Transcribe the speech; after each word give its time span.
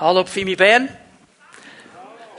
Hallo 0.00 0.24
Pfimi 0.24 0.56
Bern. 0.56 0.88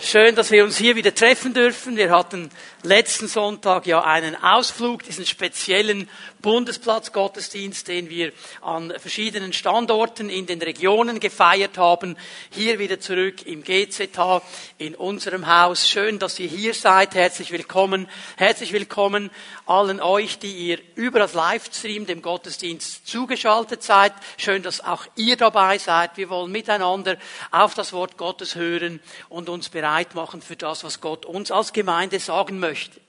Schön, 0.04 0.36
dass 0.36 0.50
wir 0.50 0.64
uns 0.64 0.78
hier 0.78 0.96
wieder 0.96 1.14
treffen 1.14 1.54
dürfen. 1.54 1.96
Wir 1.96 2.10
hatten 2.10 2.50
letzten 2.82 3.28
Sonntag 3.28 3.86
ja 3.86 4.04
einen 4.04 4.36
Ausflug, 4.36 5.04
diesen 5.04 5.28
speziellen 5.28 6.10
Bundesplatzgottesdienst, 6.42 7.88
den 7.88 8.10
wir 8.10 8.32
an 8.62 8.92
verschiedenen 8.98 9.54
Standorten 9.54 10.32
in 10.32 10.48
den 10.48 10.60
Regionen 10.60 11.20
gefeiert 11.20 11.78
haben. 11.78 12.18
Hier 12.50 12.80
wieder 12.80 13.00
zurück 13.00 13.46
im 13.46 13.64
GZH, 13.64 14.42
in 14.80 14.96
unserem 14.96 15.46
Haus. 15.46 15.88
Schön, 15.88 16.18
dass 16.18 16.40
ihr 16.40 16.48
hier 16.48 16.74
seid. 16.74 17.14
Herzlich 17.14 17.52
willkommen. 17.52 18.10
Herzlich 18.38 18.74
willkommen 18.74 19.30
allen 19.68 20.02
euch, 20.02 20.40
die 20.40 20.70
ihr 20.70 20.80
über 20.96 21.20
das 21.20 21.36
Livestream 21.36 22.08
dem 22.08 22.24
Gottesdienst 22.24 23.08
zugeschaltet 23.08 23.84
seid. 23.84 24.14
Schön, 24.38 24.64
dass 24.64 24.84
auch 24.84 25.06
ihr 25.16 25.38
dabei 25.38 25.78
seid. 25.78 26.18
Wir 26.18 26.32
wollen 26.32 26.52
miteinander 26.52 27.18
auf 27.52 27.76
das 27.76 27.94
Wort 27.94 28.18
Gottes 28.18 28.56
hören 28.56 29.00
und 29.30 29.48
uns 29.48 29.70
bereit 29.70 29.91
machen 30.14 30.42
für 30.42 30.56
das, 30.56 30.84
was 30.84 31.02
Gott 31.02 31.26
uns 31.26 31.52
als 31.52 31.74
Gemeinde 31.74 32.20
sagen 32.20 32.60
möchte. 32.60 33.00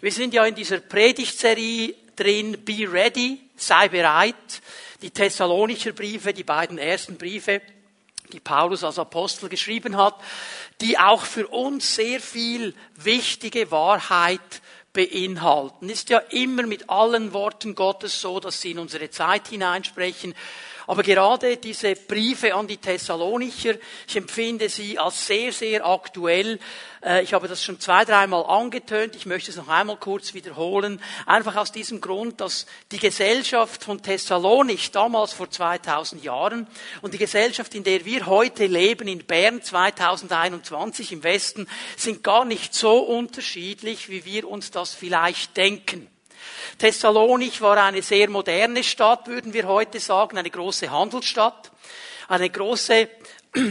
Wir 0.00 0.12
sind 0.12 0.34
ja 0.34 0.44
in 0.44 0.54
dieser 0.54 0.78
Predigtserie 0.78 1.94
drin, 2.16 2.64
be 2.64 2.90
ready, 2.90 3.40
sei 3.56 3.88
bereit. 3.88 4.34
Die 5.02 5.10
Thessalonischer 5.10 5.92
Briefe, 5.92 6.32
die 6.32 6.44
beiden 6.44 6.78
ersten 6.78 7.16
Briefe, 7.16 7.60
die 8.32 8.40
Paulus 8.40 8.84
als 8.84 8.98
Apostel 8.98 9.48
geschrieben 9.48 9.96
hat, 9.96 10.14
die 10.80 10.98
auch 10.98 11.24
für 11.24 11.48
uns 11.48 11.94
sehr 11.94 12.20
viel 12.20 12.74
wichtige 12.96 13.70
Wahrheit 13.70 14.40
beinhalten. 14.92 15.88
Ist 15.88 16.10
ja 16.10 16.18
immer 16.18 16.64
mit 16.64 16.88
allen 16.88 17.32
Worten 17.32 17.74
Gottes 17.74 18.20
so, 18.20 18.40
dass 18.40 18.60
sie 18.60 18.72
in 18.72 18.78
unsere 18.78 19.10
Zeit 19.10 19.48
hineinsprechen. 19.48 20.34
Aber 20.92 21.04
gerade 21.04 21.56
diese 21.56 21.94
Briefe 21.94 22.54
an 22.54 22.66
die 22.66 22.76
Thessalonicher, 22.76 23.76
ich 24.06 24.14
empfinde 24.14 24.68
sie 24.68 24.98
als 24.98 25.26
sehr, 25.26 25.50
sehr 25.50 25.86
aktuell. 25.86 26.58
Äh, 27.02 27.22
ich 27.22 27.32
habe 27.32 27.48
das 27.48 27.64
schon 27.64 27.80
zwei, 27.80 28.04
dreimal 28.04 28.44
angetönt. 28.44 29.16
Ich 29.16 29.24
möchte 29.24 29.50
es 29.50 29.56
noch 29.56 29.68
einmal 29.68 29.96
kurz 29.96 30.34
wiederholen. 30.34 31.00
Einfach 31.24 31.56
aus 31.56 31.72
diesem 31.72 32.02
Grund, 32.02 32.42
dass 32.42 32.66
die 32.90 32.98
Gesellschaft 32.98 33.84
von 33.84 34.02
Thessalonich 34.02 34.90
damals 34.90 35.32
vor 35.32 35.50
2000 35.50 36.22
Jahren 36.22 36.66
und 37.00 37.14
die 37.14 37.18
Gesellschaft, 37.18 37.74
in 37.74 37.84
der 37.84 38.04
wir 38.04 38.26
heute 38.26 38.66
leben, 38.66 39.08
in 39.08 39.24
Bern 39.24 39.62
2021 39.62 41.10
im 41.12 41.22
Westen, 41.22 41.68
sind 41.96 42.22
gar 42.22 42.44
nicht 42.44 42.74
so 42.74 42.98
unterschiedlich, 42.98 44.10
wie 44.10 44.26
wir 44.26 44.46
uns 44.46 44.70
das 44.70 44.92
vielleicht 44.92 45.56
denken. 45.56 46.11
Thessalonich 46.78 47.60
war 47.60 47.76
eine 47.76 48.02
sehr 48.02 48.28
moderne 48.30 48.82
Stadt, 48.82 49.26
würden 49.26 49.52
wir 49.52 49.66
heute 49.66 50.00
sagen, 50.00 50.38
eine 50.38 50.50
große 50.50 50.90
Handelsstadt, 50.90 51.70
eine 52.28 52.48
große 52.50 53.08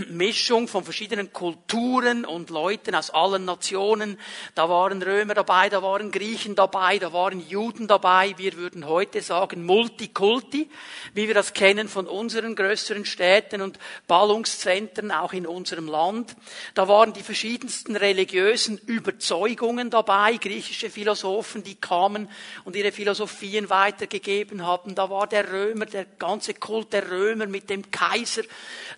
Mischung 0.09 0.67
von 0.67 0.83
verschiedenen 0.83 1.33
Kulturen 1.33 2.23
und 2.23 2.51
Leuten 2.51 2.93
aus 2.93 3.09
allen 3.09 3.45
Nationen. 3.45 4.19
Da 4.53 4.69
waren 4.69 5.01
Römer 5.01 5.33
dabei, 5.33 5.69
da 5.69 5.81
waren 5.81 6.11
Griechen 6.11 6.55
dabei, 6.55 6.99
da 6.99 7.13
waren 7.13 7.39
Juden 7.49 7.87
dabei. 7.87 8.35
Wir 8.37 8.57
würden 8.57 8.85
heute 8.85 9.23
sagen 9.23 9.65
Multikulti, 9.65 10.69
wie 11.15 11.27
wir 11.27 11.33
das 11.33 11.53
kennen 11.53 11.87
von 11.87 12.05
unseren 12.05 12.55
größeren 12.55 13.05
Städten 13.05 13.63
und 13.63 13.79
Ballungszentren 14.05 15.09
auch 15.11 15.33
in 15.33 15.47
unserem 15.47 15.87
Land. 15.87 16.35
Da 16.75 16.87
waren 16.87 17.13
die 17.13 17.23
verschiedensten 17.23 17.95
religiösen 17.95 18.77
Überzeugungen 18.77 19.89
dabei, 19.89 20.37
griechische 20.37 20.91
Philosophen, 20.91 21.63
die 21.63 21.73
kamen 21.73 22.29
und 22.65 22.75
ihre 22.75 22.91
Philosophien 22.91 23.71
weitergegeben 23.71 24.63
haben. 24.63 24.93
Da 24.93 25.09
war 25.09 25.25
der 25.25 25.51
Römer, 25.51 25.87
der 25.87 26.05
ganze 26.05 26.53
Kult 26.53 26.93
der 26.93 27.09
Römer 27.09 27.47
mit 27.47 27.71
dem 27.71 27.89
Kaiser. 27.89 28.43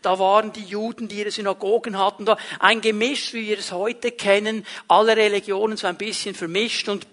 Da 0.01 0.19
waren 0.19 0.51
die 0.51 0.72
Juden, 0.73 1.07
die 1.07 1.19
ihre 1.19 1.31
Synagogen 1.31 1.97
hatten, 1.97 2.25
da 2.25 2.37
ein 2.59 2.81
Gemisch, 2.81 3.33
wie 3.33 3.47
wir 3.47 3.57
es 3.57 3.71
heute 3.71 4.11
kennen, 4.11 4.65
alle 4.87 5.15
Religionen 5.15 5.77
so 5.77 5.87
ein 5.87 5.97
bisschen 5.97 6.35
vermischt 6.35 6.89
und 6.89 7.07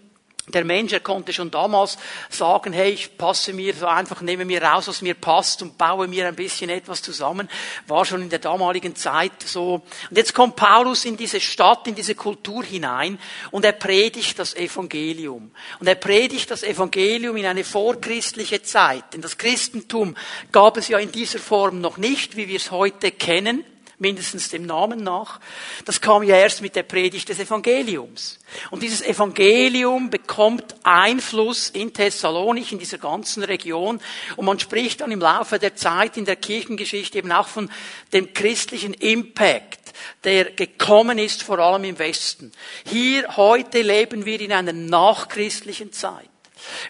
der 0.50 0.64
Mensch, 0.64 0.92
er 0.92 1.00
konnte 1.00 1.32
schon 1.32 1.50
damals 1.50 1.98
sagen, 2.28 2.72
hey, 2.72 2.90
ich 2.90 3.16
passe 3.16 3.52
mir 3.52 3.74
so 3.74 3.86
einfach, 3.86 4.20
nehme 4.20 4.44
mir 4.44 4.62
raus, 4.62 4.88
was 4.88 5.02
mir 5.02 5.14
passt 5.14 5.62
und 5.62 5.78
baue 5.78 6.08
mir 6.08 6.28
ein 6.28 6.34
bisschen 6.34 6.70
etwas 6.70 7.02
zusammen. 7.02 7.48
War 7.86 8.04
schon 8.04 8.22
in 8.22 8.30
der 8.30 8.38
damaligen 8.38 8.96
Zeit 8.96 9.32
so. 9.44 9.82
Und 10.10 10.16
jetzt 10.16 10.34
kommt 10.34 10.56
Paulus 10.56 11.04
in 11.04 11.16
diese 11.16 11.40
Stadt, 11.40 11.86
in 11.86 11.94
diese 11.94 12.14
Kultur 12.14 12.64
hinein 12.64 13.18
und 13.50 13.64
er 13.64 13.72
predigt 13.72 14.38
das 14.38 14.54
Evangelium. 14.54 15.50
Und 15.78 15.86
er 15.86 15.94
predigt 15.94 16.50
das 16.50 16.62
Evangelium 16.62 17.36
in 17.36 17.46
eine 17.46 17.64
vorchristliche 17.64 18.62
Zeit. 18.62 19.04
Denn 19.12 19.20
das 19.20 19.38
Christentum 19.38 20.16
gab 20.52 20.76
es 20.76 20.88
ja 20.88 20.98
in 20.98 21.12
dieser 21.12 21.38
Form 21.38 21.80
noch 21.80 21.96
nicht, 21.96 22.36
wie 22.36 22.48
wir 22.48 22.56
es 22.56 22.70
heute 22.70 23.10
kennen 23.10 23.64
mindestens 24.00 24.48
dem 24.48 24.64
Namen 24.64 25.02
nach. 25.02 25.40
Das 25.84 26.00
kam 26.00 26.22
ja 26.22 26.36
erst 26.36 26.62
mit 26.62 26.74
der 26.74 26.82
Predigt 26.82 27.28
des 27.28 27.38
Evangeliums. 27.38 28.38
Und 28.70 28.82
dieses 28.82 29.02
Evangelium 29.02 30.10
bekommt 30.10 30.74
Einfluss 30.82 31.70
in 31.70 31.92
Thessalonich, 31.92 32.72
in 32.72 32.78
dieser 32.78 32.98
ganzen 32.98 33.42
Region. 33.42 34.00
Und 34.36 34.44
man 34.44 34.58
spricht 34.58 35.02
dann 35.02 35.12
im 35.12 35.20
Laufe 35.20 35.58
der 35.58 35.76
Zeit 35.76 36.16
in 36.16 36.24
der 36.24 36.36
Kirchengeschichte 36.36 37.18
eben 37.18 37.30
auch 37.30 37.48
von 37.48 37.70
dem 38.12 38.32
christlichen 38.32 38.94
Impact, 38.94 39.92
der 40.24 40.46
gekommen 40.52 41.18
ist, 41.18 41.42
vor 41.42 41.58
allem 41.58 41.84
im 41.84 41.98
Westen. 41.98 42.52
Hier 42.86 43.36
heute 43.36 43.82
leben 43.82 44.24
wir 44.24 44.40
in 44.40 44.52
einer 44.52 44.72
nachchristlichen 44.72 45.92
Zeit. 45.92 46.28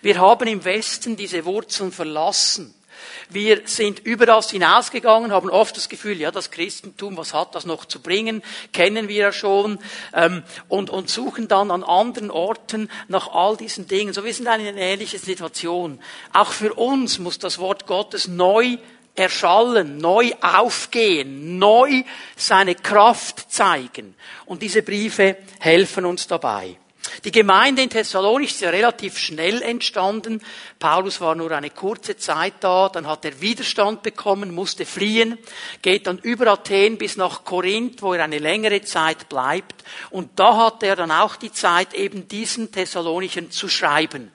Wir 0.03 0.19
haben 0.19 0.49
im 0.49 0.65
Westen 0.65 1.17
diese 1.17 1.45
Wurzeln 1.45 1.93
verlassen. 1.93 2.75
Wir 3.29 3.63
sind 3.65 4.01
über 4.01 4.27
das 4.27 4.51
hinausgegangen, 4.51 5.33
haben 5.33 5.51
oft 5.51 5.77
das 5.77 5.89
Gefühl, 5.89 6.21
ja, 6.21 6.31
das 6.31 6.51
Christentum, 6.51 7.17
was 7.17 7.35
hat 7.35 7.55
das 7.55 7.67
noch 7.67 7.85
zu 7.85 8.01
bringen, 8.01 8.43
kennen 8.73 9.09
wir 9.09 9.17
ja 9.17 9.33
schon, 9.33 9.79
ähm, 10.15 10.43
und, 10.69 10.91
und 10.91 11.09
suchen 11.09 11.49
dann 11.49 11.71
an 11.71 11.85
anderen 11.85 12.31
Orten 12.31 12.91
nach 13.09 13.29
all 13.33 13.57
diesen 13.57 13.87
Dingen. 13.87 14.13
So, 14.13 14.25
wir 14.25 14.35
sind 14.35 14.47
in 14.47 14.53
einer 14.53 14.77
ähnlichen 14.77 15.19
Situation. 15.19 16.01
Auch 16.33 16.53
für 16.53 16.75
uns 16.75 17.19
muss 17.19 17.39
das 17.39 17.59
Wort 17.59 17.87
Gottes 17.87 18.29
neu 18.29 18.79
erschallen, 19.15 19.99
neu 19.99 20.33
aufgehen, 20.41 21.59
neu 21.59 22.03
seine 22.37 22.75
Kraft 22.75 23.53
zeigen. 23.53 24.15
Und 24.47 24.63
diese 24.63 24.83
Briefe 24.83 25.37
helfen 25.59 26.05
uns 26.05 26.27
dabei. 26.27 26.77
Die 27.25 27.33
Gemeinde 27.33 27.83
in 27.83 27.91
Thessalonich 27.91 28.51
ist 28.51 28.61
ja 28.61 28.71
relativ 28.71 29.19
schnell 29.19 29.63
entstanden. 29.63 30.43
Paulus 30.79 31.21
war 31.21 31.35
nur 31.35 31.51
eine 31.51 31.71
kurze 31.71 32.17
Zeit 32.17 32.55
da, 32.61 32.89
dann 32.89 33.07
hat 33.07 33.25
er 33.25 33.41
Widerstand 33.41 34.03
bekommen, 34.03 34.55
musste 34.55 34.85
fliehen, 34.85 35.39
geht 35.83 36.07
dann 36.07 36.19
über 36.19 36.47
Athen 36.49 36.99
bis 36.99 37.17
nach 37.17 37.45
Korinth, 37.45 38.03
wo 38.03 38.15
er 38.15 38.25
eine 38.25 38.39
längere 38.39 38.83
Zeit 38.83 39.29
bleibt. 39.29 39.85
Und 40.11 40.39
da 40.39 40.57
hat 40.57 40.83
er 40.83 40.97
dann 40.97 41.11
auch 41.11 41.37
die 41.37 41.53
Zeit, 41.53 41.95
eben 41.95 42.29
diesen 42.29 42.71
Thessalonichen 42.71 43.51
zu 43.51 43.69
schreiben 43.69 44.31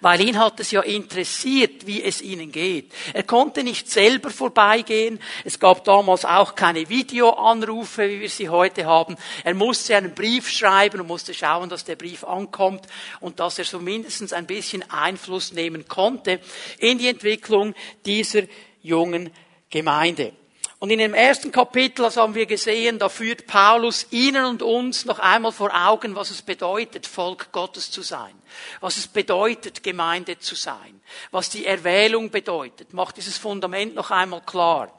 weil 0.00 0.20
ihn 0.20 0.38
hat 0.38 0.60
es 0.60 0.70
ja 0.70 0.80
interessiert, 0.80 1.86
wie 1.86 2.02
es 2.02 2.22
ihnen 2.22 2.52
geht. 2.52 2.92
Er 3.12 3.24
konnte 3.24 3.64
nicht 3.64 3.90
selber 3.90 4.30
vorbeigehen. 4.30 5.20
Es 5.44 5.58
gab 5.58 5.84
damals 5.84 6.24
auch 6.24 6.54
keine 6.54 6.88
Videoanrufe, 6.88 8.08
wie 8.08 8.20
wir 8.20 8.30
sie 8.30 8.48
heute 8.48 8.86
haben. 8.86 9.16
Er 9.44 9.54
musste 9.54 9.96
einen 9.96 10.14
Brief 10.14 10.48
schreiben 10.48 11.00
und 11.00 11.06
musste 11.06 11.34
schauen, 11.34 11.68
dass 11.68 11.84
der 11.84 11.96
Brief 11.96 12.24
ankommt 12.24 12.86
und 13.20 13.40
dass 13.40 13.58
er 13.58 13.64
so 13.64 13.78
ein 13.78 14.46
bisschen 14.46 14.90
Einfluss 14.90 15.52
nehmen 15.52 15.88
konnte 15.88 16.40
in 16.78 16.98
die 16.98 17.08
Entwicklung 17.08 17.74
dieser 18.04 18.42
jungen 18.82 19.30
Gemeinde. 19.70 20.32
Und 20.80 20.90
in 20.90 21.00
dem 21.00 21.12
ersten 21.12 21.50
Kapitel, 21.50 22.02
das 22.02 22.16
haben 22.16 22.36
wir 22.36 22.46
gesehen, 22.46 23.00
da 23.00 23.08
führt 23.08 23.48
Paulus 23.48 24.06
Ihnen 24.10 24.44
und 24.44 24.62
uns 24.62 25.04
noch 25.06 25.18
einmal 25.18 25.50
vor 25.50 25.72
Augen, 25.74 26.14
was 26.14 26.30
es 26.30 26.40
bedeutet, 26.40 27.04
Volk 27.04 27.50
Gottes 27.50 27.90
zu 27.90 28.02
sein. 28.02 28.32
Was 28.80 28.96
es 28.96 29.08
bedeutet, 29.08 29.82
Gemeinde 29.82 30.38
zu 30.38 30.54
sein. 30.54 31.00
Was 31.32 31.50
die 31.50 31.66
Erwählung 31.66 32.30
bedeutet. 32.30 32.92
Macht 32.92 33.16
dieses 33.16 33.38
Fundament 33.38 33.96
noch 33.96 34.12
einmal 34.12 34.40
klar. 34.42 34.92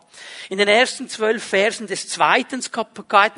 In 0.50 0.58
den 0.58 0.68
ersten 0.68 1.08
zwölf 1.08 1.46
Versen 1.46 1.88
des 1.88 2.10
zweiten 2.10 2.62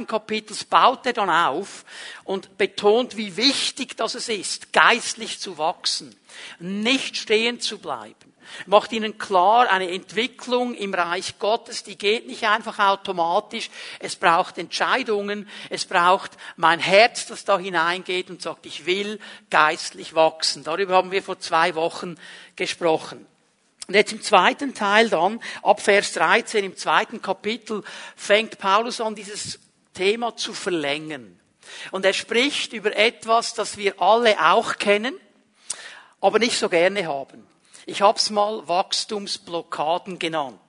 Kapitels 0.07 0.63
baut 0.63 1.05
er 1.05 1.13
dann 1.13 1.29
auf 1.29 1.85
und 2.23 2.57
betont, 2.57 3.17
wie 3.17 3.37
wichtig 3.37 3.97
das 3.97 4.15
es 4.15 4.29
ist, 4.29 4.73
geistlich 4.73 5.39
zu 5.39 5.59
wachsen, 5.59 6.15
nicht 6.57 7.17
stehen 7.17 7.59
zu 7.59 7.77
bleiben 7.77 8.31
macht 8.65 8.92
ihnen 8.92 9.18
klar, 9.18 9.69
eine 9.69 9.89
Entwicklung 9.89 10.74
im 10.74 10.94
Reich 10.94 11.39
Gottes, 11.39 11.83
die 11.83 11.98
geht 11.98 12.27
nicht 12.27 12.48
einfach 12.48 12.80
automatisch. 12.80 13.69
Es 14.00 14.15
braucht 14.15 14.57
Entscheidungen. 14.57 15.48
Es 15.69 15.86
braucht 15.86 16.31
mein 16.56 16.80
Herz, 16.80 17.25
das 17.27 17.45
da 17.45 17.57
hineingeht 17.57 18.30
und 18.30 18.42
sagt, 18.42 18.65
ich 18.65 18.86
will 18.86 19.19
geistlich 19.50 20.15
wachsen. 20.15 20.63
Darüber 20.63 20.95
haben 20.95 21.12
wir 21.12 21.24
vor 21.24 21.39
zwei 21.39 21.75
Wochen 21.75 22.15
gesprochen. 22.56 23.25
Und 23.88 23.95
jetzt 23.95 24.13
im 24.13 24.21
zweiten 24.21 24.74
Teil 24.74 25.09
dann, 25.09 25.42
ab 25.63 25.81
Vers 25.81 26.13
13, 26.13 26.63
im 26.63 26.77
zweiten 26.77 27.21
Kapitel, 27.21 27.83
fängt 28.15 28.57
Paulus 28.57 29.01
an, 29.01 29.15
dieses 29.15 29.59
Thema 29.94 30.36
zu 30.38 30.54
verlängern. 30.54 31.39
Und 31.92 32.06
er 32.06 32.13
spricht 32.13 32.74
über 32.74 32.95
etwas, 32.95 33.54
das 33.54 33.77
wir 33.77 34.01
alle 34.01 34.38
auch 34.39 34.77
kennen, 34.77 35.15
aber 36.21 36.39
nicht 36.39 36.57
so 36.57 36.69
gerne 36.69 37.07
haben. 37.07 37.50
Ich 37.86 38.01
habe 38.01 38.18
es 38.18 38.30
mal 38.30 38.68
Wachstumsblockaden 38.68 40.19
genannt. 40.19 40.60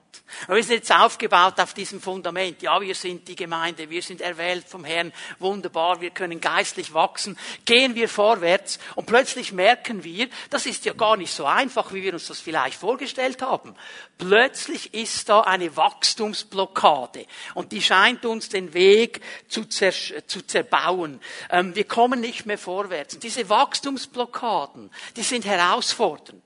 Wir 0.47 0.63
sind 0.63 0.77
jetzt 0.77 0.91
aufgebaut 0.91 1.59
auf 1.59 1.73
diesem 1.73 2.01
Fundament. 2.01 2.61
Ja, 2.61 2.79
wir 2.81 2.95
sind 2.95 3.27
die 3.27 3.35
Gemeinde, 3.35 3.89
wir 3.89 4.01
sind 4.01 4.21
erwählt 4.21 4.67
vom 4.67 4.83
Herrn, 4.83 5.13
wunderbar, 5.39 6.01
wir 6.01 6.09
können 6.09 6.41
geistlich 6.41 6.93
wachsen. 6.93 7.37
Gehen 7.65 7.95
wir 7.95 8.09
vorwärts 8.09 8.79
und 8.95 9.05
plötzlich 9.05 9.51
merken 9.51 10.03
wir, 10.03 10.27
das 10.49 10.65
ist 10.65 10.85
ja 10.85 10.93
gar 10.93 11.17
nicht 11.17 11.31
so 11.31 11.45
einfach, 11.45 11.93
wie 11.93 12.03
wir 12.03 12.13
uns 12.13 12.27
das 12.27 12.39
vielleicht 12.39 12.79
vorgestellt 12.79 13.41
haben. 13.41 13.75
Plötzlich 14.17 14.93
ist 14.93 15.29
da 15.29 15.41
eine 15.41 15.75
Wachstumsblockade 15.75 17.25
und 17.53 17.71
die 17.71 17.81
scheint 17.81 18.25
uns 18.25 18.49
den 18.49 18.73
Weg 18.73 19.21
zu, 19.47 19.65
zer 19.65 19.91
zu 19.91 20.45
zerbauen. 20.45 21.19
Ähm, 21.49 21.75
wir 21.75 21.85
kommen 21.85 22.19
nicht 22.19 22.45
mehr 22.45 22.57
vorwärts. 22.57 23.15
Und 23.15 23.23
diese 23.23 23.49
Wachstumsblockaden, 23.49 24.89
die 25.15 25.23
sind 25.23 25.45
herausfordernd. 25.45 26.41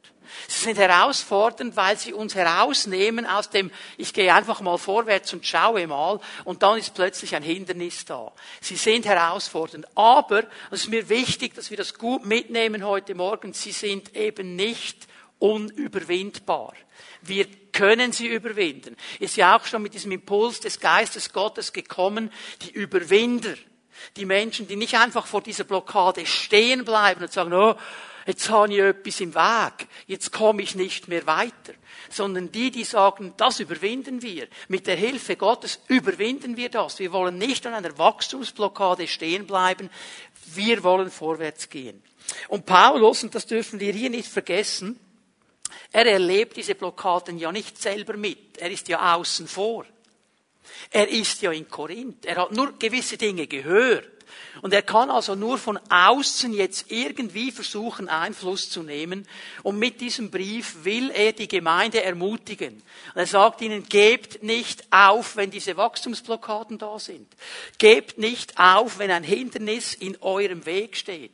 Sie 0.48 0.64
sind 0.64 0.78
herausfordernd, 0.78 1.76
weil 1.76 1.98
sie 1.98 2.14
uns 2.14 2.36
herausnehmen 2.36 3.26
aus 3.26 3.50
dem, 3.50 3.72
ich 3.98 4.14
gehe 4.14 4.34
einfach 4.34 4.62
mal 4.62 4.78
vorwärts 4.78 5.34
und 5.34 5.46
schaue 5.46 5.88
mal, 5.88 6.20
und 6.44 6.64
dann 6.64 6.78
ist 6.78 6.94
plötzlich 6.94 7.36
ein 7.36 7.44
Hindernis 7.44 8.06
da. 8.06 8.32
Sie 8.62 8.76
sind 8.76 9.06
herausfordernd. 9.06 9.86
Aber, 9.96 10.44
es 10.72 10.82
ist 10.82 10.90
mir 10.90 11.10
wichtig, 11.10 11.56
dass 11.56 11.70
wir 11.70 11.78
das 11.78 11.94
gut 11.96 12.26
mitnehmen 12.26 12.86
heute 12.86 13.16
Morgen, 13.16 13.54
sie 13.54 13.72
sind 13.72 14.16
eben 14.16 14.56
nicht 14.56 15.08
unüberwindbar. 15.40 16.74
Wir 17.22 17.46
können 17.72 18.12
sie 18.12 18.28
überwinden. 18.28 18.96
Ist 19.20 19.38
ja 19.38 19.58
auch 19.58 19.66
schon 19.66 19.84
mit 19.84 19.94
diesem 19.94 20.12
Impuls 20.12 20.60
des 20.60 20.80
Geistes 20.80 21.32
Gottes 21.32 21.74
gekommen, 21.74 22.32
die 22.64 22.72
Überwinder, 22.72 23.54
die 24.16 24.26
Menschen, 24.26 24.68
die 24.68 24.76
nicht 24.76 24.96
einfach 24.96 25.28
vor 25.28 25.42
dieser 25.42 25.64
Blockade 25.64 26.26
stehen 26.26 26.86
bleiben 26.86 27.22
und 27.22 27.32
sagen, 27.32 27.54
oh, 27.54 27.76
jetzt 28.28 28.50
habe 28.50 28.74
ich 28.74 28.80
etwas 28.80 29.20
im 29.22 29.34
Weg, 29.34 29.88
jetzt 30.06 30.32
komme 30.32 30.62
ich 30.62 30.76
nicht 30.76 31.08
mehr 31.08 31.26
weiter. 31.26 31.74
Sondern 32.10 32.52
die, 32.52 32.70
die 32.70 32.84
sagen, 32.84 33.34
das 33.38 33.60
überwinden 33.60 34.22
wir. 34.22 34.48
Mit 34.68 34.86
der 34.86 34.96
Hilfe 34.96 35.36
Gottes 35.36 35.80
überwinden 35.88 36.56
wir 36.56 36.70
das. 36.70 37.00
Wir 37.00 37.12
wollen 37.12 37.38
nicht 37.38 37.66
an 37.66 37.74
einer 37.74 37.98
Wachstumsblockade 37.98 39.08
stehen 39.08 39.48
bleiben. 39.48 39.90
Wir 40.54 40.84
wollen 40.84 41.10
vorwärts 41.10 41.70
gehen. 41.70 42.02
Und 42.48 42.66
Paulus, 42.66 43.24
und 43.24 43.34
das 43.34 43.46
dürfen 43.46 43.80
wir 43.80 43.92
hier 43.92 44.10
nicht 44.10 44.30
vergessen, 44.30 45.00
er 45.92 46.06
erlebt 46.06 46.58
diese 46.58 46.76
Blockaden 46.76 47.38
ja 47.38 47.52
nicht 47.52 47.82
selber 47.82 48.18
mit. 48.18 48.58
Er 48.58 48.72
ist 48.72 48.88
ja 48.88 49.16
außen 49.16 49.48
vor. 49.48 49.86
Er 50.92 51.08
ist 51.08 51.42
ja 51.42 51.52
in 51.52 51.68
Korinth. 51.70 52.26
Er 52.26 52.38
hat 52.38 52.52
nur 52.52 52.78
gewisse 52.78 53.18
Dinge 53.18 53.48
gehört. 53.48 54.17
Und 54.62 54.74
er 54.74 54.82
kann 54.82 55.10
also 55.10 55.36
nur 55.36 55.58
von 55.58 55.80
außen 55.90 56.54
jetzt 56.54 56.92
irgendwie 56.92 57.52
versuchen, 57.52 58.10
Einfluss 58.10 58.70
zu 58.70 58.84
nehmen. 58.84 59.28
Und 59.64 59.80
mit 59.80 60.02
diesem 60.02 60.32
Brief 60.32 60.84
will 60.84 61.12
er 61.12 61.34
die 61.34 61.48
Gemeinde 61.48 62.04
ermutigen. 62.04 62.74
Und 62.74 63.16
er 63.16 63.28
sagt 63.28 63.62
ihnen, 63.62 63.84
gebt 63.84 64.44
nicht 64.44 64.84
auf, 64.92 65.36
wenn 65.36 65.52
diese 65.52 65.78
Wachstumsblockaden 65.78 66.78
da 66.78 67.00
sind. 67.00 67.28
Gebt 67.78 68.18
nicht 68.18 68.60
auf, 68.60 69.00
wenn 69.00 69.12
ein 69.12 69.24
Hindernis 69.24 69.94
in 69.94 70.18
eurem 70.22 70.66
Weg 70.66 70.98
steht. 70.98 71.32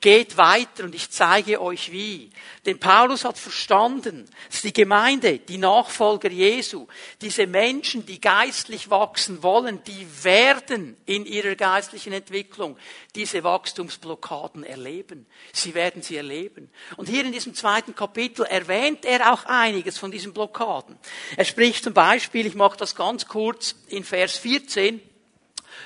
Geht 0.00 0.38
weiter 0.38 0.84
und 0.84 0.94
ich 0.94 1.10
zeige 1.10 1.60
euch 1.60 1.92
wie. 1.92 2.30
Denn 2.64 2.80
Paulus 2.80 3.26
hat 3.26 3.36
verstanden, 3.36 4.24
dass 4.50 4.62
die 4.62 4.72
Gemeinde, 4.72 5.38
die 5.38 5.58
Nachfolger 5.58 6.30
Jesu, 6.30 6.86
diese 7.20 7.46
Menschen, 7.46 8.06
die 8.06 8.18
geistlich 8.18 8.88
wachsen 8.88 9.42
wollen, 9.42 9.84
die 9.84 10.06
werden 10.22 10.96
in 11.04 11.26
ihrer 11.26 11.54
geistlichen 11.54 12.14
Entwicklung 12.14 12.78
diese 13.14 13.44
Wachstumsblockaden 13.44 14.64
erleben. 14.64 15.26
Sie 15.52 15.74
werden 15.74 16.00
sie 16.00 16.16
erleben. 16.16 16.70
Und 16.96 17.10
hier 17.10 17.26
in 17.26 17.32
diesem 17.32 17.54
zweiten 17.54 17.94
Kapitel 17.94 18.46
erwähnt 18.46 19.04
er 19.04 19.34
auch 19.34 19.44
einiges 19.44 19.98
von 19.98 20.10
diesen 20.10 20.32
Blockaden. 20.32 20.98
Er 21.36 21.44
spricht 21.44 21.84
zum 21.84 21.92
Beispiel, 21.92 22.46
ich 22.46 22.54
mache 22.54 22.78
das 22.78 22.94
ganz 22.94 23.26
kurz, 23.26 23.74
in 23.88 24.04
Vers 24.04 24.38
14 24.38 25.02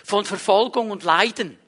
von 0.04 0.24
Verfolgung 0.24 0.92
und 0.92 1.02
Leiden. 1.02 1.58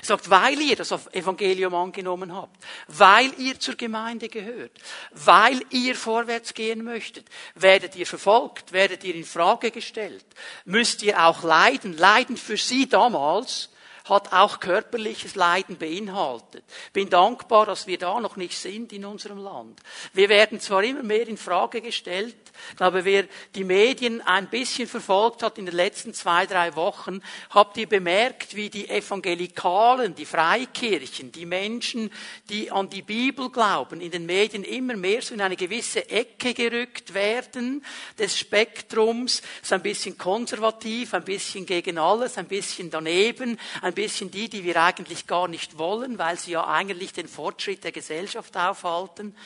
Er 0.00 0.06
sagt, 0.06 0.30
weil 0.30 0.60
ihr 0.60 0.76
das 0.76 0.92
Evangelium 1.12 1.74
angenommen 1.74 2.34
habt, 2.34 2.56
weil 2.88 3.32
ihr 3.38 3.58
zur 3.58 3.74
Gemeinde 3.74 4.28
gehört, 4.28 4.72
weil 5.12 5.60
ihr 5.70 5.94
vorwärts 5.94 6.54
gehen 6.54 6.84
möchtet, 6.84 7.26
werdet 7.54 7.96
ihr 7.96 8.06
verfolgt, 8.06 8.72
werdet 8.72 9.04
ihr 9.04 9.14
in 9.14 9.24
Frage 9.24 9.70
gestellt, 9.70 10.24
müsst 10.64 11.02
ihr 11.02 11.24
auch 11.24 11.42
leiden. 11.42 11.96
Leiden 11.96 12.36
für 12.36 12.56
sie 12.56 12.88
damals 12.88 13.70
hat 14.08 14.32
auch 14.32 14.60
körperliches 14.60 15.34
Leiden 15.34 15.78
beinhaltet. 15.78 16.64
Bin 16.92 17.10
dankbar, 17.10 17.66
dass 17.66 17.86
wir 17.86 17.98
da 17.98 18.20
noch 18.20 18.36
nicht 18.36 18.56
sind 18.56 18.92
in 18.92 19.04
unserem 19.04 19.38
Land. 19.38 19.80
Wir 20.12 20.28
werden 20.28 20.60
zwar 20.60 20.84
immer 20.84 21.02
mehr 21.02 21.26
in 21.26 21.36
Frage 21.36 21.80
gestellt, 21.80 22.36
ich 22.70 22.76
glaube, 22.76 23.04
wer 23.04 23.24
die 23.54 23.64
Medien 23.64 24.20
ein 24.22 24.48
bisschen 24.48 24.88
verfolgt 24.88 25.42
hat 25.42 25.58
in 25.58 25.66
den 25.66 25.74
letzten 25.74 26.14
zwei, 26.14 26.46
drei 26.46 26.74
Wochen, 26.76 27.20
habt 27.50 27.76
ihr 27.76 27.88
bemerkt, 27.88 28.56
wie 28.56 28.70
die 28.70 28.88
Evangelikalen, 28.88 30.14
die 30.14 30.26
Freikirchen, 30.26 31.32
die 31.32 31.46
Menschen, 31.46 32.10
die 32.48 32.70
an 32.70 32.88
die 32.90 33.02
Bibel 33.02 33.50
glauben, 33.50 34.00
in 34.00 34.10
den 34.10 34.26
Medien 34.26 34.64
immer 34.64 34.96
mehr 34.96 35.22
so 35.22 35.34
in 35.34 35.40
eine 35.40 35.56
gewisse 35.56 36.08
Ecke 36.08 36.54
gerückt 36.54 37.14
werden 37.14 37.84
des 38.18 38.38
Spektrums, 38.38 39.42
so 39.62 39.74
ein 39.74 39.82
bisschen 39.82 40.18
konservativ, 40.18 41.14
ein 41.14 41.24
bisschen 41.24 41.66
gegen 41.66 41.98
alles, 41.98 42.38
ein 42.38 42.46
bisschen 42.46 42.90
daneben, 42.90 43.58
ein 43.82 43.94
bisschen 43.94 44.30
die, 44.30 44.48
die 44.48 44.64
wir 44.64 44.82
eigentlich 44.82 45.26
gar 45.26 45.48
nicht 45.48 45.78
wollen, 45.78 46.18
weil 46.18 46.38
sie 46.38 46.52
ja 46.52 46.66
eigentlich 46.66 47.12
den 47.12 47.28
Fortschritt 47.28 47.84
der 47.84 47.92
Gesellschaft 47.92 48.56
aufhalten. 48.56 49.36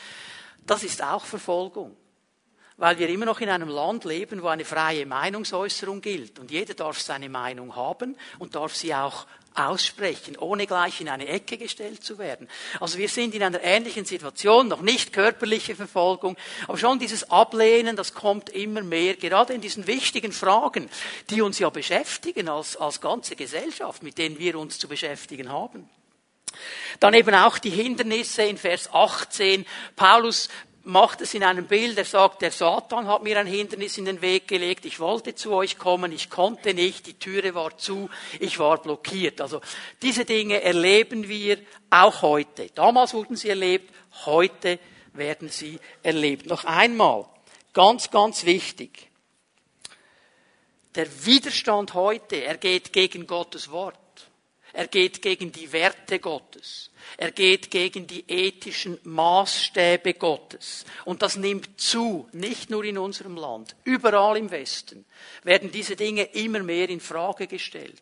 Das 0.65 0.83
ist 0.83 1.03
auch 1.03 1.25
Verfolgung 1.25 1.95
weil 2.77 2.97
wir 2.99 3.09
immer 3.09 3.25
noch 3.25 3.41
in 3.41 3.49
einem 3.49 3.69
Land 3.69 4.05
leben, 4.05 4.41
wo 4.41 4.47
eine 4.47 4.65
freie 4.65 5.05
Meinungsäußerung 5.05 6.01
gilt. 6.01 6.39
Und 6.39 6.51
jeder 6.51 6.73
darf 6.73 6.99
seine 6.99 7.29
Meinung 7.29 7.75
haben 7.75 8.15
und 8.39 8.55
darf 8.55 8.75
sie 8.75 8.93
auch 8.93 9.25
aussprechen, 9.53 10.37
ohne 10.37 10.65
gleich 10.65 11.01
in 11.01 11.09
eine 11.09 11.27
Ecke 11.27 11.57
gestellt 11.57 12.03
zu 12.03 12.17
werden. 12.17 12.47
Also 12.79 12.97
wir 12.97 13.09
sind 13.09 13.35
in 13.35 13.43
einer 13.43 13.61
ähnlichen 13.61 14.05
Situation, 14.05 14.67
noch 14.67 14.81
nicht 14.81 15.11
körperliche 15.11 15.75
Verfolgung, 15.75 16.37
aber 16.67 16.77
schon 16.77 16.99
dieses 16.99 17.29
Ablehnen, 17.29 17.95
das 17.95 18.13
kommt 18.13 18.49
immer 18.49 18.81
mehr, 18.81 19.15
gerade 19.15 19.53
in 19.53 19.61
diesen 19.61 19.87
wichtigen 19.87 20.31
Fragen, 20.31 20.89
die 21.29 21.41
uns 21.41 21.59
ja 21.59 21.69
beschäftigen 21.69 22.47
als, 22.47 22.77
als 22.77 23.01
ganze 23.01 23.35
Gesellschaft, 23.35 24.03
mit 24.03 24.17
denen 24.17 24.39
wir 24.39 24.57
uns 24.57 24.79
zu 24.79 24.87
beschäftigen 24.87 25.51
haben. 25.51 25.89
Dann 26.99 27.13
eben 27.13 27.33
auch 27.33 27.57
die 27.57 27.69
Hindernisse 27.69 28.43
in 28.43 28.57
Vers 28.57 28.89
18. 28.93 29.65
Paulus 29.95 30.49
macht 30.83 31.21
es 31.21 31.33
in 31.33 31.43
einem 31.43 31.67
Bild, 31.67 31.97
er 31.97 32.05
sagt, 32.05 32.41
der 32.41 32.51
Satan 32.51 33.07
hat 33.07 33.23
mir 33.23 33.39
ein 33.39 33.47
Hindernis 33.47 33.97
in 33.97 34.05
den 34.05 34.21
Weg 34.21 34.47
gelegt, 34.47 34.85
ich 34.85 34.99
wollte 34.99 35.35
zu 35.35 35.53
euch 35.53 35.77
kommen, 35.77 36.11
ich 36.11 36.29
konnte 36.29 36.73
nicht, 36.73 37.05
die 37.05 37.13
Türe 37.13 37.53
war 37.53 37.77
zu, 37.77 38.09
ich 38.39 38.57
war 38.59 38.81
blockiert. 38.81 39.41
Also 39.41 39.61
diese 40.01 40.25
Dinge 40.25 40.61
erleben 40.61 41.27
wir 41.27 41.59
auch 41.89 42.21
heute. 42.21 42.67
Damals 42.73 43.13
wurden 43.13 43.35
sie 43.35 43.49
erlebt, 43.49 43.93
heute 44.25 44.79
werden 45.13 45.49
sie 45.49 45.79
erlebt. 46.03 46.47
Noch 46.47 46.65
einmal, 46.65 47.25
ganz, 47.73 48.09
ganz 48.09 48.45
wichtig. 48.45 49.09
Der 50.95 51.25
Widerstand 51.25 51.93
heute, 51.93 52.43
er 52.43 52.57
geht 52.57 52.91
gegen 52.91 53.27
Gottes 53.27 53.71
Wort. 53.71 53.97
Er 54.73 54.87
geht 54.87 55.21
gegen 55.21 55.51
die 55.51 55.71
Werte 55.71 56.19
Gottes. 56.19 56.90
Er 57.17 57.31
geht 57.31 57.71
gegen 57.71 58.07
die 58.07 58.23
ethischen 58.27 58.97
Maßstäbe 59.03 60.13
Gottes. 60.13 60.85
Und 61.05 61.21
das 61.21 61.35
nimmt 61.35 61.79
zu, 61.79 62.27
nicht 62.31 62.69
nur 62.69 62.83
in 62.83 62.97
unserem 62.97 63.35
Land. 63.35 63.75
Überall 63.83 64.37
im 64.37 64.51
Westen 64.51 65.05
werden 65.43 65.71
diese 65.71 65.95
Dinge 65.95 66.23
immer 66.33 66.59
mehr 66.59 66.89
in 66.89 66.99
Frage 66.99 67.47
gestellt. 67.47 68.01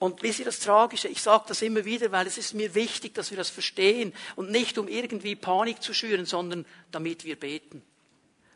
Und 0.00 0.22
wie 0.22 0.32
Sie 0.32 0.44
das 0.44 0.60
Tragische? 0.60 1.08
Ich 1.08 1.20
sage 1.20 1.44
das 1.48 1.60
immer 1.60 1.84
wieder, 1.84 2.10
weil 2.10 2.26
es 2.26 2.38
ist 2.38 2.54
mir 2.54 2.74
wichtig, 2.74 3.12
dass 3.14 3.30
wir 3.30 3.36
das 3.36 3.50
verstehen 3.50 4.14
und 4.34 4.50
nicht 4.50 4.78
um 4.78 4.88
irgendwie 4.88 5.36
Panik 5.36 5.82
zu 5.82 5.92
schüren, 5.92 6.24
sondern 6.24 6.64
damit 6.90 7.26
wir 7.26 7.38
beten, 7.38 7.82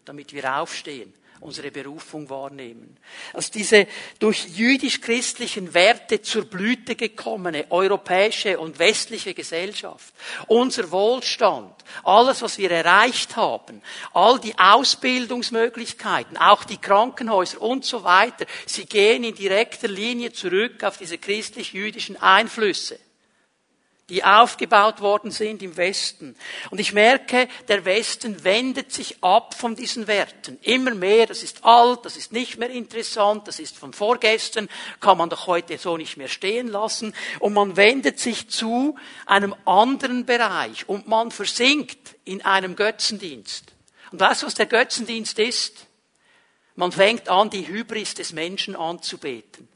damit 0.07 0.33
wir 0.33 0.57
aufstehen, 0.57 1.13
unsere 1.45 1.71
Berufung 1.71 2.29
wahrnehmen. 2.31 2.97
Als 3.35 3.51
diese 3.51 3.87
durch 4.19 4.47
jüdisch-christlichen 4.57 5.75
Werte 5.75 6.23
zur 6.23 6.47
Blüte 6.47 6.97
gekommene 6.97 7.67
europäische 7.71 8.59
und 8.59 8.79
westliche 8.79 9.35
Gesellschaft, 9.35 10.15
unser 10.47 10.91
Wohlstand, 10.91 11.73
alles, 12.03 12.41
was 12.43 12.57
wir 12.59 12.71
erreicht 12.71 13.37
haben, 13.37 13.83
all 14.15 14.41
die 14.41 14.59
Ausbildungsmöglichkeiten, 14.59 16.39
auch 16.39 16.65
die 16.65 16.79
Krankenhäuser 16.79 17.61
und 17.61 17.85
so 17.85 18.05
weiter, 18.05 18.47
sie 18.67 18.87
gehen 18.87 19.23
in 19.23 19.35
direkter 19.35 19.89
Linie 19.89 20.33
zurück 20.33 20.83
auf 20.83 20.97
diese 20.97 21.19
christlich-jüdischen 21.19 22.17
Einflüsse 22.17 22.99
die 24.11 24.23
aufgebaut 24.23 25.01
worden 25.01 25.31
sind 25.31 25.63
im 25.63 25.77
Westen. 25.79 26.37
Und 26.71 26.79
ich 26.79 26.93
merke, 26.93 27.49
der 27.69 27.85
Westen 27.87 28.45
wendet 28.45 28.93
sich 28.93 29.23
ab 29.23 29.55
von 29.55 29.77
diesen 29.77 30.07
Werten. 30.07 30.59
Immer 30.61 30.95
mehr, 30.95 31.27
das 31.27 31.43
ist 31.43 31.65
alt, 31.65 32.05
das 32.05 32.17
ist 32.17 32.31
nicht 32.31 32.59
mehr 32.59 32.69
interessant, 32.69 33.49
das 33.49 33.59
ist 33.59 33.79
von 33.79 33.95
vorgestern, 33.95 34.69
kann 35.01 35.17
man 35.17 35.31
doch 35.31 35.47
heute 35.47 35.79
so 35.79 35.97
nicht 35.97 36.19
mehr 36.19 36.29
stehen 36.29 36.69
lassen. 36.69 37.15
Und 37.41 37.55
man 37.55 37.77
wendet 37.77 38.21
sich 38.21 38.51
zu 38.51 38.97
einem 39.25 39.55
anderen 39.65 40.27
Bereich 40.27 40.87
und 40.89 41.09
man 41.09 41.31
versinkt 41.31 42.17
in 42.25 42.45
einem 42.45 42.77
Götzendienst. 42.77 43.73
Und 44.13 44.21
weißt 44.21 44.43
du, 44.43 44.47
was 44.47 44.55
der 44.55 44.67
Götzendienst 44.67 45.39
ist? 45.39 45.87
Man 46.77 46.93
fängt 46.93 47.29
an, 47.29 47.49
die 47.49 47.67
Hybris 47.67 48.15
des 48.15 48.33
Menschen 48.33 48.77
anzubeten 48.77 49.69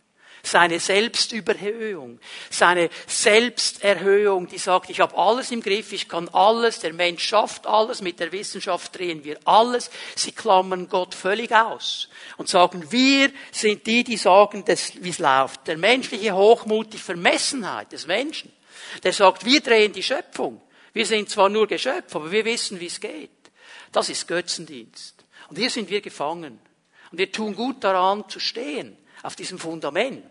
seine 0.49 0.81
Selbstüberhöhung, 0.81 2.19
seine 2.51 2.91
Selbsterhöhung, 3.07 4.49
die 4.49 4.59
sagt, 4.59 4.91
ich 4.91 5.01
habe 5.01 5.17
alles 5.17 5.51
im 5.51 5.63
Griff, 5.63 5.93
ich 5.93 6.09
kann 6.09 6.29
alles, 6.31 6.81
der 6.81 6.93
Mensch 6.93 7.25
schafft 7.25 7.67
alles, 7.67 8.03
mit 8.03 8.19
der 8.19 8.33
Wissenschaft 8.33 8.97
drehen 8.97 9.25
wir 9.25 9.39
alles. 9.45 9.91
Sie 10.17 10.33
klammern 10.33 10.89
Gott 10.89 11.15
völlig 11.15 11.53
aus 11.53 12.09
und 12.37 12.49
sagen, 12.49 12.91
wir 12.91 13.31
sind 13.53 13.87
die, 13.87 14.05
die 14.05 14.17
sagen, 14.17 14.65
wie 14.67 15.11
es 15.11 15.19
läuft. 15.19 15.67
Der 15.67 15.77
menschliche 15.77 16.35
Hochmut, 16.35 16.93
die 16.93 16.99
Vermessenheit 16.99 17.93
des 17.93 18.07
Menschen, 18.07 18.53
der 19.03 19.13
sagt, 19.13 19.45
wir 19.45 19.61
drehen 19.61 19.93
die 19.93 20.03
Schöpfung. 20.03 20.61
Wir 20.93 21.07
sind 21.07 21.29
zwar 21.31 21.49
nur 21.49 21.67
Geschöpf, 21.67 22.17
aber 22.17 22.31
wir 22.33 22.45
wissen, 22.45 22.81
wie 22.81 22.87
es 22.87 23.01
geht. 23.01 23.31
Das 23.93 24.09
ist 24.09 24.27
Götzendienst. 24.27 25.15
Und 25.49 25.59
hier 25.59 25.71
sind 25.71 25.91
wir 25.91 26.01
gefangen. 26.01 26.59
Und 27.11 27.19
wir 27.19 27.31
tun 27.31 27.55
gut 27.55 27.85
daran 27.85 28.29
zu 28.29 28.41
stehen 28.41 28.97
auf 29.23 29.37
diesem 29.37 29.59
Fundament, 29.59 30.25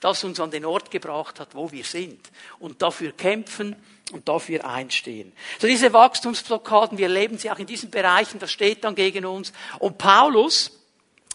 das 0.00 0.24
uns 0.24 0.40
an 0.40 0.50
den 0.50 0.64
Ort 0.64 0.90
gebracht 0.90 1.40
hat, 1.40 1.54
wo 1.54 1.70
wir 1.72 1.84
sind. 1.84 2.30
Und 2.58 2.82
dafür 2.82 3.12
kämpfen 3.12 3.76
und 4.12 4.28
dafür 4.28 4.64
einstehen. 4.64 5.32
So 5.58 5.66
diese 5.66 5.92
Wachstumsblockaden, 5.92 6.98
wir 6.98 7.06
erleben 7.06 7.38
sie 7.38 7.50
auch 7.50 7.58
in 7.58 7.66
diesen 7.66 7.90
Bereichen, 7.90 8.38
das 8.38 8.52
steht 8.52 8.84
dann 8.84 8.94
gegen 8.94 9.24
uns. 9.24 9.52
Und 9.78 9.98
Paulus, 9.98 10.70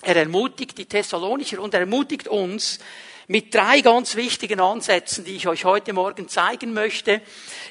er 0.02 0.16
ermutigt 0.16 0.78
die 0.78 0.86
Thessalonicher 0.86 1.60
und 1.62 1.74
er 1.74 1.82
ermutigt 1.82 2.28
uns 2.28 2.80
mit 3.28 3.54
drei 3.54 3.82
ganz 3.82 4.16
wichtigen 4.16 4.60
Ansätzen, 4.60 5.24
die 5.24 5.36
ich 5.36 5.48
euch 5.48 5.66
heute 5.66 5.94
Morgen 5.94 6.28
zeigen 6.30 6.74
möchte, 6.74 7.22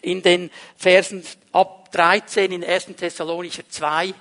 in 0.02 0.22
den 0.22 0.50
Versen 0.76 1.24
ab 1.52 1.90
13 1.90 2.52
in 2.52 2.64
1. 2.64 2.86
Thessalonicher 2.96 3.68
2 3.68 4.14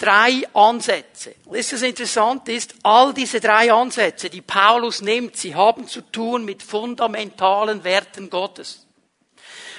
drei 0.00 0.42
Ansätze. 0.54 1.34
Ihr, 1.46 1.58
was 1.58 1.82
interessant 1.82 2.48
ist? 2.48 2.74
All 2.82 3.12
diese 3.12 3.38
drei 3.38 3.72
Ansätze, 3.72 4.30
die 4.30 4.40
Paulus 4.40 5.02
nimmt, 5.02 5.36
sie 5.36 5.54
haben 5.54 5.86
zu 5.86 6.00
tun 6.00 6.44
mit 6.44 6.62
fundamentalen 6.62 7.84
Werten 7.84 8.30
Gottes. 8.30 8.86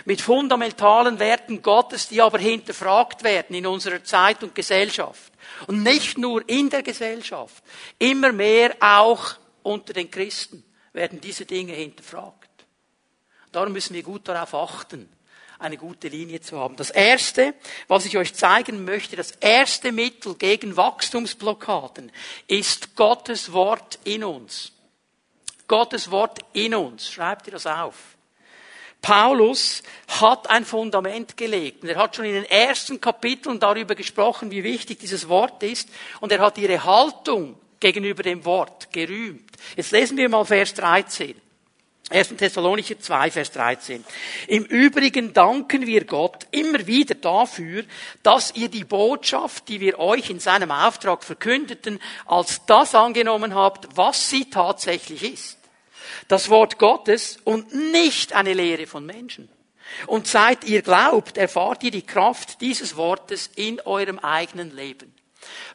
Mit 0.06 0.22
fundamentalen 0.22 1.20
Werten 1.20 1.62
Gottes, 1.62 2.08
die 2.08 2.22
aber 2.22 2.40
hinterfragt 2.40 3.24
werden 3.24 3.56
in 3.56 3.68
unserer 3.68 4.04
Zeit 4.04 4.44
und 4.44 4.56
Gesellschaft. 4.56 5.32
Und 5.68 5.84
nicht 5.84 6.18
nur 6.18 6.48
in 6.48 6.70
der 6.70 6.84
Gesellschaft, 6.84 7.64
immer 8.00 8.32
mehr 8.32 8.76
auch 8.80 9.36
unter 9.64 9.94
den 9.94 10.10
Christen 10.10 10.64
werden 10.94 11.22
diese 11.22 11.46
Dinge 11.46 11.74
hinterfragt. 11.74 12.50
Darum 13.52 13.74
müssen 13.74 13.94
wir 13.94 14.04
gut 14.04 14.28
darauf 14.28 14.54
achten 14.56 15.10
eine 15.62 15.78
gute 15.78 16.08
Linie 16.08 16.42
zu 16.42 16.60
haben. 16.60 16.76
Das 16.76 16.90
erste, 16.90 17.54
was 17.88 18.06
ich 18.06 18.18
euch 18.18 18.34
zeigen 18.34 18.84
möchte, 18.84 19.16
das 19.16 19.32
erste 19.32 19.92
Mittel 19.92 20.36
gegen 20.36 20.76
Wachstumsblockaden 20.78 22.12
ist 22.48 22.96
Gottes 22.96 23.54
Wort 23.54 24.00
in 24.04 24.24
uns. 24.24 24.72
Gottes 25.68 26.12
Wort 26.12 26.40
in 26.54 26.76
uns. 26.76 27.10
Schreibt 27.10 27.48
ihr 27.48 27.54
das 27.54 27.68
auf. 27.68 27.96
Paulus 29.02 29.82
hat 30.08 30.50
ein 30.50 30.66
Fundament 30.66 31.36
gelegt. 31.36 31.84
Und 31.84 31.90
er 31.90 31.98
hat 31.98 32.16
schon 32.16 32.26
in 32.26 32.34
den 32.34 32.46
ersten 32.46 33.02
Kapiteln 33.02 33.60
darüber 33.60 33.96
gesprochen, 33.96 34.52
wie 34.52 34.64
wichtig 34.64 35.00
dieses 35.00 35.28
Wort 35.28 35.64
ist. 35.64 35.90
Und 36.20 36.32
er 36.32 36.40
hat 36.40 36.58
ihre 36.58 36.84
Haltung 36.84 37.56
gegenüber 37.80 38.22
dem 38.22 38.46
Wort 38.46 38.92
gerühmt. 38.94 39.50
Jetzt 39.76 39.92
lesen 39.92 40.18
wir 40.18 40.30
mal 40.30 40.46
Vers 40.46 40.74
13. 40.76 41.36
1. 42.12 42.36
Thessalonicher 42.36 43.00
2, 43.00 43.32
Vers 43.32 43.52
13. 43.52 44.04
Im 44.48 44.66
Übrigen 44.66 45.34
danken 45.34 45.88
wir 45.88 46.04
Gott 46.06 46.46
immer 46.52 46.86
wieder 46.86 47.16
dafür, 47.16 47.84
dass 48.22 48.54
ihr 48.56 48.68
die 48.68 48.84
Botschaft, 48.84 49.70
die 49.70 49.80
wir 49.80 49.98
euch 49.98 50.30
in 50.30 50.40
seinem 50.40 50.72
Auftrag 50.72 51.24
verkündeten, 51.24 52.00
als 52.26 52.66
das 52.66 52.96
angenommen 52.96 53.56
habt, 53.56 53.96
was 53.96 54.30
sie 54.30 54.50
tatsächlich 54.50 55.24
ist. 55.24 55.58
Das 56.28 56.50
Wort 56.50 56.78
Gottes 56.78 57.38
und 57.46 57.74
nicht 57.92 58.34
eine 58.34 58.54
Lehre 58.54 58.88
von 58.88 59.06
Menschen. 59.06 59.50
Und 60.08 60.28
seit 60.28 60.66
ihr 60.66 60.82
glaubt, 60.82 61.38
erfahrt 61.38 61.84
ihr 61.84 61.92
die 61.92 62.06
Kraft 62.06 62.62
dieses 62.62 62.96
Wortes 62.96 63.50
in 63.56 63.80
eurem 63.82 64.20
eigenen 64.20 64.76
Leben. 64.76 65.14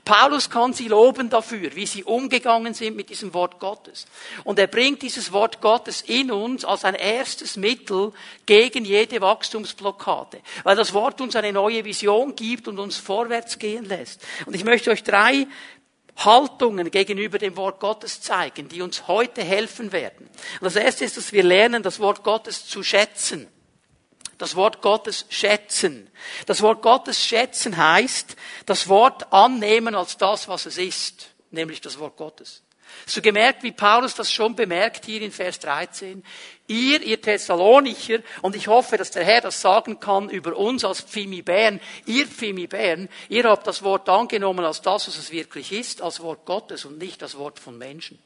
Paulus 0.04 0.50
kann 0.50 0.72
sie 0.72 0.88
loben 0.88 1.30
dafür, 1.30 1.74
wie 1.74 1.86
sie 1.86 2.04
umgegangen 2.04 2.74
sind 2.74 2.96
mit 2.96 3.10
diesem 3.10 3.34
Wort 3.34 3.58
Gottes. 3.58 4.06
Und 4.44 4.58
er 4.58 4.66
bringt 4.66 5.02
dieses 5.02 5.32
Wort 5.32 5.60
Gottes 5.60 6.02
in 6.02 6.30
uns 6.30 6.64
als 6.64 6.84
ein 6.84 6.94
erstes 6.94 7.56
Mittel 7.56 8.12
gegen 8.46 8.84
jede 8.84 9.20
Wachstumsblockade, 9.20 10.40
weil 10.62 10.76
das 10.76 10.94
Wort 10.94 11.20
uns 11.20 11.36
eine 11.36 11.52
neue 11.52 11.84
Vision 11.84 12.36
gibt 12.36 12.68
und 12.68 12.78
uns 12.78 12.96
vorwärts 12.96 13.58
gehen 13.58 13.84
lässt. 13.84 14.22
Und 14.46 14.54
ich 14.54 14.64
möchte 14.64 14.90
euch 14.90 15.02
drei 15.02 15.46
Haltungen 16.16 16.90
gegenüber 16.90 17.38
dem 17.38 17.56
Wort 17.56 17.80
Gottes 17.80 18.20
zeigen, 18.20 18.68
die 18.68 18.82
uns 18.82 19.06
heute 19.08 19.42
helfen 19.42 19.92
werden. 19.92 20.28
Und 20.60 20.64
das 20.64 20.76
erste 20.76 21.04
ist, 21.04 21.16
dass 21.16 21.32
wir 21.32 21.42
lernen, 21.42 21.82
das 21.82 22.00
Wort 22.00 22.22
Gottes 22.22 22.66
zu 22.66 22.82
schätzen 22.82 23.48
das 24.38 24.56
Wort 24.56 24.82
Gottes 24.82 25.26
schätzen. 25.28 26.10
Das 26.46 26.62
Wort 26.62 26.82
Gottes 26.82 27.24
schätzen 27.24 27.76
heißt, 27.76 28.36
das 28.66 28.88
Wort 28.88 29.32
annehmen 29.32 29.94
als 29.94 30.16
das, 30.16 30.48
was 30.48 30.66
es 30.66 30.78
ist, 30.78 31.30
nämlich 31.50 31.80
das 31.80 31.98
Wort 31.98 32.16
Gottes. 32.16 32.62
Hast 33.04 33.16
du 33.16 33.22
gemerkt, 33.22 33.62
wie 33.62 33.72
Paulus 33.72 34.14
das 34.14 34.32
schon 34.32 34.54
bemerkt 34.54 35.04
hier 35.04 35.20
in 35.22 35.32
Vers 35.32 35.58
13? 35.60 36.24
Ihr, 36.66 37.02
ihr 37.02 37.20
Thessalonicher, 37.20 38.20
und 38.42 38.56
ich 38.56 38.68
hoffe, 38.68 38.96
dass 38.96 39.10
der 39.10 39.24
Herr 39.24 39.40
das 39.40 39.60
sagen 39.60 40.00
kann 40.00 40.28
über 40.28 40.56
uns 40.56 40.84
als 40.84 41.00
Pfimi 41.00 41.42
Bern, 41.42 41.80
ihr 42.06 42.26
Pfimi 42.26 42.66
Bern, 42.66 43.08
ihr 43.28 43.44
habt 43.44 43.66
das 43.66 43.82
Wort 43.82 44.08
angenommen 44.08 44.64
als 44.64 44.82
das, 44.82 45.08
was 45.08 45.18
es 45.18 45.30
wirklich 45.30 45.72
ist, 45.72 46.02
als 46.02 46.20
Wort 46.20 46.44
Gottes 46.46 46.84
und 46.84 46.98
nicht 46.98 47.22
das 47.22 47.36
Wort 47.36 47.58
von 47.58 47.76
Menschen. 47.76 48.18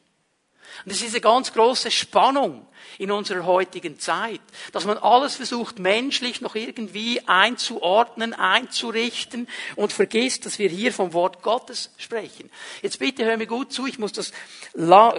Und 0.84 0.92
das 0.92 0.98
ist 0.98 1.06
diese 1.06 1.20
ganz 1.20 1.52
große 1.52 1.90
Spannung 1.90 2.66
in 2.98 3.10
unserer 3.10 3.46
heutigen 3.46 3.98
Zeit, 3.98 4.40
dass 4.72 4.84
man 4.84 4.98
alles 4.98 5.36
versucht, 5.36 5.78
menschlich 5.78 6.40
noch 6.40 6.54
irgendwie 6.54 7.26
einzuordnen, 7.26 8.34
einzurichten 8.34 9.48
und 9.76 9.92
vergisst, 9.92 10.44
dass 10.44 10.58
wir 10.58 10.68
hier 10.68 10.92
vom 10.92 11.12
Wort 11.12 11.42
Gottes 11.42 11.90
sprechen. 11.96 12.50
Jetzt 12.82 12.98
bitte 12.98 13.24
hör 13.24 13.36
mir 13.36 13.46
gut 13.46 13.72
zu, 13.72 13.86
ich 13.86 13.98
muss 13.98 14.12
das 14.12 14.32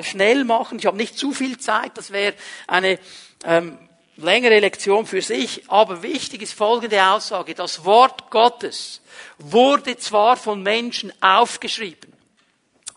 schnell 0.01 0.43
machen, 0.43 0.77
ich 0.79 0.86
habe 0.86 0.98
nicht 0.98 1.17
zu 1.17 1.31
viel 1.31 1.58
Zeit, 1.58 1.98
das 1.98 2.12
wäre 2.12 2.36
eine 2.67 3.00
ähm, 3.46 3.77
längere 4.17 4.60
Lektion 4.60 5.05
für 5.05 5.22
sich, 5.22 5.63
aber 5.70 6.03
wichtig 6.03 6.41
ist 6.41 6.53
folgende 6.53 7.03
Aussage, 7.03 7.55
das 7.55 7.84
Wort 7.86 8.29
Gottes 8.29 9.01
wurde 9.39 9.98
zwar 9.98 10.38
von 10.38 10.62
Menschen 10.62 11.12
aufgeschrieben, 11.22 12.13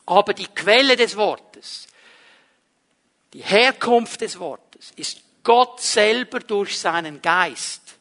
aber 0.06 0.34
die 0.34 0.46
Quelle 0.46 0.96
des 0.96 1.16
Wortes, 1.16 1.86
die 3.34 3.42
Herkunft 3.42 4.20
des 4.20 4.38
Wortes 4.38 4.92
ist 4.96 5.20
Gott 5.42 5.80
selber 5.80 6.38
durch 6.38 6.78
seinen 6.78 7.20
Geist. 7.20 7.98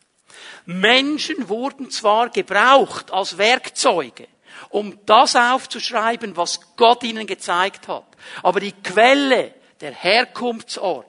Menschen 0.65 1.49
wurden 1.49 1.89
zwar 1.89 2.29
gebraucht 2.29 3.11
als 3.11 3.37
Werkzeuge, 3.37 4.27
um 4.69 4.97
das 5.05 5.35
aufzuschreiben, 5.35 6.37
was 6.37 6.75
Gott 6.77 7.03
ihnen 7.03 7.27
gezeigt 7.27 7.87
hat, 7.87 8.05
aber 8.43 8.59
die 8.59 8.71
Quelle, 8.71 9.55
der 9.81 9.91
Herkunftsort, 9.91 11.07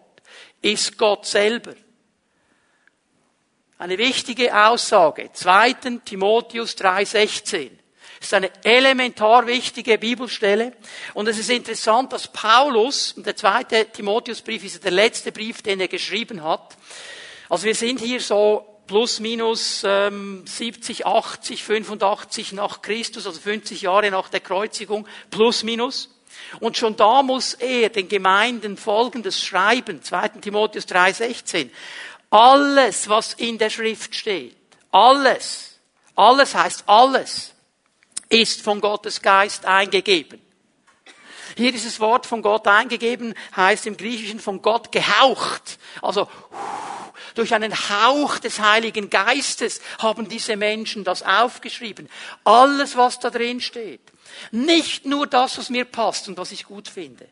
ist 0.62 0.96
Gott 0.96 1.26
selber. 1.26 1.74
Eine 3.76 3.98
wichtige 3.98 4.56
Aussage, 4.66 5.30
2. 5.32 5.74
Timotheus 6.04 6.76
3,16. 6.78 7.70
Das 8.24 8.32
ist 8.32 8.36
eine 8.36 8.50
elementar 8.64 9.46
wichtige 9.46 9.98
Bibelstelle. 9.98 10.72
Und 11.12 11.28
es 11.28 11.38
ist 11.38 11.50
interessant, 11.50 12.10
dass 12.10 12.26
Paulus, 12.26 13.12
der 13.18 13.36
zweite 13.36 13.84
Timotheusbrief 13.84 14.64
ist 14.64 14.82
der 14.82 14.92
letzte 14.92 15.30
Brief, 15.30 15.60
den 15.60 15.78
er 15.78 15.88
geschrieben 15.88 16.42
hat. 16.42 16.74
Also 17.50 17.66
wir 17.66 17.74
sind 17.74 18.00
hier 18.00 18.20
so 18.22 18.80
plus 18.86 19.20
minus 19.20 19.82
ähm, 19.86 20.42
70, 20.46 21.06
80, 21.06 21.64
85 21.64 22.52
nach 22.52 22.80
Christus, 22.80 23.26
also 23.26 23.38
50 23.38 23.82
Jahre 23.82 24.10
nach 24.10 24.30
der 24.30 24.40
Kreuzigung, 24.40 25.06
plus 25.30 25.62
minus. 25.62 26.08
Und 26.60 26.78
schon 26.78 26.96
da 26.96 27.22
muss 27.22 27.52
er 27.52 27.90
den 27.90 28.08
Gemeinden 28.08 28.78
Folgendes 28.78 29.44
schreiben, 29.44 30.02
2. 30.02 30.28
Timotheus 30.40 30.88
3,16. 30.88 31.68
Alles, 32.30 33.06
was 33.06 33.34
in 33.34 33.58
der 33.58 33.68
Schrift 33.68 34.14
steht, 34.14 34.56
alles, 34.92 35.78
alles 36.16 36.54
heißt 36.54 36.84
alles, 36.86 37.53
ist 38.34 38.62
von 38.62 38.80
Gottes 38.80 39.22
Geist 39.22 39.64
eingegeben. 39.64 40.40
Hier 41.56 41.70
dieses 41.70 42.00
Wort 42.00 42.26
von 42.26 42.42
Gott 42.42 42.66
eingegeben 42.66 43.34
heißt 43.54 43.86
im 43.86 43.96
Griechischen 43.96 44.40
von 44.40 44.60
Gott 44.60 44.90
gehaucht. 44.90 45.78
Also 46.02 46.28
durch 47.36 47.54
einen 47.54 47.72
Hauch 47.72 48.38
des 48.38 48.58
Heiligen 48.60 49.08
Geistes 49.08 49.80
haben 49.98 50.28
diese 50.28 50.56
Menschen 50.56 51.04
das 51.04 51.22
aufgeschrieben. 51.22 52.08
Alles, 52.42 52.96
was 52.96 53.20
da 53.20 53.30
drin 53.30 53.60
steht. 53.60 54.00
Nicht 54.50 55.06
nur 55.06 55.28
das, 55.28 55.58
was 55.58 55.70
mir 55.70 55.84
passt 55.84 56.28
und 56.28 56.36
was 56.36 56.50
ich 56.50 56.64
gut 56.64 56.88
finde. 56.88 57.28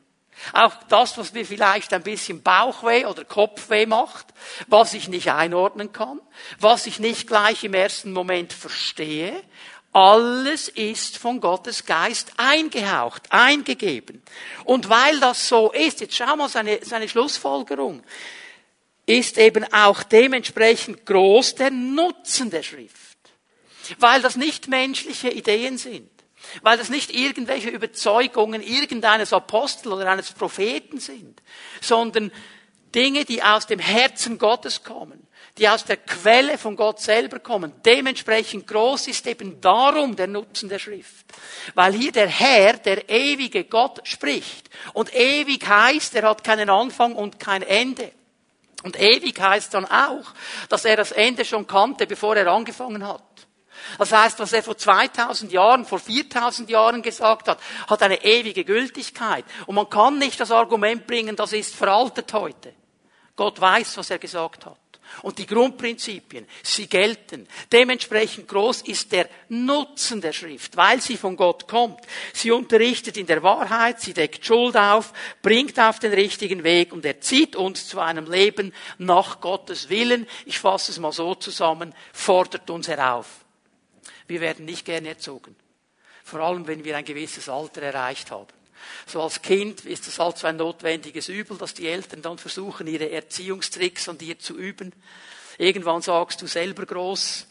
Auch 0.52 0.74
das, 0.88 1.18
was 1.18 1.32
mir 1.32 1.46
vielleicht 1.46 1.92
ein 1.92 2.02
bisschen 2.02 2.42
Bauchweh 2.42 3.06
oder 3.06 3.24
Kopfweh 3.24 3.86
macht, 3.86 4.26
was 4.66 4.94
ich 4.94 5.08
nicht 5.08 5.30
einordnen 5.30 5.92
kann, 5.92 6.20
was 6.58 6.86
ich 6.86 6.98
nicht 6.98 7.28
gleich 7.28 7.62
im 7.62 7.74
ersten 7.74 8.12
Moment 8.12 8.52
verstehe, 8.52 9.40
Alles 9.92 10.68
ist 10.68 11.18
von 11.18 11.40
Gottes 11.40 11.84
Geist 11.84 12.32
eingehaucht, 12.38 13.30
eingegeben. 13.30 14.22
Und 14.64 14.88
weil 14.88 15.20
das 15.20 15.48
so 15.48 15.70
ist, 15.70 16.00
jetzt 16.00 16.16
schau 16.16 16.34
mal 16.36 16.48
seine, 16.48 16.80
seine 16.82 17.08
Schlussfolgerung, 17.08 18.02
ist 19.04 19.36
eben 19.36 19.70
auch 19.72 20.02
dementsprechend 20.02 21.04
groß 21.04 21.56
der 21.56 21.70
Nutzen 21.70 22.48
der 22.48 22.62
Schrift. 22.62 23.18
Weil 23.98 24.22
das 24.22 24.36
nicht 24.36 24.68
menschliche 24.68 25.30
Ideen 25.30 25.76
sind. 25.76 26.08
Weil 26.62 26.78
das 26.78 26.88
nicht 26.88 27.14
irgendwelche 27.14 27.68
Überzeugungen 27.68 28.62
irgendeines 28.62 29.32
Apostel 29.32 29.92
oder 29.92 30.10
eines 30.10 30.32
Propheten 30.32 31.00
sind, 31.00 31.42
sondern 31.80 32.32
Dinge, 32.94 33.24
die 33.24 33.42
aus 33.42 33.66
dem 33.66 33.78
Herzen 33.78 34.38
Gottes 34.38 34.82
kommen, 34.82 35.21
die 35.58 35.68
aus 35.68 35.84
der 35.84 35.98
Quelle 35.98 36.56
von 36.56 36.76
Gott 36.76 37.00
selber 37.00 37.38
kommen. 37.38 37.72
Dementsprechend 37.84 38.66
groß 38.66 39.08
ist 39.08 39.26
eben 39.26 39.60
darum 39.60 40.16
der 40.16 40.26
Nutzen 40.26 40.68
der 40.68 40.78
Schrift. 40.78 41.26
Weil 41.74 41.92
hier 41.92 42.12
der 42.12 42.28
Herr, 42.28 42.74
der 42.74 43.08
ewige 43.08 43.64
Gott 43.64 44.00
spricht. 44.04 44.70
Und 44.94 45.14
ewig 45.14 45.66
heißt, 45.66 46.14
er 46.14 46.28
hat 46.28 46.42
keinen 46.42 46.70
Anfang 46.70 47.14
und 47.14 47.38
kein 47.38 47.62
Ende. 47.62 48.12
Und 48.82 48.98
ewig 48.98 49.38
heißt 49.38 49.74
dann 49.74 49.84
auch, 49.84 50.32
dass 50.68 50.84
er 50.84 50.96
das 50.96 51.12
Ende 51.12 51.44
schon 51.44 51.66
kannte, 51.66 52.06
bevor 52.06 52.34
er 52.34 52.48
angefangen 52.48 53.06
hat. 53.06 53.22
Das 53.98 54.12
heißt, 54.12 54.38
was 54.38 54.52
er 54.52 54.62
vor 54.62 54.76
2000 54.76 55.52
Jahren, 55.52 55.84
vor 55.84 55.98
4000 55.98 56.70
Jahren 56.70 57.02
gesagt 57.02 57.48
hat, 57.48 57.58
hat 57.88 58.02
eine 58.02 58.24
ewige 58.24 58.64
Gültigkeit. 58.64 59.44
Und 59.66 59.74
man 59.74 59.90
kann 59.90 60.18
nicht 60.18 60.40
das 60.40 60.50
Argument 60.50 61.06
bringen, 61.06 61.36
das 61.36 61.52
ist 61.52 61.74
veraltet 61.74 62.32
heute. 62.32 62.74
Gott 63.36 63.60
weiß, 63.60 63.96
was 63.96 64.10
er 64.10 64.18
gesagt 64.18 64.66
hat. 64.66 64.81
Und 65.20 65.38
die 65.38 65.46
Grundprinzipien, 65.46 66.46
sie 66.62 66.86
gelten. 66.86 67.46
Dementsprechend 67.70 68.48
groß 68.48 68.82
ist 68.82 69.12
der 69.12 69.28
Nutzen 69.48 70.20
der 70.20 70.32
Schrift, 70.32 70.76
weil 70.76 71.00
sie 71.00 71.16
von 71.16 71.36
Gott 71.36 71.68
kommt. 71.68 72.00
Sie 72.32 72.50
unterrichtet 72.50 73.16
in 73.16 73.26
der 73.26 73.42
Wahrheit, 73.42 74.00
sie 74.00 74.14
deckt 74.14 74.44
Schuld 74.44 74.76
auf, 74.76 75.12
bringt 75.42 75.78
auf 75.78 75.98
den 75.98 76.12
richtigen 76.12 76.64
Weg 76.64 76.92
und 76.92 77.04
erzieht 77.04 77.54
uns 77.56 77.86
zu 77.86 78.00
einem 78.00 78.30
Leben 78.30 78.72
nach 78.98 79.40
Gottes 79.40 79.90
Willen. 79.90 80.26
Ich 80.46 80.58
fasse 80.58 80.92
es 80.92 80.98
mal 80.98 81.12
so 81.12 81.34
zusammen, 81.34 81.94
fordert 82.12 82.70
uns 82.70 82.88
herauf. 82.88 83.26
Wir 84.26 84.40
werden 84.40 84.64
nicht 84.64 84.84
gerne 84.84 85.08
erzogen. 85.08 85.54
Vor 86.24 86.40
allem, 86.40 86.66
wenn 86.66 86.84
wir 86.84 86.96
ein 86.96 87.04
gewisses 87.04 87.48
Alter 87.48 87.82
erreicht 87.82 88.30
haben. 88.30 88.61
So 89.06 89.22
als 89.22 89.42
Kind 89.42 89.84
ist 89.84 90.08
es 90.08 90.18
halt 90.18 90.38
so 90.38 90.46
ein 90.46 90.56
notwendiges 90.56 91.28
Übel, 91.28 91.56
dass 91.58 91.74
die 91.74 91.88
Eltern 91.88 92.22
dann 92.22 92.38
versuchen, 92.38 92.86
ihre 92.86 93.10
Erziehungstricks 93.10 94.08
an 94.08 94.18
dir 94.18 94.38
zu 94.38 94.56
üben. 94.56 94.92
Irgendwann 95.58 96.02
sagst 96.02 96.42
du 96.42 96.46
selber 96.46 96.86
groß, 96.86 97.46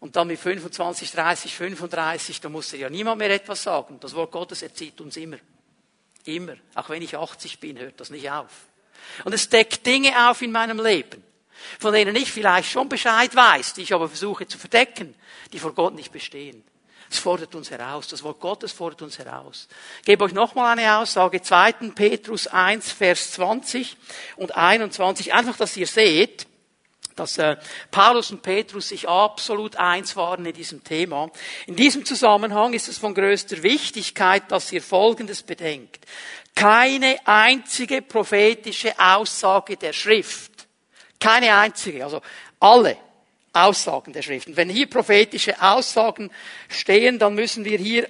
und 0.00 0.14
dann 0.14 0.28
mit 0.28 0.38
25, 0.38 1.10
30, 1.10 1.54
35, 1.54 2.40
da 2.40 2.48
muss 2.48 2.70
dir 2.70 2.78
ja 2.78 2.90
niemand 2.90 3.18
mehr 3.18 3.30
etwas 3.30 3.62
sagen. 3.64 3.98
Das 4.00 4.14
Wort 4.14 4.30
Gottes 4.30 4.62
erzieht 4.62 5.00
uns 5.00 5.16
immer. 5.16 5.38
Immer. 6.24 6.56
Auch 6.74 6.88
wenn 6.90 7.02
ich 7.02 7.16
80 7.16 7.58
bin, 7.58 7.78
hört 7.78 7.98
das 7.98 8.10
nicht 8.10 8.30
auf. 8.30 8.66
Und 9.24 9.32
es 9.32 9.48
deckt 9.48 9.84
Dinge 9.86 10.28
auf 10.28 10.42
in 10.42 10.52
meinem 10.52 10.78
Leben, 10.80 11.22
von 11.80 11.92
denen 11.92 12.14
ich 12.14 12.30
vielleicht 12.30 12.70
schon 12.70 12.88
Bescheid 12.88 13.34
weiß, 13.34 13.74
die 13.74 13.82
ich 13.82 13.92
aber 13.92 14.08
versuche 14.08 14.46
zu 14.46 14.58
verdecken, 14.58 15.14
die 15.52 15.58
vor 15.58 15.74
Gott 15.74 15.94
nicht 15.94 16.12
bestehen. 16.12 16.62
Es 17.10 17.18
fordert 17.18 17.54
uns 17.54 17.70
heraus. 17.70 18.08
Das 18.08 18.22
Wort 18.22 18.40
Gottes 18.40 18.72
fordert 18.72 19.02
uns 19.02 19.18
heraus. 19.18 19.68
Ich 20.00 20.06
gebe 20.06 20.24
euch 20.24 20.32
nochmal 20.32 20.78
eine 20.78 20.98
Aussage. 20.98 21.40
2. 21.40 21.72
Petrus 21.94 22.46
1, 22.46 22.92
Vers 22.92 23.32
20 23.32 23.96
und 24.36 24.56
21. 24.56 25.32
Einfach, 25.32 25.56
dass 25.56 25.76
ihr 25.76 25.86
seht, 25.86 26.46
dass 27.18 27.38
äh, 27.38 27.56
Paulus 27.90 28.30
und 28.30 28.42
Petrus 28.42 28.88
sich 28.88 29.08
absolut 29.08 29.76
eins 29.76 30.16
waren 30.16 30.46
in 30.46 30.52
diesem 30.52 30.84
Thema. 30.84 31.30
In 31.66 31.76
diesem 31.76 32.04
Zusammenhang 32.04 32.74
ist 32.74 32.88
es 32.88 32.98
von 32.98 33.14
größter 33.14 33.62
Wichtigkeit, 33.62 34.50
dass 34.50 34.72
ihr 34.72 34.82
Folgendes 34.82 35.42
bedenkt. 35.42 36.06
Keine 36.54 37.16
einzige 37.24 38.02
prophetische 38.02 38.92
Aussage 38.98 39.76
der 39.76 39.92
Schrift, 39.92 40.66
keine 41.20 41.54
einzige, 41.54 42.04
also 42.04 42.20
alle 42.60 42.96
Aussagen 43.66 44.12
der 44.12 44.22
Schriften. 44.22 44.56
Wenn 44.56 44.68
hier 44.68 44.88
prophetische 44.88 45.60
Aussagen 45.60 46.30
stehen, 46.68 47.18
dann 47.18 47.34
müssen 47.34 47.64
wir 47.64 47.78
hier 47.78 48.08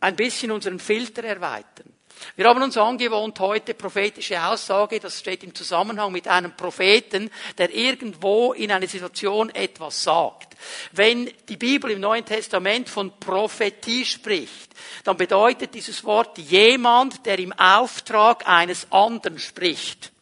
ein 0.00 0.16
bisschen 0.16 0.50
unseren 0.50 0.78
Filter 0.78 1.24
erweitern. 1.24 1.94
Wir 2.36 2.48
haben 2.48 2.62
uns 2.62 2.76
angewohnt, 2.76 3.38
heute 3.40 3.74
prophetische 3.74 4.42
Aussage, 4.42 5.00
das 5.00 5.18
steht 5.18 5.44
im 5.44 5.54
Zusammenhang 5.54 6.12
mit 6.12 6.28
einem 6.28 6.56
Propheten, 6.56 7.30
der 7.58 7.74
irgendwo 7.74 8.52
in 8.52 8.72
einer 8.72 8.86
Situation 8.86 9.50
etwas 9.50 10.02
sagt. 10.02 10.56
Wenn 10.92 11.30
die 11.48 11.56
Bibel 11.56 11.90
im 11.90 12.00
Neuen 12.00 12.24
Testament 12.24 12.88
von 12.88 13.18
Prophetie 13.18 14.04
spricht, 14.04 14.72
dann 15.04 15.16
bedeutet 15.16 15.74
dieses 15.74 16.04
Wort 16.04 16.38
jemand, 16.38 17.26
der 17.26 17.38
im 17.38 17.52
Auftrag 17.52 18.48
eines 18.48 18.90
anderen 18.90 19.38
spricht. 19.38 20.13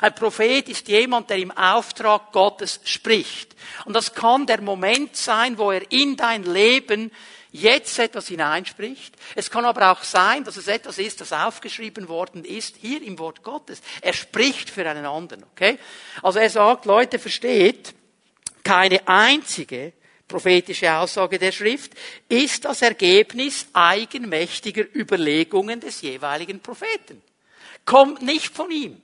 Ein 0.00 0.14
Prophet 0.14 0.68
ist 0.68 0.88
jemand, 0.88 1.30
der 1.30 1.38
im 1.38 1.50
Auftrag 1.50 2.32
Gottes 2.32 2.80
spricht. 2.84 3.54
Und 3.84 3.94
das 3.94 4.14
kann 4.14 4.46
der 4.46 4.60
Moment 4.60 5.16
sein, 5.16 5.58
wo 5.58 5.70
er 5.70 5.90
in 5.90 6.16
dein 6.16 6.44
Leben 6.44 7.10
jetzt 7.52 7.98
etwas 7.98 8.28
hineinspricht. 8.28 9.14
Es 9.34 9.50
kann 9.50 9.64
aber 9.64 9.90
auch 9.90 10.02
sein, 10.04 10.44
dass 10.44 10.56
es 10.56 10.68
etwas 10.68 10.98
ist, 10.98 11.20
das 11.20 11.32
aufgeschrieben 11.32 12.08
worden 12.08 12.44
ist, 12.44 12.76
hier 12.80 13.02
im 13.02 13.18
Wort 13.18 13.42
Gottes. 13.42 13.82
Er 14.00 14.12
spricht 14.12 14.70
für 14.70 14.88
einen 14.88 15.06
anderen, 15.06 15.44
okay? 15.52 15.78
Also 16.22 16.38
er 16.38 16.50
sagt, 16.50 16.84
Leute, 16.84 17.18
versteht, 17.18 17.94
keine 18.62 19.06
einzige 19.08 19.92
prophetische 20.28 20.94
Aussage 20.94 21.40
der 21.40 21.50
Schrift 21.50 21.92
ist 22.28 22.64
das 22.64 22.82
Ergebnis 22.82 23.66
eigenmächtiger 23.72 24.84
Überlegungen 24.94 25.80
des 25.80 26.02
jeweiligen 26.02 26.60
Propheten. 26.60 27.20
Kommt 27.84 28.22
nicht 28.22 28.54
von 28.54 28.70
ihm 28.70 29.02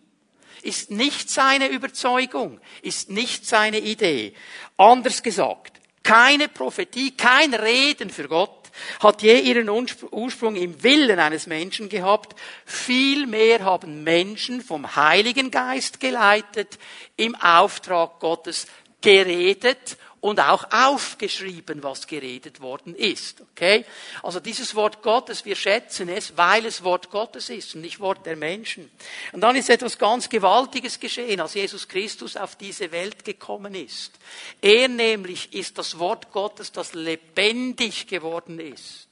ist 0.63 0.91
nicht 0.91 1.31
seine 1.31 1.69
Überzeugung, 1.69 2.61
ist 2.83 3.11
nicht 3.11 3.47
seine 3.47 3.79
Idee. 3.81 4.35
Anders 4.77 5.23
gesagt, 5.23 5.81
keine 6.03 6.49
Prophetie, 6.49 7.17
kein 7.17 7.55
Reden 7.55 8.11
für 8.11 8.29
Gott 8.29 8.67
hat 9.01 9.23
je 9.23 9.39
ihren 9.39 9.69
Ursprung 9.69 10.57
im 10.57 10.83
Willen 10.83 11.19
eines 11.19 11.47
Menschen 11.47 11.89
gehabt. 11.89 12.39
Vielmehr 12.65 13.65
haben 13.65 14.05
Menschen 14.05 14.61
vom 14.61 14.97
Heiligen 14.97 15.51
Geist 15.51 16.01
geleitet, 16.01 16.79
im 17.17 17.35
Auftrag 17.35 18.21
Gottes 18.21 18.67
geredet 19.01 19.97
und 20.21 20.41
auch 20.41 20.71
aufgeschrieben, 20.73 21.83
was 21.83 22.07
geredet 22.07 22.61
worden 22.61 22.95
ist. 22.95 23.43
Okay? 23.53 23.85
Also 24.23 24.41
dieses 24.41 24.75
Wort 24.75 25.03
Gottes, 25.03 25.45
wir 25.45 25.57
schätzen 25.57 26.09
es, 26.09 26.37
weil 26.37 26.67
es 26.67 26.83
Wort 26.83 27.11
Gottes 27.11 27.49
ist 27.49 27.75
und 27.75 27.83
nicht 27.83 28.01
Wort 28.01 28.27
der 28.27 28.37
Menschen. 28.37 28.91
Und 29.33 29.41
dann 29.41 29.57
ist 29.57 29.71
etwas 29.71 29.99
ganz 29.99 30.29
Gewaltiges 30.29 30.99
geschehen, 30.99 31.41
als 31.41 31.55
Jesus 31.55 31.87
Christus 31.87 32.37
auf 32.37 32.57
diese 32.57 32.93
Welt 32.93 33.25
gekommen 33.25 33.75
ist. 33.75 34.13
Er 34.61 34.89
nämlich 34.89 35.53
ist 35.53 35.79
das 35.79 35.99
Wort 35.99 36.33
Gottes, 36.33 36.73
das 36.73 36.95
lebendig 36.95 38.07
geworden 38.07 38.59
ist. 38.59 39.07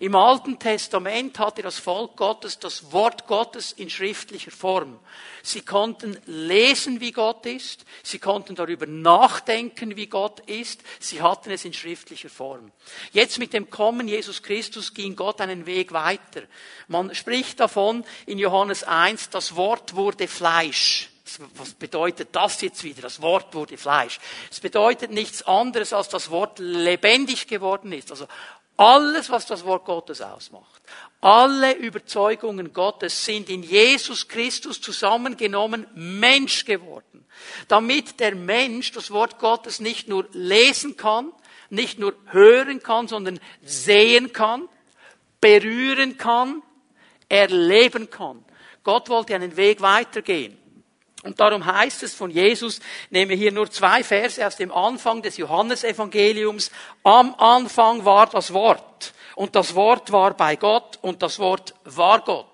Im 0.00 0.14
Alten 0.14 0.58
Testament 0.58 1.38
hatte 1.38 1.62
das 1.62 1.78
Volk 1.78 2.16
Gottes 2.16 2.58
das 2.58 2.92
Wort 2.92 3.26
Gottes 3.26 3.72
in 3.72 3.90
schriftlicher 3.90 4.50
Form. 4.50 4.98
Sie 5.42 5.60
konnten 5.60 6.18
lesen, 6.26 7.00
wie 7.00 7.12
Gott 7.12 7.46
ist. 7.46 7.84
Sie 8.02 8.18
konnten 8.18 8.54
darüber 8.54 8.86
nachdenken, 8.86 9.96
wie 9.96 10.06
Gott 10.06 10.40
ist. 10.40 10.82
Sie 10.98 11.22
hatten 11.22 11.50
es 11.50 11.64
in 11.64 11.72
schriftlicher 11.72 12.30
Form. 12.30 12.72
Jetzt 13.12 13.38
mit 13.38 13.52
dem 13.52 13.70
Kommen 13.70 14.08
Jesus 14.08 14.42
Christus 14.42 14.94
ging 14.94 15.16
Gott 15.16 15.40
einen 15.40 15.66
Weg 15.66 15.92
weiter. 15.92 16.42
Man 16.88 17.14
spricht 17.14 17.60
davon 17.60 18.04
in 18.26 18.38
Johannes 18.38 18.84
1, 18.84 19.30
das 19.30 19.56
Wort 19.56 19.94
wurde 19.94 20.28
Fleisch. 20.28 21.10
Was 21.54 21.72
bedeutet 21.72 22.28
das 22.32 22.60
jetzt 22.60 22.84
wieder? 22.84 23.02
Das 23.02 23.22
Wort 23.22 23.54
wurde 23.54 23.78
Fleisch. 23.78 24.20
Es 24.50 24.60
bedeutet 24.60 25.10
nichts 25.10 25.42
anderes, 25.42 25.92
als 25.92 26.08
das 26.08 26.30
Wort 26.30 26.58
lebendig 26.58 27.48
geworden 27.48 27.92
ist. 27.92 28.10
Also 28.10 28.26
alles, 28.76 29.30
was 29.30 29.46
das 29.46 29.64
Wort 29.64 29.84
Gottes 29.84 30.20
ausmacht, 30.20 30.82
alle 31.20 31.74
Überzeugungen 31.74 32.72
Gottes 32.72 33.24
sind 33.24 33.48
in 33.48 33.62
Jesus 33.62 34.28
Christus 34.28 34.80
zusammengenommen 34.80 35.86
Mensch 35.94 36.64
geworden, 36.64 37.24
damit 37.68 38.20
der 38.20 38.34
Mensch 38.34 38.92
das 38.92 39.10
Wort 39.10 39.38
Gottes 39.38 39.80
nicht 39.80 40.08
nur 40.08 40.28
lesen 40.32 40.96
kann, 40.96 41.32
nicht 41.70 41.98
nur 41.98 42.14
hören 42.26 42.82
kann, 42.82 43.08
sondern 43.08 43.40
sehen 43.62 44.32
kann, 44.32 44.68
berühren 45.40 46.18
kann, 46.18 46.62
erleben 47.28 48.10
kann. 48.10 48.44
Gott 48.82 49.08
wollte 49.08 49.34
einen 49.34 49.56
Weg 49.56 49.80
weitergehen. 49.80 50.58
Und 51.24 51.40
darum 51.40 51.64
heißt 51.64 52.02
es 52.02 52.14
von 52.14 52.30
Jesus, 52.30 52.80
nehme 53.08 53.32
hier 53.32 53.50
nur 53.50 53.70
zwei 53.70 54.04
Verse 54.04 54.46
aus 54.46 54.56
dem 54.56 54.70
Anfang 54.70 55.22
des 55.22 55.38
Johannesevangeliums. 55.38 56.70
Am 57.02 57.34
Anfang 57.36 58.04
war 58.04 58.26
das 58.26 58.52
Wort. 58.52 59.14
Und 59.34 59.56
das 59.56 59.74
Wort 59.74 60.12
war 60.12 60.36
bei 60.36 60.56
Gott 60.56 60.98
und 61.00 61.22
das 61.22 61.38
Wort 61.38 61.74
war 61.84 62.20
Gott. 62.20 62.46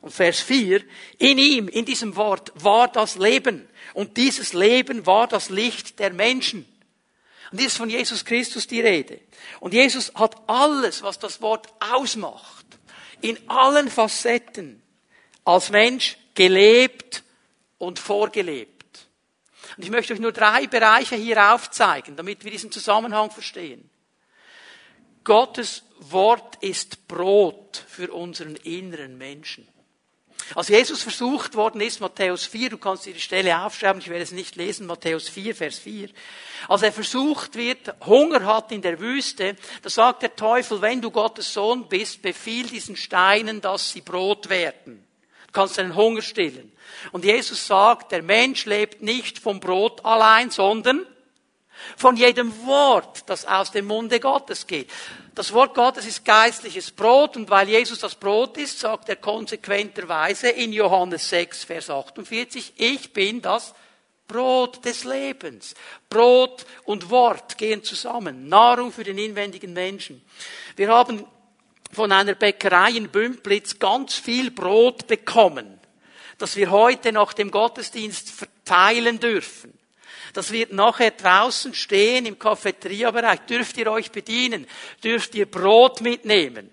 Und 0.00 0.10
Vers 0.10 0.40
4, 0.40 0.82
in 1.18 1.38
ihm, 1.38 1.68
in 1.68 1.84
diesem 1.84 2.16
Wort 2.16 2.52
war 2.56 2.88
das 2.88 3.14
Leben. 3.14 3.68
Und 3.94 4.16
dieses 4.16 4.52
Leben 4.54 5.06
war 5.06 5.28
das 5.28 5.48
Licht 5.48 6.00
der 6.00 6.12
Menschen. 6.12 6.66
Und 7.52 7.58
hier 7.58 7.68
ist 7.68 7.76
von 7.76 7.88
Jesus 7.90 8.24
Christus 8.24 8.66
die 8.66 8.80
Rede. 8.80 9.20
Und 9.60 9.72
Jesus 9.72 10.12
hat 10.16 10.34
alles, 10.48 11.04
was 11.04 11.20
das 11.20 11.40
Wort 11.40 11.68
ausmacht, 11.78 12.66
in 13.20 13.38
allen 13.48 13.88
Facetten 13.88 14.82
als 15.44 15.70
Mensch 15.70 16.16
gelebt 16.34 17.22
und 17.82 17.98
vorgelebt. 17.98 19.08
Und 19.76 19.82
ich 19.82 19.90
möchte 19.90 20.12
euch 20.12 20.20
nur 20.20 20.30
drei 20.30 20.68
Bereiche 20.68 21.16
hier 21.16 21.52
aufzeigen, 21.52 22.14
damit 22.14 22.44
wir 22.44 22.52
diesen 22.52 22.70
Zusammenhang 22.70 23.32
verstehen. 23.32 23.90
Gottes 25.24 25.82
Wort 25.98 26.62
ist 26.62 27.08
Brot 27.08 27.84
für 27.88 28.12
unseren 28.12 28.54
inneren 28.54 29.18
Menschen. 29.18 29.66
Als 30.54 30.68
Jesus 30.68 31.02
versucht 31.02 31.56
worden 31.56 31.80
ist, 31.80 32.00
Matthäus 32.00 32.44
4, 32.44 32.70
du 32.70 32.78
kannst 32.78 33.06
dir 33.06 33.14
die 33.14 33.20
Stelle 33.20 33.64
aufschreiben, 33.64 34.00
ich 34.00 34.08
werde 34.08 34.22
es 34.22 34.32
nicht 34.32 34.54
lesen, 34.54 34.86
Matthäus 34.86 35.28
4, 35.28 35.56
Vers 35.56 35.78
4. 35.80 36.08
Als 36.68 36.82
er 36.82 36.92
versucht 36.92 37.56
wird, 37.56 37.94
Hunger 38.06 38.44
hat 38.44 38.70
in 38.70 38.82
der 38.82 39.00
Wüste, 39.00 39.56
da 39.82 39.90
sagt 39.90 40.22
der 40.22 40.36
Teufel, 40.36 40.80
wenn 40.82 41.00
du 41.00 41.10
Gottes 41.10 41.52
Sohn 41.52 41.88
bist, 41.88 42.22
befiehl 42.22 42.68
diesen 42.68 42.94
Steinen, 42.94 43.60
dass 43.60 43.90
sie 43.90 44.02
Brot 44.02 44.48
werden. 44.48 45.04
Du 45.52 45.60
kannst 45.60 45.76
deinen 45.76 45.94
Hunger 45.94 46.22
stillen. 46.22 46.72
Und 47.12 47.26
Jesus 47.26 47.66
sagt, 47.66 48.10
der 48.10 48.22
Mensch 48.22 48.64
lebt 48.64 49.02
nicht 49.02 49.38
vom 49.38 49.60
Brot 49.60 50.02
allein, 50.02 50.48
sondern 50.48 51.06
von 51.96 52.16
jedem 52.16 52.64
Wort, 52.64 53.28
das 53.28 53.44
aus 53.44 53.70
dem 53.70 53.86
Munde 53.86 54.18
Gottes 54.18 54.66
geht. 54.66 54.90
Das 55.34 55.52
Wort 55.52 55.74
Gottes 55.74 56.06
ist 56.06 56.24
geistliches 56.24 56.90
Brot 56.90 57.36
und 57.36 57.50
weil 57.50 57.68
Jesus 57.68 57.98
das 57.98 58.14
Brot 58.14 58.56
ist, 58.56 58.78
sagt 58.78 59.10
er 59.10 59.16
konsequenterweise 59.16 60.48
in 60.48 60.72
Johannes 60.72 61.28
6, 61.28 61.64
Vers 61.64 61.90
48, 61.90 62.72
ich 62.76 63.12
bin 63.12 63.42
das 63.42 63.74
Brot 64.28 64.82
des 64.86 65.04
Lebens. 65.04 65.74
Brot 66.08 66.64
und 66.84 67.10
Wort 67.10 67.58
gehen 67.58 67.84
zusammen. 67.84 68.48
Nahrung 68.48 68.90
für 68.90 69.04
den 69.04 69.18
inwendigen 69.18 69.74
Menschen. 69.74 70.24
Wir 70.76 70.88
haben 70.88 71.26
von 71.92 72.10
einer 72.10 72.34
Bäckerei 72.34 72.90
in 72.92 73.10
Bümplitz 73.10 73.78
ganz 73.78 74.14
viel 74.14 74.50
Brot 74.50 75.06
bekommen, 75.06 75.78
das 76.38 76.56
wir 76.56 76.70
heute 76.70 77.12
nach 77.12 77.34
dem 77.34 77.50
Gottesdienst 77.50 78.30
verteilen 78.30 79.20
dürfen. 79.20 79.78
Das 80.32 80.50
wird 80.50 80.72
nachher 80.72 81.10
draußen 81.10 81.74
stehen 81.74 82.24
im 82.24 82.38
Cafeteria-Bereich. 82.38 83.40
Dürft 83.40 83.76
ihr 83.76 83.90
euch 83.90 84.10
bedienen? 84.10 84.66
Dürft 85.04 85.34
ihr 85.34 85.44
Brot 85.44 86.00
mitnehmen? 86.00 86.70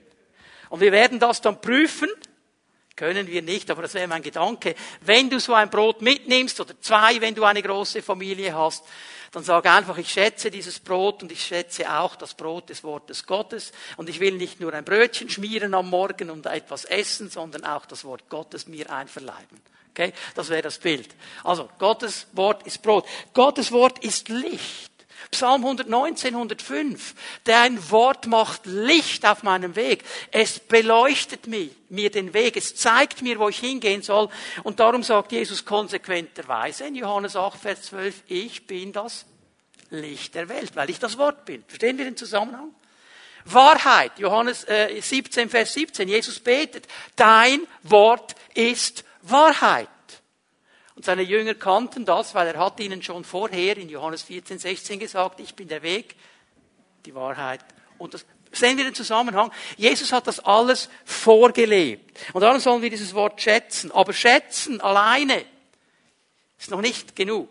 Und 0.69 0.79
wir 0.79 0.93
werden 0.93 1.19
das 1.19 1.41
dann 1.41 1.59
prüfen. 1.59 2.09
Können 2.99 3.27
wir 3.27 3.41
nicht, 3.41 3.71
aber 3.71 3.83
das 3.83 3.93
wäre 3.93 4.09
mein 4.09 4.21
Gedanke. 4.21 4.75
Wenn 4.99 5.29
du 5.29 5.39
so 5.39 5.53
ein 5.53 5.69
Brot 5.69 6.01
mitnimmst 6.01 6.59
oder 6.59 6.73
zwei, 6.81 7.21
wenn 7.21 7.33
du 7.33 7.45
eine 7.45 7.63
große 7.63 8.01
Familie 8.01 8.53
hast, 8.53 8.83
dann 9.31 9.41
sag 9.41 9.65
einfach, 9.67 9.97
ich 9.97 10.11
schätze 10.11 10.51
dieses 10.51 10.81
Brot 10.81 11.23
und 11.23 11.31
ich 11.31 11.41
schätze 11.41 11.89
auch 11.89 12.17
das 12.17 12.33
Brot 12.33 12.67
des 12.67 12.83
Wortes 12.83 13.25
Gottes 13.25 13.71
und 13.95 14.09
ich 14.09 14.19
will 14.19 14.33
nicht 14.33 14.59
nur 14.59 14.73
ein 14.73 14.83
Brötchen 14.83 15.29
schmieren 15.29 15.73
am 15.75 15.89
Morgen 15.89 16.29
und 16.29 16.45
etwas 16.45 16.83
essen, 16.83 17.29
sondern 17.29 17.63
auch 17.63 17.85
das 17.85 18.03
Wort 18.03 18.27
Gottes 18.27 18.67
mir 18.67 18.91
einverleiben. 18.91 19.61
Okay? 19.91 20.11
Das 20.35 20.49
wäre 20.49 20.63
das 20.63 20.77
Bild. 20.77 21.07
Also, 21.45 21.69
Gottes 21.79 22.27
Wort 22.33 22.67
ist 22.67 22.81
Brot. 22.81 23.05
Gottes 23.33 23.71
Wort 23.71 23.99
ist 24.03 24.27
Licht. 24.27 24.91
Psalm 25.31 25.63
119, 25.63 26.33
105. 26.33 27.13
Dein 27.43 27.91
Wort 27.91 28.27
macht 28.27 28.65
Licht 28.65 29.25
auf 29.25 29.43
meinem 29.43 29.75
Weg. 29.75 30.03
Es 30.31 30.59
beleuchtet 30.59 31.47
mir, 31.47 31.69
mir 31.89 32.09
den 32.09 32.33
Weg. 32.33 32.57
Es 32.57 32.75
zeigt 32.75 33.21
mir, 33.21 33.39
wo 33.39 33.49
ich 33.49 33.59
hingehen 33.59 34.01
soll. 34.01 34.29
Und 34.63 34.79
darum 34.79 35.03
sagt 35.03 35.31
Jesus 35.31 35.65
konsequenterweise 35.65 36.85
in 36.87 36.95
Johannes 36.95 37.35
8, 37.35 37.59
Vers 37.59 37.83
12, 37.83 38.23
ich 38.27 38.65
bin 38.65 38.91
das 38.91 39.25
Licht 39.91 40.35
der 40.35 40.49
Welt, 40.49 40.75
weil 40.75 40.89
ich 40.89 40.99
das 40.99 41.17
Wort 41.17 41.45
bin. 41.45 41.63
Verstehen 41.67 41.97
wir 41.97 42.05
den 42.05 42.17
Zusammenhang? 42.17 42.73
Wahrheit, 43.45 44.17
Johannes 44.17 44.63
äh, 44.65 44.99
17, 44.99 45.49
Vers 45.49 45.73
17, 45.73 46.07
Jesus 46.07 46.39
betet, 46.39 46.87
dein 47.15 47.61
Wort 47.83 48.35
ist 48.53 49.03
Wahrheit. 49.21 49.87
Und 50.99 51.05
seine 51.05 51.21
Jünger 51.21 51.53
kannten 51.53 52.03
das, 52.03 52.35
weil 52.35 52.47
er 52.47 52.59
hat 52.59 52.77
ihnen 52.81 53.01
schon 53.01 53.23
vorher 53.23 53.77
in 53.77 53.87
Johannes 53.87 54.21
14, 54.23 54.59
16 54.59 54.99
gesagt, 54.99 55.39
ich 55.39 55.55
bin 55.55 55.69
der 55.69 55.81
Weg, 55.81 56.17
die 57.05 57.15
Wahrheit 57.15 57.61
und 57.97 58.13
das 58.13 58.25
Sehen 58.51 58.77
wir 58.77 58.83
den 58.83 58.95
Zusammenhang? 58.95 59.49
Jesus 59.77 60.11
hat 60.11 60.27
das 60.27 60.39
alles 60.39 60.89
vorgelebt. 61.05 62.19
Und 62.33 62.41
darum 62.41 62.59
sollen 62.59 62.81
wir 62.81 62.89
dieses 62.89 63.13
Wort 63.13 63.39
schätzen. 63.39 63.91
Aber 63.91 64.11
schätzen 64.11 64.81
alleine 64.81 65.45
ist 66.57 66.71
noch 66.71 66.81
nicht 66.81 67.15
genug. 67.15 67.47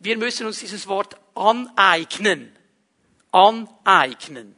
Wir 0.00 0.18
müssen 0.18 0.46
uns 0.46 0.58
dieses 0.58 0.86
Wort 0.88 1.16
aneignen. 1.34 2.54
Aneignen. 3.30 4.56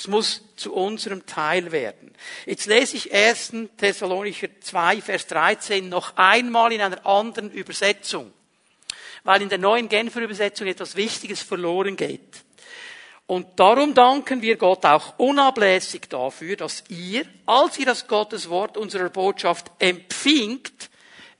Es 0.00 0.08
muss 0.08 0.40
zu 0.56 0.72
unserem 0.72 1.26
Teil 1.26 1.72
werden. 1.72 2.14
Jetzt 2.46 2.64
lese 2.64 2.96
ich 2.96 3.12
1. 3.12 3.52
Thessalonicher 3.76 4.48
2, 4.58 5.02
Vers 5.02 5.26
13 5.26 5.90
noch 5.90 6.16
einmal 6.16 6.72
in 6.72 6.80
einer 6.80 7.04
anderen 7.04 7.50
Übersetzung, 7.50 8.32
weil 9.24 9.42
in 9.42 9.50
der 9.50 9.58
neuen 9.58 9.90
Genfer 9.90 10.22
Übersetzung 10.22 10.68
etwas 10.68 10.96
Wichtiges 10.96 11.42
verloren 11.42 11.96
geht. 11.96 12.44
Und 13.26 13.60
darum 13.60 13.92
danken 13.92 14.40
wir 14.40 14.56
Gott 14.56 14.86
auch 14.86 15.18
unablässig 15.18 16.08
dafür, 16.08 16.56
dass 16.56 16.82
ihr, 16.88 17.26
als 17.44 17.78
ihr 17.78 17.84
das 17.84 18.08
Gotteswort 18.08 18.78
unserer 18.78 19.10
Botschaft 19.10 19.70
empfingt, 19.80 20.88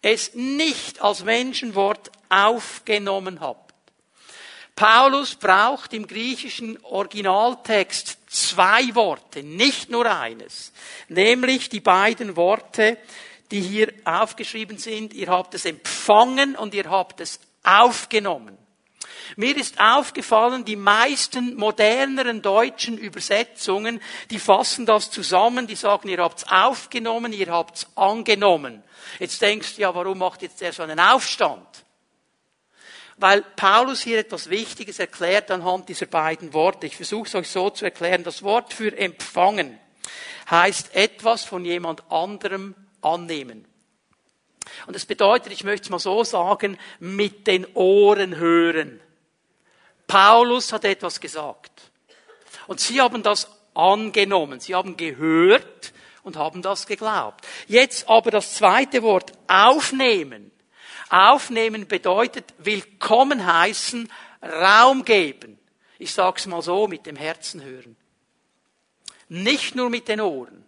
es 0.02 0.34
nicht 0.34 1.00
als 1.00 1.24
Menschenwort 1.24 2.10
aufgenommen 2.28 3.40
habt 3.40 3.70
Paulus 4.80 5.34
braucht 5.34 5.92
im 5.92 6.06
griechischen 6.06 6.82
Originaltext 6.84 8.19
zwei 8.30 8.94
Worte, 8.94 9.42
nicht 9.42 9.90
nur 9.90 10.06
eines, 10.06 10.72
nämlich 11.08 11.68
die 11.68 11.80
beiden 11.80 12.36
Worte, 12.36 12.96
die 13.50 13.60
hier 13.60 13.92
aufgeschrieben 14.04 14.78
sind. 14.78 15.12
Ihr 15.12 15.28
habt 15.28 15.54
es 15.54 15.64
empfangen 15.64 16.54
und 16.54 16.72
ihr 16.72 16.88
habt 16.88 17.20
es 17.20 17.40
aufgenommen. 17.64 18.56
Mir 19.36 19.56
ist 19.56 19.80
aufgefallen, 19.80 20.64
die 20.64 20.76
meisten 20.76 21.56
moderneren 21.56 22.42
deutschen 22.42 22.98
Übersetzungen, 22.98 24.00
die 24.30 24.38
fassen 24.38 24.86
das 24.86 25.10
zusammen, 25.10 25.66
die 25.66 25.76
sagen, 25.76 26.08
ihr 26.08 26.18
habt's 26.18 26.44
aufgenommen, 26.48 27.32
ihr 27.32 27.50
habt's 27.50 27.86
angenommen. 27.96 28.82
Jetzt 29.18 29.42
denkst 29.42 29.76
du 29.76 29.82
ja, 29.82 29.94
warum 29.94 30.18
macht 30.18 30.42
jetzt 30.42 30.60
der 30.60 30.72
so 30.72 30.82
einen 30.82 31.00
Aufstand? 31.00 31.66
Weil 33.20 33.42
Paulus 33.42 34.00
hier 34.00 34.18
etwas 34.18 34.48
Wichtiges 34.48 34.98
erklärt 34.98 35.50
anhand 35.50 35.88
dieser 35.88 36.06
beiden 36.06 36.54
Worte. 36.54 36.86
Ich 36.86 36.96
versuche 36.96 37.28
es 37.28 37.34
euch 37.34 37.48
so 37.50 37.68
zu 37.68 37.84
erklären. 37.84 38.24
Das 38.24 38.42
Wort 38.42 38.72
für 38.72 38.96
empfangen 38.96 39.78
heißt 40.50 40.94
etwas 40.94 41.44
von 41.44 41.64
jemand 41.64 42.10
anderem 42.10 42.74
annehmen. 43.02 43.66
Und 44.86 44.96
es 44.96 45.04
bedeutet, 45.04 45.52
ich 45.52 45.64
möchte 45.64 45.84
es 45.84 45.90
mal 45.90 45.98
so 45.98 46.24
sagen, 46.24 46.78
mit 46.98 47.46
den 47.46 47.66
Ohren 47.74 48.36
hören. 48.36 49.00
Paulus 50.06 50.72
hat 50.72 50.84
etwas 50.84 51.20
gesagt. 51.20 51.70
Und 52.66 52.80
sie 52.80 53.00
haben 53.00 53.22
das 53.22 53.50
angenommen. 53.74 54.60
Sie 54.60 54.74
haben 54.74 54.96
gehört 54.96 55.92
und 56.22 56.36
haben 56.36 56.62
das 56.62 56.86
geglaubt. 56.86 57.46
Jetzt 57.66 58.08
aber 58.08 58.30
das 58.30 58.54
zweite 58.54 59.02
Wort 59.02 59.32
aufnehmen 59.46 60.50
Aufnehmen 61.10 61.88
bedeutet 61.88 62.54
willkommen 62.58 63.44
heißen, 63.44 64.10
Raum 64.42 65.04
geben. 65.04 65.58
Ich 65.98 66.12
sag's 66.12 66.46
mal 66.46 66.62
so, 66.62 66.86
mit 66.86 67.04
dem 67.04 67.16
Herzen 67.16 67.62
hören. 67.62 67.96
Nicht 69.28 69.74
nur 69.74 69.90
mit 69.90 70.08
den 70.08 70.20
Ohren, 70.20 70.64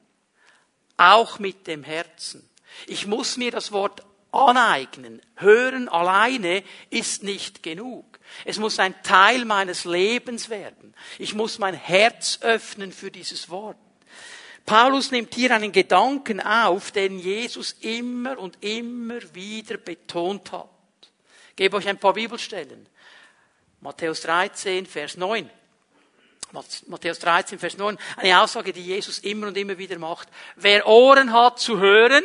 auch 0.96 1.38
mit 1.38 1.66
dem 1.68 1.84
Herzen. 1.84 2.48
Ich 2.86 3.06
muss 3.06 3.36
mir 3.36 3.52
das 3.52 3.72
Wort 3.72 4.04
aneignen. 4.32 5.22
Hören 5.36 5.88
alleine 5.88 6.64
ist 6.90 7.22
nicht 7.22 7.62
genug. 7.62 8.18
Es 8.44 8.58
muss 8.58 8.78
ein 8.78 9.00
Teil 9.02 9.44
meines 9.44 9.84
Lebens 9.84 10.48
werden. 10.48 10.94
Ich 11.18 11.34
muss 11.34 11.58
mein 11.58 11.74
Herz 11.74 12.38
öffnen 12.42 12.92
für 12.92 13.10
dieses 13.10 13.48
Wort. 13.48 13.76
Paulus 14.66 15.10
nimmt 15.10 15.34
hier 15.34 15.54
einen 15.54 15.72
Gedanken 15.72 16.40
auf, 16.40 16.92
den 16.92 17.18
Jesus 17.18 17.72
immer 17.80 18.38
und 18.38 18.62
immer 18.62 19.20
wieder 19.34 19.76
betont 19.76 20.52
hat. 20.52 20.68
Ich 21.50 21.56
gebe 21.56 21.76
euch 21.76 21.88
ein 21.88 21.98
paar 21.98 22.14
Bibelstellen. 22.14 22.88
Matthäus 23.80 24.22
13, 24.22 24.86
Vers 24.86 25.16
9. 25.16 25.50
Matthäus 26.86 27.18
13, 27.18 27.58
Vers 27.58 27.76
9. 27.76 27.98
Eine 28.16 28.40
Aussage, 28.40 28.72
die 28.72 28.84
Jesus 28.84 29.18
immer 29.18 29.48
und 29.48 29.56
immer 29.56 29.78
wieder 29.78 29.98
macht. 29.98 30.28
Wer 30.56 30.86
Ohren 30.86 31.32
hat 31.32 31.58
zu 31.58 31.78
hören, 31.78 32.24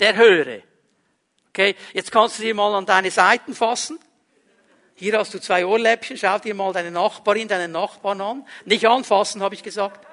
der 0.00 0.16
höre. 0.16 0.62
Okay, 1.50 1.76
jetzt 1.92 2.10
kannst 2.10 2.38
du 2.38 2.42
dir 2.42 2.54
mal 2.54 2.74
an 2.74 2.86
deine 2.86 3.10
Seiten 3.10 3.54
fassen. 3.54 3.98
Hier 4.96 5.18
hast 5.18 5.34
du 5.34 5.40
zwei 5.40 5.66
Ohrläppchen. 5.66 6.16
Schau 6.16 6.38
dir 6.38 6.54
mal 6.54 6.72
deine 6.72 6.90
Nachbarin, 6.90 7.46
deinen 7.46 7.72
Nachbarn 7.72 8.20
an. 8.20 8.46
Nicht 8.64 8.86
anfassen, 8.86 9.42
habe 9.42 9.54
ich 9.54 9.62
gesagt. 9.62 10.04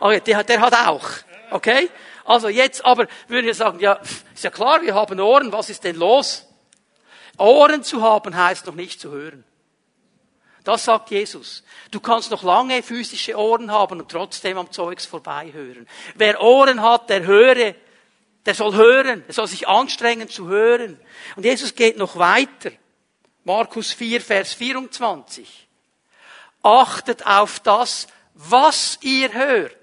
Okay, 0.00 0.20
der, 0.20 0.44
der 0.44 0.60
hat 0.60 0.74
auch. 0.74 1.08
Okay? 1.50 1.90
Also 2.24 2.48
jetzt 2.48 2.84
aber 2.84 3.06
würden 3.28 3.46
wir 3.46 3.54
sagen, 3.54 3.80
ja, 3.80 4.00
ist 4.34 4.44
ja 4.44 4.50
klar, 4.50 4.82
wir 4.82 4.94
haben 4.94 5.20
Ohren, 5.20 5.52
was 5.52 5.70
ist 5.70 5.84
denn 5.84 5.96
los? 5.96 6.46
Ohren 7.36 7.82
zu 7.82 8.02
haben 8.02 8.36
heißt 8.36 8.66
noch 8.66 8.74
nicht 8.74 9.00
zu 9.00 9.10
hören. 9.10 9.44
Das 10.64 10.84
sagt 10.84 11.10
Jesus. 11.10 11.62
Du 11.90 12.00
kannst 12.00 12.30
noch 12.30 12.42
lange 12.42 12.82
physische 12.82 13.36
Ohren 13.36 13.70
haben 13.70 14.00
und 14.00 14.10
trotzdem 14.10 14.56
am 14.56 14.72
Zeugs 14.72 15.04
vorbeihören. 15.04 15.86
Wer 16.14 16.40
Ohren 16.40 16.80
hat, 16.80 17.10
der 17.10 17.26
höre, 17.26 17.74
der 18.46 18.54
soll 18.54 18.74
hören, 18.74 19.22
der 19.26 19.34
soll 19.34 19.46
sich 19.46 19.68
anstrengen 19.68 20.28
zu 20.28 20.48
hören. 20.48 20.98
Und 21.36 21.44
Jesus 21.44 21.74
geht 21.74 21.98
noch 21.98 22.16
weiter. 22.16 22.70
Markus 23.44 23.92
4, 23.92 24.22
Vers 24.22 24.54
24. 24.54 25.68
Achtet 26.62 27.26
auf 27.26 27.60
das, 27.60 28.06
was 28.32 28.98
ihr 29.02 29.34
hört. 29.34 29.76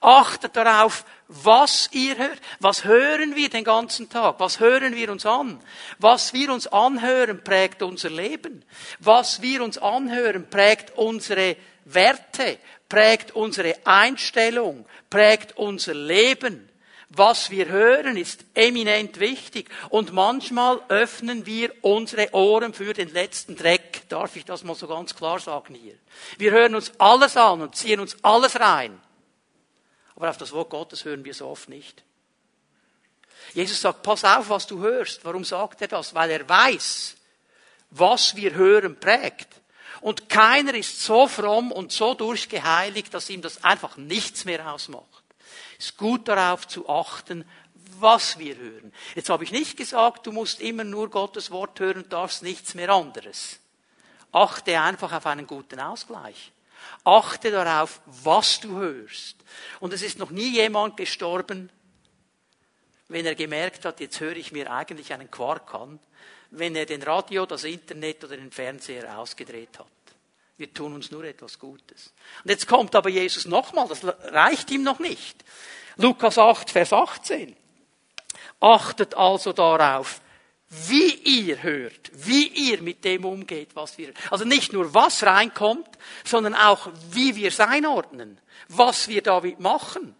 Achtet 0.00 0.56
darauf, 0.56 1.04
was 1.28 1.90
ihr 1.92 2.16
hört. 2.16 2.40
Was 2.58 2.84
hören 2.84 3.36
wir 3.36 3.50
den 3.50 3.64
ganzen 3.64 4.08
Tag? 4.08 4.40
Was 4.40 4.58
hören 4.58 4.96
wir 4.96 5.12
uns 5.12 5.26
an? 5.26 5.60
Was 5.98 6.32
wir 6.32 6.52
uns 6.52 6.66
anhören, 6.66 7.44
prägt 7.44 7.82
unser 7.82 8.08
Leben. 8.08 8.64
Was 8.98 9.42
wir 9.42 9.62
uns 9.62 9.76
anhören, 9.76 10.48
prägt 10.48 10.96
unsere 10.96 11.56
Werte, 11.84 12.58
prägt 12.88 13.32
unsere 13.32 13.74
Einstellung, 13.84 14.86
prägt 15.10 15.56
unser 15.58 15.94
Leben. 15.94 16.66
Was 17.10 17.50
wir 17.50 17.68
hören, 17.68 18.16
ist 18.16 18.44
eminent 18.54 19.20
wichtig. 19.20 19.68
Und 19.90 20.12
manchmal 20.12 20.80
öffnen 20.88 21.44
wir 21.44 21.72
unsere 21.82 22.32
Ohren 22.32 22.72
für 22.72 22.94
den 22.94 23.12
letzten 23.12 23.56
Dreck. 23.56 24.08
Darf 24.08 24.36
ich 24.36 24.44
das 24.44 24.64
mal 24.64 24.76
so 24.76 24.86
ganz 24.86 25.14
klar 25.14 25.40
sagen 25.40 25.74
hier? 25.74 25.96
Wir 26.38 26.52
hören 26.52 26.74
uns 26.74 26.92
alles 26.98 27.36
an 27.36 27.60
und 27.62 27.74
ziehen 27.74 28.00
uns 28.00 28.16
alles 28.22 28.58
rein. 28.58 28.98
Aber 30.20 30.28
auf 30.28 30.36
das 30.36 30.52
Wort 30.52 30.68
Gottes 30.68 31.06
hören 31.06 31.24
wir 31.24 31.32
so 31.32 31.48
oft 31.48 31.70
nicht. 31.70 32.02
Jesus 33.54 33.80
sagt, 33.80 34.02
pass 34.02 34.22
auf, 34.22 34.50
was 34.50 34.66
du 34.66 34.78
hörst. 34.80 35.24
Warum 35.24 35.46
sagt 35.46 35.80
er 35.80 35.88
das? 35.88 36.14
Weil 36.14 36.30
er 36.30 36.46
weiß, 36.46 37.16
was 37.88 38.36
wir 38.36 38.52
hören 38.52 39.00
prägt. 39.00 39.48
Und 40.02 40.28
keiner 40.28 40.74
ist 40.74 41.02
so 41.02 41.26
fromm 41.26 41.72
und 41.72 41.90
so 41.90 42.12
durchgeheiligt, 42.12 43.14
dass 43.14 43.30
ihm 43.30 43.40
das 43.40 43.64
einfach 43.64 43.96
nichts 43.96 44.44
mehr 44.44 44.70
ausmacht. 44.70 45.24
Es 45.78 45.86
ist 45.86 45.96
gut 45.96 46.28
darauf 46.28 46.68
zu 46.68 46.86
achten, 46.86 47.48
was 47.98 48.38
wir 48.38 48.58
hören. 48.58 48.92
Jetzt 49.14 49.30
habe 49.30 49.44
ich 49.44 49.52
nicht 49.52 49.78
gesagt, 49.78 50.26
du 50.26 50.32
musst 50.32 50.60
immer 50.60 50.84
nur 50.84 51.08
Gottes 51.08 51.50
Wort 51.50 51.80
hören 51.80 52.06
darfst 52.10 52.42
nichts 52.42 52.74
mehr 52.74 52.90
anderes. 52.90 53.58
Achte 54.32 54.78
einfach 54.78 55.14
auf 55.14 55.24
einen 55.24 55.46
guten 55.46 55.80
Ausgleich. 55.80 56.52
Achte 57.04 57.50
darauf, 57.50 58.00
was 58.06 58.60
du 58.60 58.76
hörst. 58.76 59.36
Und 59.80 59.92
es 59.92 60.02
ist 60.02 60.18
noch 60.18 60.30
nie 60.30 60.50
jemand 60.50 60.96
gestorben, 60.96 61.70
wenn 63.08 63.26
er 63.26 63.34
gemerkt 63.34 63.84
hat, 63.84 64.00
jetzt 64.00 64.20
höre 64.20 64.36
ich 64.36 64.52
mir 64.52 64.70
eigentlich 64.70 65.12
einen 65.12 65.30
Quark 65.30 65.74
an, 65.74 65.98
wenn 66.50 66.76
er 66.76 66.86
den 66.86 67.02
Radio, 67.02 67.46
das 67.46 67.64
Internet 67.64 68.24
oder 68.24 68.36
den 68.36 68.52
Fernseher 68.52 69.18
ausgedreht 69.18 69.78
hat. 69.78 69.86
Wir 70.56 70.72
tun 70.72 70.94
uns 70.94 71.10
nur 71.10 71.24
etwas 71.24 71.58
Gutes. 71.58 72.12
Und 72.44 72.50
jetzt 72.50 72.68
kommt 72.68 72.94
aber 72.94 73.08
Jesus 73.08 73.46
nochmal, 73.46 73.88
das 73.88 74.04
reicht 74.04 74.70
ihm 74.70 74.82
noch 74.82 74.98
nicht. 74.98 75.44
Lukas 75.96 76.38
8, 76.38 76.70
Vers 76.70 76.92
18. 76.92 77.56
Achtet 78.60 79.14
also 79.14 79.52
darauf, 79.52 80.20
wie 80.70 81.14
ihr 81.14 81.64
hört, 81.64 82.12
wie 82.14 82.46
ihr 82.46 82.80
mit 82.80 83.04
dem 83.04 83.24
umgeht, 83.24 83.74
was 83.74 83.98
wir, 83.98 84.12
also 84.30 84.44
nicht 84.44 84.72
nur 84.72 84.94
was 84.94 85.24
reinkommt, 85.24 85.88
sondern 86.24 86.54
auch 86.54 86.90
wie 87.10 87.34
wir 87.34 87.48
es 87.48 87.58
einordnen, 87.58 88.40
was 88.68 89.08
wir 89.08 89.20
damit 89.20 89.58
machen. 89.58 90.14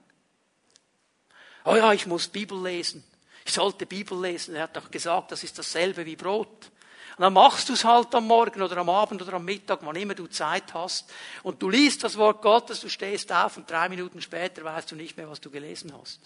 Oh 1.65 1.77
ja, 1.77 1.93
ich 1.93 2.07
muss 2.07 2.27
Bibel 2.27 2.61
lesen. 2.61 3.05
Ich 3.45 3.53
sollte 3.53 3.87
Bibel 3.87 4.21
lesen. 4.21 4.57
Er 4.57 4.65
hat 4.65 4.77
doch 4.77 4.91
gesagt, 4.91 5.31
das 5.31 5.45
ist 5.45 5.57
dasselbe 5.57 6.05
wie 6.05 6.17
Brot. 6.17 6.71
Und 7.17 7.23
dann 7.23 7.33
machst 7.33 7.69
du 7.69 7.75
es 7.75 7.85
halt 7.85 8.13
am 8.15 8.27
Morgen 8.27 8.63
oder 8.63 8.79
am 8.79 8.89
Abend 8.89 9.23
oder 9.23 9.35
am 9.35 9.45
Mittag, 9.45 9.81
wann 9.83 9.95
immer 9.95 10.15
du 10.15 10.27
Zeit 10.27 10.75
hast. 10.75 11.13
Und 11.45 11.63
du 11.63 11.69
liest 11.69 12.03
das 12.03 12.17
Wort 12.17 12.43
Gottes, 12.43 12.81
du 12.81 12.89
stehst 12.89 13.31
auf 13.31 13.57
und 13.57 13.71
drei 13.71 13.89
Minuten 13.89 14.21
später 14.21 14.65
weißt 14.65 14.91
du 14.91 14.97
nicht 14.97 15.17
mehr, 15.17 15.29
was 15.29 15.41
du 15.41 15.51
gelesen 15.51 15.93
hast. 16.01 16.19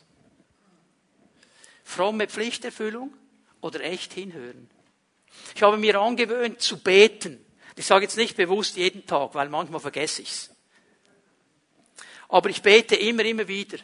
Fromme 1.83 2.27
Pflichterfüllung 2.27 3.13
oder 3.65 3.83
echt 3.83 4.13
hinhören. 4.13 4.69
Ich 5.55 5.63
habe 5.63 5.79
mir 5.79 5.99
angewöhnt 5.99 6.61
zu 6.61 6.79
beten. 6.83 7.43
Ich 7.77 7.87
sage 7.87 8.05
jetzt 8.05 8.19
nicht 8.19 8.37
bewusst 8.37 8.77
jeden 8.77 9.07
Tag, 9.07 9.35
weil 9.35 9.49
manchmal 9.49 9.81
vergesse 9.81 10.21
ich's. 10.21 10.51
Aber 12.29 12.51
ich 12.51 12.61
bete 12.61 12.95
immer, 12.95 13.25
immer 13.25 13.49
wieder. 13.49 13.79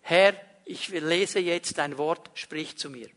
Herr, 0.00 0.34
ich 0.64 0.88
lese 0.88 1.38
jetzt 1.38 1.76
dein 1.76 1.98
Wort, 1.98 2.30
sprich 2.32 2.78
zu 2.78 2.88
mir. 2.88 3.10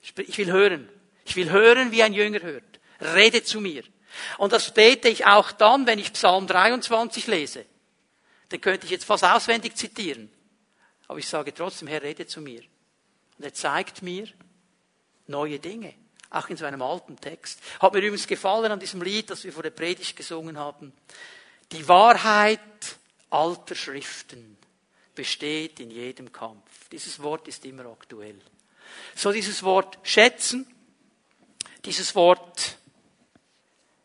Ich 0.00 0.38
will 0.38 0.50
hören. 0.50 0.88
Ich 1.24 1.36
will 1.36 1.50
hören, 1.50 1.92
wie 1.92 2.02
ein 2.02 2.14
Jünger 2.14 2.42
hört. 2.42 2.80
Rede 3.00 3.44
zu 3.44 3.60
mir. 3.60 3.84
Und 4.38 4.52
das 4.52 4.74
bete 4.74 5.08
ich 5.08 5.24
auch 5.24 5.52
dann, 5.52 5.86
wenn 5.86 6.00
ich 6.00 6.12
Psalm 6.14 6.48
23 6.48 7.28
lese. 7.28 7.64
Den 8.50 8.60
könnte 8.60 8.86
ich 8.86 8.90
jetzt 8.90 9.04
fast 9.04 9.24
auswendig 9.24 9.76
zitieren. 9.76 10.32
Aber 11.06 11.20
ich 11.20 11.28
sage 11.28 11.54
trotzdem, 11.54 11.86
Herr, 11.86 12.02
rede 12.02 12.26
zu 12.26 12.40
mir. 12.40 12.62
Und 13.38 13.44
er 13.44 13.54
zeigt 13.54 14.02
mir, 14.02 14.26
neue 15.26 15.58
Dinge. 15.58 15.94
Auch 16.30 16.48
in 16.48 16.56
so 16.56 16.64
einem 16.64 16.82
alten 16.82 17.20
Text. 17.20 17.60
Hat 17.80 17.92
mir 17.92 17.98
übrigens 17.98 18.26
gefallen 18.26 18.72
an 18.72 18.80
diesem 18.80 19.02
Lied, 19.02 19.28
das 19.28 19.44
wir 19.44 19.52
vor 19.52 19.62
der 19.62 19.70
Predigt 19.70 20.16
gesungen 20.16 20.58
haben. 20.58 20.92
Die 21.72 21.86
Wahrheit 21.88 22.60
alter 23.30 23.74
Schriften 23.74 24.56
besteht 25.14 25.80
in 25.80 25.90
jedem 25.90 26.32
Kampf. 26.32 26.88
Dieses 26.90 27.22
Wort 27.22 27.48
ist 27.48 27.64
immer 27.64 27.86
aktuell. 27.86 28.40
So 29.14 29.32
dieses 29.32 29.62
Wort 29.62 29.98
schätzen, 30.02 30.66
dieses 31.84 32.14
Wort 32.14 32.78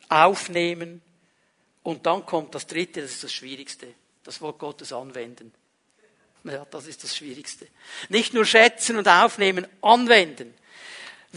aufnehmen 0.10 1.02
und 1.84 2.06
dann 2.06 2.26
kommt 2.26 2.56
das 2.56 2.68
dritte, 2.68 3.02
das 3.02 3.12
ist 3.12 3.24
das 3.24 3.34
Schwierigste, 3.34 3.94
das 4.24 4.42
Wort 4.42 4.60
Gottes 4.60 4.92
anwenden. 4.94 5.54
Ja, 6.44 6.66
das 6.66 6.88
ist 6.88 7.04
das 7.04 7.16
Schwierigste. 7.16 7.68
Nicht 8.10 8.34
nur 8.34 8.46
schätzen 8.46 8.98
und 8.98 9.08
aufnehmen, 9.08 9.68
anwenden. 9.82 10.54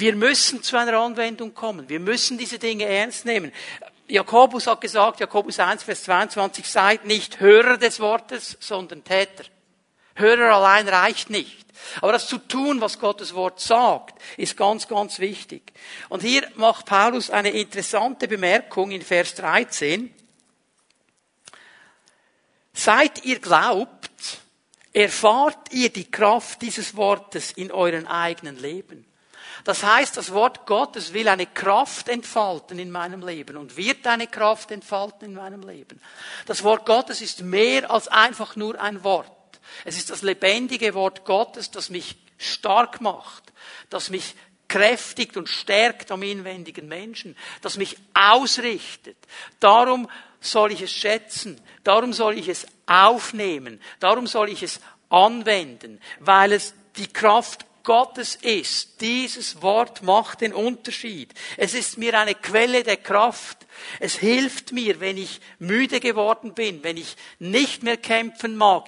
Wir 0.00 0.16
müssen 0.16 0.62
zu 0.62 0.78
einer 0.78 0.98
Anwendung 0.98 1.54
kommen. 1.54 1.88
Wir 1.88 2.00
müssen 2.00 2.38
diese 2.38 2.58
Dinge 2.58 2.86
ernst 2.86 3.26
nehmen. 3.26 3.52
Jakobus 4.08 4.66
hat 4.66 4.80
gesagt, 4.80 5.20
Jakobus 5.20 5.60
1, 5.60 5.82
Vers 5.82 6.04
22, 6.04 6.66
seid 6.66 7.04
nicht 7.04 7.38
Hörer 7.38 7.76
des 7.76 8.00
Wortes, 8.00 8.56
sondern 8.60 9.04
Täter. 9.04 9.44
Hörer 10.14 10.54
allein 10.54 10.88
reicht 10.88 11.30
nicht. 11.30 11.66
Aber 12.00 12.12
das 12.12 12.26
zu 12.26 12.38
tun, 12.38 12.80
was 12.80 12.98
Gottes 12.98 13.34
Wort 13.34 13.60
sagt, 13.60 14.20
ist 14.36 14.56
ganz, 14.56 14.88
ganz 14.88 15.18
wichtig. 15.18 15.72
Und 16.08 16.22
hier 16.22 16.46
macht 16.56 16.86
Paulus 16.86 17.30
eine 17.30 17.50
interessante 17.50 18.26
Bemerkung 18.26 18.90
in 18.90 19.02
Vers 19.02 19.34
13. 19.36 20.12
Seit 22.72 23.24
ihr 23.24 23.38
glaubt, 23.38 24.10
erfahrt 24.92 25.72
ihr 25.72 25.90
die 25.90 26.10
Kraft 26.10 26.62
dieses 26.62 26.96
Wortes 26.96 27.52
in 27.52 27.70
euren 27.70 28.06
eigenen 28.06 28.58
Leben. 28.58 29.09
Das 29.64 29.82
heißt, 29.82 30.16
das 30.16 30.32
Wort 30.32 30.66
Gottes 30.66 31.12
will 31.12 31.28
eine 31.28 31.46
Kraft 31.46 32.08
entfalten 32.08 32.78
in 32.78 32.90
meinem 32.90 33.26
Leben 33.26 33.56
und 33.56 33.76
wird 33.76 34.06
eine 34.06 34.26
Kraft 34.26 34.70
entfalten 34.70 35.28
in 35.28 35.34
meinem 35.34 35.62
Leben. 35.62 36.00
Das 36.46 36.62
Wort 36.62 36.86
Gottes 36.86 37.20
ist 37.20 37.42
mehr 37.42 37.90
als 37.90 38.08
einfach 38.08 38.56
nur 38.56 38.80
ein 38.80 39.04
Wort. 39.04 39.30
Es 39.84 39.96
ist 39.96 40.10
das 40.10 40.22
lebendige 40.22 40.94
Wort 40.94 41.24
Gottes, 41.24 41.70
das 41.70 41.90
mich 41.90 42.16
stark 42.38 43.00
macht, 43.00 43.52
das 43.88 44.10
mich 44.10 44.34
kräftigt 44.68 45.36
und 45.36 45.48
stärkt 45.48 46.10
am 46.10 46.22
inwendigen 46.22 46.88
Menschen, 46.88 47.36
das 47.60 47.76
mich 47.76 47.96
ausrichtet. 48.14 49.16
Darum 49.58 50.08
soll 50.40 50.72
ich 50.72 50.80
es 50.80 50.92
schätzen, 50.92 51.60
darum 51.84 52.12
soll 52.12 52.38
ich 52.38 52.48
es 52.48 52.66
aufnehmen, 52.86 53.80
darum 53.98 54.26
soll 54.26 54.48
ich 54.48 54.62
es 54.62 54.80
anwenden, 55.10 56.00
weil 56.20 56.52
es 56.52 56.72
die 56.96 57.08
Kraft 57.08 57.66
Gottes 57.82 58.36
ist. 58.36 59.00
Dieses 59.00 59.62
Wort 59.62 60.02
macht 60.02 60.40
den 60.40 60.52
Unterschied. 60.52 61.32
Es 61.56 61.74
ist 61.74 61.98
mir 61.98 62.18
eine 62.18 62.34
Quelle 62.34 62.82
der 62.82 62.96
Kraft. 62.96 63.66
Es 63.98 64.16
hilft 64.16 64.72
mir, 64.72 65.00
wenn 65.00 65.16
ich 65.16 65.40
müde 65.58 66.00
geworden 66.00 66.54
bin, 66.54 66.82
wenn 66.82 66.96
ich 66.96 67.16
nicht 67.38 67.82
mehr 67.82 67.96
kämpfen 67.96 68.56
mag 68.56 68.86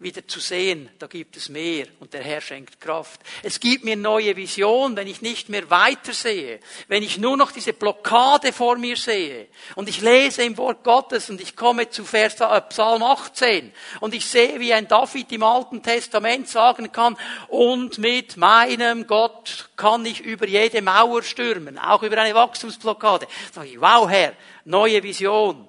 wieder 0.00 0.26
zu 0.26 0.40
sehen, 0.40 0.90
da 0.98 1.06
gibt 1.06 1.36
es 1.36 1.48
mehr 1.48 1.86
und 2.00 2.12
der 2.12 2.22
Herr 2.22 2.40
schenkt 2.40 2.80
Kraft. 2.80 3.20
Es 3.44 3.60
gibt 3.60 3.84
mir 3.84 3.94
neue 3.94 4.34
Vision, 4.34 4.96
wenn 4.96 5.06
ich 5.06 5.22
nicht 5.22 5.48
mehr 5.48 5.70
weiter 5.70 6.12
sehe, 6.12 6.58
wenn 6.88 7.04
ich 7.04 7.18
nur 7.18 7.36
noch 7.36 7.52
diese 7.52 7.72
Blockade 7.72 8.52
vor 8.52 8.76
mir 8.76 8.96
sehe 8.96 9.46
und 9.76 9.88
ich 9.88 10.00
lese 10.00 10.42
im 10.42 10.58
Wort 10.58 10.82
Gottes 10.82 11.30
und 11.30 11.40
ich 11.40 11.54
komme 11.54 11.90
zu 11.90 12.04
Vers, 12.04 12.40
äh, 12.40 12.60
Psalm 12.62 13.04
18 13.04 13.72
und 14.00 14.14
ich 14.14 14.26
sehe, 14.26 14.58
wie 14.58 14.72
ein 14.72 14.88
David 14.88 15.30
im 15.30 15.44
Alten 15.44 15.80
Testament 15.80 16.48
sagen 16.48 16.90
kann, 16.90 17.16
und 17.48 17.98
mit 17.98 18.36
meinem 18.36 19.06
Gott 19.06 19.70
kann 19.76 20.04
ich 20.04 20.20
über 20.20 20.46
jede 20.46 20.82
Mauer 20.82 21.22
stürmen, 21.22 21.78
auch 21.78 22.02
über 22.02 22.18
eine 22.18 22.34
Wachstumsblockade. 22.34 23.26
Da 23.26 23.60
sage 23.60 23.68
ich, 23.68 23.80
wow 23.80 24.08
Herr, 24.08 24.32
neue 24.64 25.02
Vision. 25.04 25.68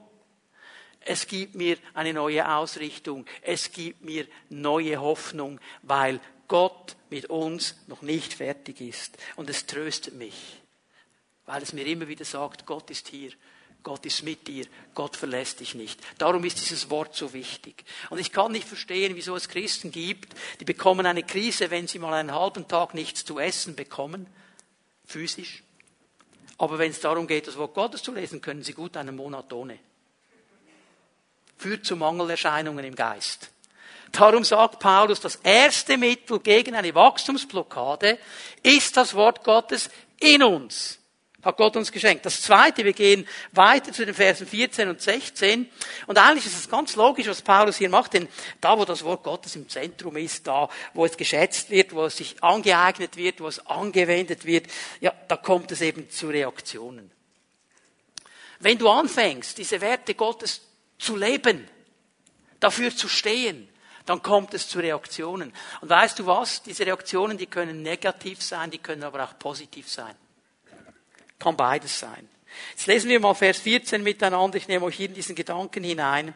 Es 1.05 1.27
gibt 1.27 1.53
mir 1.53 1.77
eine 1.93 2.13
neue 2.13 2.51
Ausrichtung. 2.51 3.25
Es 3.41 3.71
gibt 3.71 4.03
mir 4.03 4.27
neue 4.49 4.99
Hoffnung, 4.99 5.61
weil 5.83 6.19
Gott 6.47 6.95
mit 7.11 7.27
uns 7.27 7.75
noch 7.87 8.01
nicht 8.01 8.33
fertig 8.33 8.81
ist. 8.81 9.17
Und 9.35 9.49
es 9.49 9.67
tröstet 9.67 10.15
mich, 10.15 10.61
weil 11.45 11.61
es 11.61 11.73
mir 11.73 11.85
immer 11.85 12.07
wieder 12.07 12.25
sagt, 12.25 12.65
Gott 12.65 12.89
ist 12.89 13.07
hier. 13.07 13.31
Gott 13.83 14.03
ist 14.07 14.23
mit 14.23 14.47
dir, 14.47 14.65
Gott 14.95 15.15
verlässt 15.15 15.59
dich 15.59 15.75
nicht. 15.75 16.01
Darum 16.17 16.43
ist 16.43 16.59
dieses 16.59 16.89
Wort 16.89 17.15
so 17.15 17.33
wichtig. 17.33 17.85
Und 18.09 18.17
ich 18.17 18.31
kann 18.31 18.51
nicht 18.51 18.67
verstehen, 18.67 19.15
wieso 19.15 19.35
es 19.35 19.47
Christen 19.47 19.91
gibt, 19.91 20.33
die 20.59 20.65
bekommen 20.65 21.05
eine 21.05 21.21
Krise, 21.21 21.69
wenn 21.69 21.87
sie 21.87 21.99
mal 21.99 22.15
einen 22.15 22.33
halben 22.33 22.67
Tag 22.67 22.95
nichts 22.95 23.25
zu 23.25 23.37
essen 23.37 23.75
bekommen, 23.75 24.25
physisch. 25.05 25.61
Aber 26.57 26.79
wenn 26.79 26.89
es 26.89 26.99
darum 26.99 27.27
geht, 27.27 27.45
das 27.45 27.57
Wort 27.57 27.75
Gottes 27.75 28.01
zu 28.01 28.11
lesen, 28.11 28.41
können 28.41 28.63
sie 28.63 28.73
gut 28.73 28.97
einen 28.97 29.15
Monat 29.15 29.53
ohne. 29.53 29.77
Führt 31.57 31.85
zu 31.85 31.95
Mangelerscheinungen 31.95 32.85
im 32.85 32.95
Geist. 32.95 33.49
Darum 34.11 34.43
sagt 34.43 34.79
Paulus, 34.79 35.19
das 35.19 35.35
erste 35.37 35.97
Mittel 35.97 36.39
gegen 36.39 36.75
eine 36.75 36.95
Wachstumsblockade 36.95 38.17
ist 38.63 38.95
das 38.95 39.13
Wort 39.13 39.43
Gottes 39.43 39.89
in 40.19 40.41
uns. 40.41 40.99
Hat 41.45 41.57
Gott 41.57 41.75
uns 41.77 41.91
geschenkt. 41.91 42.25
Das 42.25 42.41
zweite, 42.41 42.83
wir 42.83 42.93
gehen 42.93 43.27
weiter 43.51 43.91
zu 43.91 44.03
den 44.03 44.15
Versen 44.15 44.47
14 44.47 44.89
und 44.89 44.99
16. 44.99 45.69
Und 46.07 46.17
eigentlich 46.17 46.47
ist 46.47 46.57
es 46.57 46.67
ganz 46.67 46.95
logisch, 46.95 47.27
was 47.27 47.43
Paulus 47.43 47.77
hier 47.77 47.89
macht, 47.89 48.13
denn 48.13 48.27
da, 48.61 48.79
wo 48.79 48.83
das 48.83 49.03
Wort 49.03 49.21
Gottes 49.21 49.55
im 49.55 49.69
Zentrum 49.69 50.17
ist, 50.17 50.47
da, 50.47 50.69
wo 50.95 51.05
es 51.05 51.15
geschätzt 51.15 51.69
wird, 51.69 51.93
wo 51.93 52.05
es 52.05 52.17
sich 52.17 52.43
angeeignet 52.43 53.15
wird, 53.15 53.41
wo 53.41 53.47
es 53.47 53.63
angewendet 53.67 54.45
wird, 54.45 54.65
ja, 55.01 55.13
da 55.27 55.37
kommt 55.37 55.71
es 55.71 55.81
eben 55.81 56.09
zu 56.09 56.29
Reaktionen. 56.29 57.11
Wenn 58.59 58.79
du 58.79 58.89
anfängst, 58.89 59.55
diese 59.59 59.81
Werte 59.81 60.15
Gottes 60.15 60.61
zu 60.97 61.15
leben, 61.15 61.67
dafür 62.60 62.95
zu 62.95 63.08
stehen, 63.08 63.69
dann 64.05 64.21
kommt 64.21 64.53
es 64.53 64.67
zu 64.67 64.79
Reaktionen. 64.79 65.51
Und 65.81 65.89
weißt 65.89 66.19
du 66.19 66.25
was? 66.25 66.62
Diese 66.62 66.86
Reaktionen, 66.86 67.38
die 67.38 67.47
können 67.47 67.81
negativ 67.81 68.41
sein, 68.41 68.69
die 68.69 68.77
können 68.77 69.03
aber 69.03 69.23
auch 69.23 69.38
positiv 69.39 69.89
sein. 69.89 70.15
Kann 71.39 71.58
beides 71.58 71.99
sein. 71.99 72.29
Jetzt 72.71 72.88
lesen 72.88 73.10
wir 73.10 73.19
mal 73.19 73.34
Vers 73.34 73.60
14 73.60 74.01
miteinander. 74.01 74.58
Ich 74.58 74.67
nehme 74.67 74.86
euch 74.86 74.95
hier 74.95 75.10
in 75.10 75.13
diesen 75.13 75.36
Gedanken 75.36 75.84
hinein. 75.84 76.34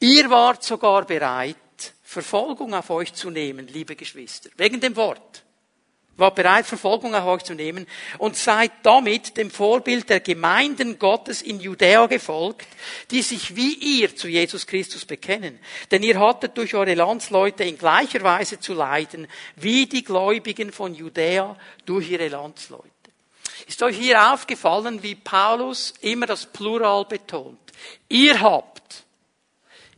Ihr 0.00 0.30
wart 0.30 0.62
sogar 0.62 1.04
bereit, 1.04 1.56
Verfolgung 2.02 2.74
auf 2.74 2.88
euch 2.90 3.12
zu 3.12 3.30
nehmen, 3.30 3.66
liebe 3.66 3.96
Geschwister. 3.96 4.50
Wegen 4.56 4.80
dem 4.80 4.96
Wort 4.96 5.44
war 6.18 6.34
bereit, 6.34 6.66
Verfolgung 6.66 7.14
auf 7.14 7.26
euch 7.26 7.44
zu 7.44 7.54
nehmen 7.54 7.86
und 8.18 8.36
seid 8.36 8.72
damit 8.82 9.36
dem 9.36 9.50
Vorbild 9.50 10.10
der 10.10 10.20
Gemeinden 10.20 10.98
Gottes 10.98 11.42
in 11.42 11.60
Judäa 11.60 12.06
gefolgt, 12.06 12.66
die 13.10 13.22
sich 13.22 13.54
wie 13.54 13.74
ihr 13.74 14.14
zu 14.14 14.28
Jesus 14.28 14.66
Christus 14.66 15.06
bekennen. 15.06 15.58
Denn 15.90 16.02
ihr 16.02 16.18
hattet 16.18 16.58
durch 16.58 16.74
eure 16.74 16.94
Landsleute 16.94 17.64
in 17.64 17.78
gleicher 17.78 18.22
Weise 18.22 18.58
zu 18.58 18.74
leiden, 18.74 19.28
wie 19.56 19.86
die 19.86 20.02
Gläubigen 20.02 20.72
von 20.72 20.94
Judäa 20.94 21.56
durch 21.86 22.10
ihre 22.10 22.28
Landsleute. 22.28 22.90
Ist 23.66 23.82
euch 23.82 23.96
hier 23.96 24.32
aufgefallen, 24.32 25.02
wie 25.02 25.14
Paulus 25.14 25.94
immer 26.00 26.26
das 26.26 26.46
Plural 26.46 27.04
betont? 27.04 27.58
Ihr 28.08 28.40
habt, 28.40 29.04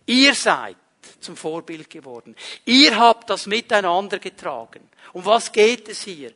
ihr 0.06 0.34
seid 0.34 0.76
zum 1.20 1.36
Vorbild 1.36 1.90
geworden. 1.90 2.36
Ihr 2.64 2.96
habt 2.96 3.30
das 3.30 3.46
miteinander 3.46 4.18
getragen. 4.18 4.88
Um 5.12 5.24
was 5.24 5.52
geht 5.52 5.88
es 5.88 6.02
hier? 6.02 6.32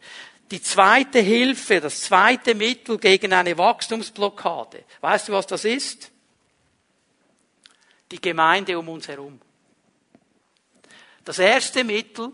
Die 0.50 0.60
zweite 0.60 1.20
Hilfe, 1.20 1.80
das 1.80 2.02
zweite 2.02 2.54
Mittel 2.54 2.98
gegen 2.98 3.32
eine 3.32 3.56
Wachstumsblockade. 3.56 4.84
Weißt 5.00 5.28
du, 5.28 5.32
was 5.32 5.46
das 5.46 5.64
ist? 5.64 6.10
Die 8.10 8.20
Gemeinde 8.20 8.78
um 8.78 8.88
uns 8.88 9.08
herum. 9.08 9.40
Das 11.24 11.38
erste 11.38 11.84
Mittel 11.84 12.32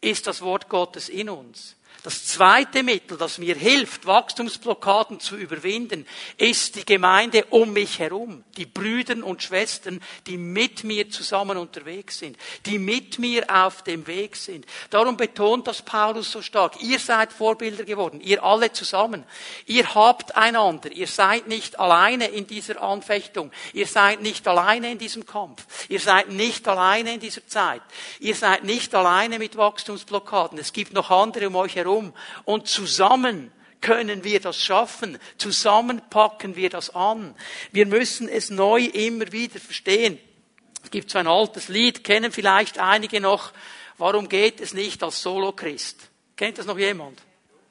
ist 0.00 0.26
das 0.26 0.42
Wort 0.42 0.68
Gottes 0.68 1.08
in 1.08 1.30
uns. 1.30 1.75
Das 2.06 2.24
zweite 2.24 2.84
Mittel, 2.84 3.18
das 3.18 3.38
mir 3.38 3.56
hilft, 3.56 4.06
Wachstumsblockaden 4.06 5.18
zu 5.18 5.36
überwinden, 5.36 6.06
ist 6.36 6.76
die 6.76 6.84
Gemeinde 6.84 7.46
um 7.46 7.72
mich 7.72 7.98
herum. 7.98 8.44
Die 8.56 8.64
Brüder 8.64 9.26
und 9.26 9.42
Schwestern, 9.42 10.00
die 10.28 10.36
mit 10.36 10.84
mir 10.84 11.10
zusammen 11.10 11.58
unterwegs 11.58 12.20
sind, 12.20 12.36
die 12.64 12.78
mit 12.78 13.18
mir 13.18 13.44
auf 13.50 13.82
dem 13.82 14.06
Weg 14.06 14.36
sind. 14.36 14.66
Darum 14.90 15.16
betont 15.16 15.66
das 15.66 15.82
Paulus 15.82 16.30
so 16.30 16.42
stark. 16.42 16.80
Ihr 16.80 17.00
seid 17.00 17.32
Vorbilder 17.32 17.82
geworden. 17.82 18.20
Ihr 18.20 18.44
alle 18.44 18.72
zusammen. 18.72 19.24
Ihr 19.66 19.92
habt 19.92 20.36
einander. 20.36 20.92
Ihr 20.92 21.08
seid 21.08 21.48
nicht 21.48 21.80
alleine 21.80 22.28
in 22.28 22.46
dieser 22.46 22.80
Anfechtung. 22.80 23.50
Ihr 23.72 23.88
seid 23.88 24.22
nicht 24.22 24.46
alleine 24.46 24.92
in 24.92 24.98
diesem 24.98 25.26
Kampf. 25.26 25.66
Ihr 25.88 25.98
seid 25.98 26.28
nicht 26.28 26.68
alleine 26.68 27.14
in 27.14 27.20
dieser 27.20 27.44
Zeit. 27.48 27.82
Ihr 28.20 28.36
seid 28.36 28.62
nicht 28.62 28.94
alleine 28.94 29.40
mit 29.40 29.56
Wachstumsblockaden. 29.56 30.56
Es 30.60 30.72
gibt 30.72 30.92
noch 30.92 31.10
andere 31.10 31.48
um 31.48 31.56
euch 31.56 31.74
herum 31.74 31.95
herum. 31.96 32.12
Und 32.44 32.68
zusammen 32.68 33.52
können 33.80 34.24
wir 34.24 34.40
das 34.40 34.60
schaffen. 34.60 35.18
Zusammen 35.38 36.02
packen 36.10 36.56
wir 36.56 36.70
das 36.70 36.94
an. 36.94 37.34
Wir 37.72 37.86
müssen 37.86 38.28
es 38.28 38.50
neu 38.50 38.84
immer 38.84 39.30
wieder 39.32 39.60
verstehen. 39.60 40.18
Es 40.82 40.90
gibt 40.90 41.10
so 41.10 41.18
ein 41.18 41.26
altes 41.26 41.68
Lied, 41.68 42.04
kennen 42.04 42.32
vielleicht 42.32 42.78
einige 42.78 43.20
noch. 43.20 43.52
Warum 43.98 44.28
geht 44.28 44.60
es 44.60 44.74
nicht 44.74 45.02
als 45.02 45.22
Solo-Christ? 45.22 46.10
Kennt 46.36 46.58
das 46.58 46.66
noch 46.66 46.78
jemand? 46.78 47.20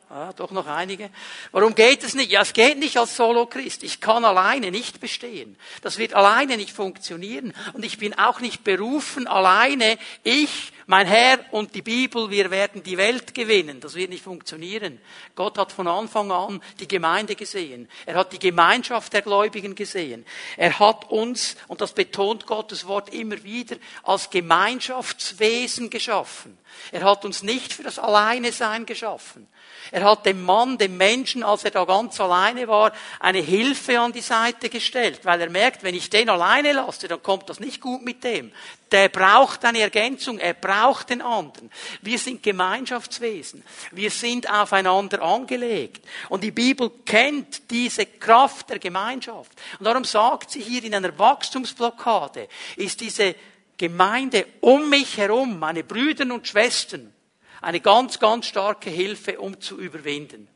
Ah, 0.10 0.34
doch 0.34 0.52
noch 0.52 0.68
einige. 0.68 1.10
Warum 1.52 1.74
geht 1.74 2.04
es 2.04 2.14
nicht? 2.14 2.32
Ja, 2.32 2.42
es 2.42 2.54
geht 2.54 2.78
nicht 2.78 2.98
als 2.98 3.16
Solo-Christ. 3.16 3.84
Ich 3.84 4.02
kann 4.02 4.24
alleine 4.24 4.72
nicht 4.72 5.00
bestehen. 5.00 5.58
Das 5.82 5.98
wird 5.98 6.14
alleine 6.14 6.58
nicht 6.58 6.72
funktionieren. 6.72 7.54
Und 7.74 7.84
ich 7.84 7.98
bin 7.98 8.14
auch 8.14 8.40
nicht 8.40 8.64
berufen, 8.64 9.28
alleine, 9.28 9.98
ich, 10.24 10.72
mein 10.88 11.08
Herr 11.08 11.40
und 11.52 11.74
die 11.74 11.82
Bibel, 11.82 12.30
wir 12.30 12.52
werden 12.52 12.84
die 12.84 12.98
Welt 12.98 13.34
gewinnen. 13.34 13.80
Das 13.80 13.96
wird 13.96 14.12
nicht 14.12 14.24
funktionieren. 14.24 15.00
Gott 15.34 15.58
hat 15.58 15.72
von 15.72 15.88
Anfang 15.88 16.32
an 16.32 16.62
die 16.80 16.88
Gemeinde 16.88 17.36
gesehen. 17.36 17.90
Er 18.06 18.16
hat 18.16 18.34
die 18.34 18.40
Gemeinschaft 18.40 19.14
der 19.14 19.24
Gläubigen 19.24 19.74
gesehen. 19.74 20.26
Er 20.58 20.78
hat 20.78 21.10
uns, 21.10 21.56
und 21.68 21.82
das 21.82 21.94
betont 21.94 22.46
Gottes 22.46 22.88
Wort 22.88 23.14
immer 23.14 23.44
wieder, 23.44 23.78
als 24.04 24.30
Gemeinschaftswesen 24.30 25.90
geschaffen. 25.90 26.58
Er 26.92 27.04
hat 27.04 27.26
uns 27.26 27.44
nicht 27.44 27.74
für 27.74 27.84
das 27.84 28.00
Alleine 28.00 28.52
sein 28.52 28.86
geschaffen. 28.86 29.48
Er 29.92 30.04
hat 30.04 30.26
dem 30.26 30.44
Mann, 30.44 30.78
dem 30.78 30.98
Menschen, 30.98 31.44
als 31.44 31.64
er 31.64 31.72
da 31.72 31.86
ganz 31.86 32.20
alleine 32.20 32.68
war, 32.68 32.92
eine 33.20 33.40
Hilfe 33.40 34.00
an 34.00 34.14
die 34.14 34.22
Seite 34.22 34.70
gestellt, 34.70 35.22
weil 35.24 35.40
er 35.42 35.50
merkt, 35.50 35.84
wenn 35.84 35.94
ich 35.94 36.10
den 36.10 36.30
alleine 36.30 36.74
lasse, 36.74 37.08
dann 37.08 37.22
kommt 37.22 37.50
das 37.50 37.60
nicht 37.60 37.82
gut 37.82 38.02
mit 38.02 38.24
dem. 38.24 38.52
Der 38.92 39.10
braucht 39.10 39.64
eine 39.66 39.82
Ergänzung, 39.82 40.40
er 40.40 40.54
braucht 40.54 41.10
den 41.10 41.22
anderen. 41.22 41.72
Wir 42.02 42.18
sind 42.18 42.42
Gemeinschaftswesen. 42.44 43.64
Wir 43.92 44.10
sind 44.10 44.50
aufeinander 44.50 45.22
angelegt. 45.22 46.06
Und 46.30 46.44
die 46.44 46.52
Bibel 46.52 46.92
kennt 47.06 47.70
diese 47.70 48.06
Kraft 48.06 48.70
der 48.70 48.80
Gemeinschaft. 48.80 49.52
Und 49.80 49.86
darum 49.86 50.04
sagt 50.04 50.52
sie 50.52 50.62
hier 50.62 50.84
in 50.84 50.96
einer 50.96 51.18
Wachstumsblockade, 51.18 52.48
ist 52.76 53.02
diese 53.02 53.36
Gemeinde 53.78 54.48
um 54.62 54.90
mich 54.90 55.18
herum, 55.18 55.60
meine 55.60 55.84
Brüder 55.84 56.34
und 56.34 56.48
Schwestern, 56.48 57.14
eine 57.62 57.82
ganz, 57.82 58.20
ganz 58.20 58.48
starke 58.48 58.90
Hilfe, 58.90 59.40
um 59.40 59.60
zu 59.60 59.80
überwinden. 59.80 60.48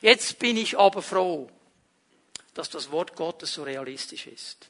Jetzt 0.00 0.38
bin 0.38 0.56
ich 0.56 0.78
aber 0.78 1.02
froh, 1.02 1.50
dass 2.54 2.70
das 2.70 2.90
Wort 2.90 3.16
Gottes 3.16 3.54
so 3.54 3.62
realistisch 3.62 4.26
ist. 4.26 4.68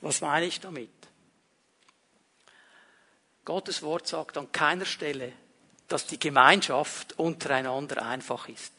Was 0.00 0.20
meine 0.20 0.46
ich 0.46 0.58
damit? 0.60 0.90
Gottes 3.44 3.82
Wort 3.82 4.06
sagt 4.06 4.36
an 4.36 4.50
keiner 4.52 4.84
Stelle, 4.84 5.32
dass 5.88 6.06
die 6.06 6.18
Gemeinschaft 6.18 7.18
untereinander 7.18 8.04
einfach 8.04 8.48
ist. 8.48 8.72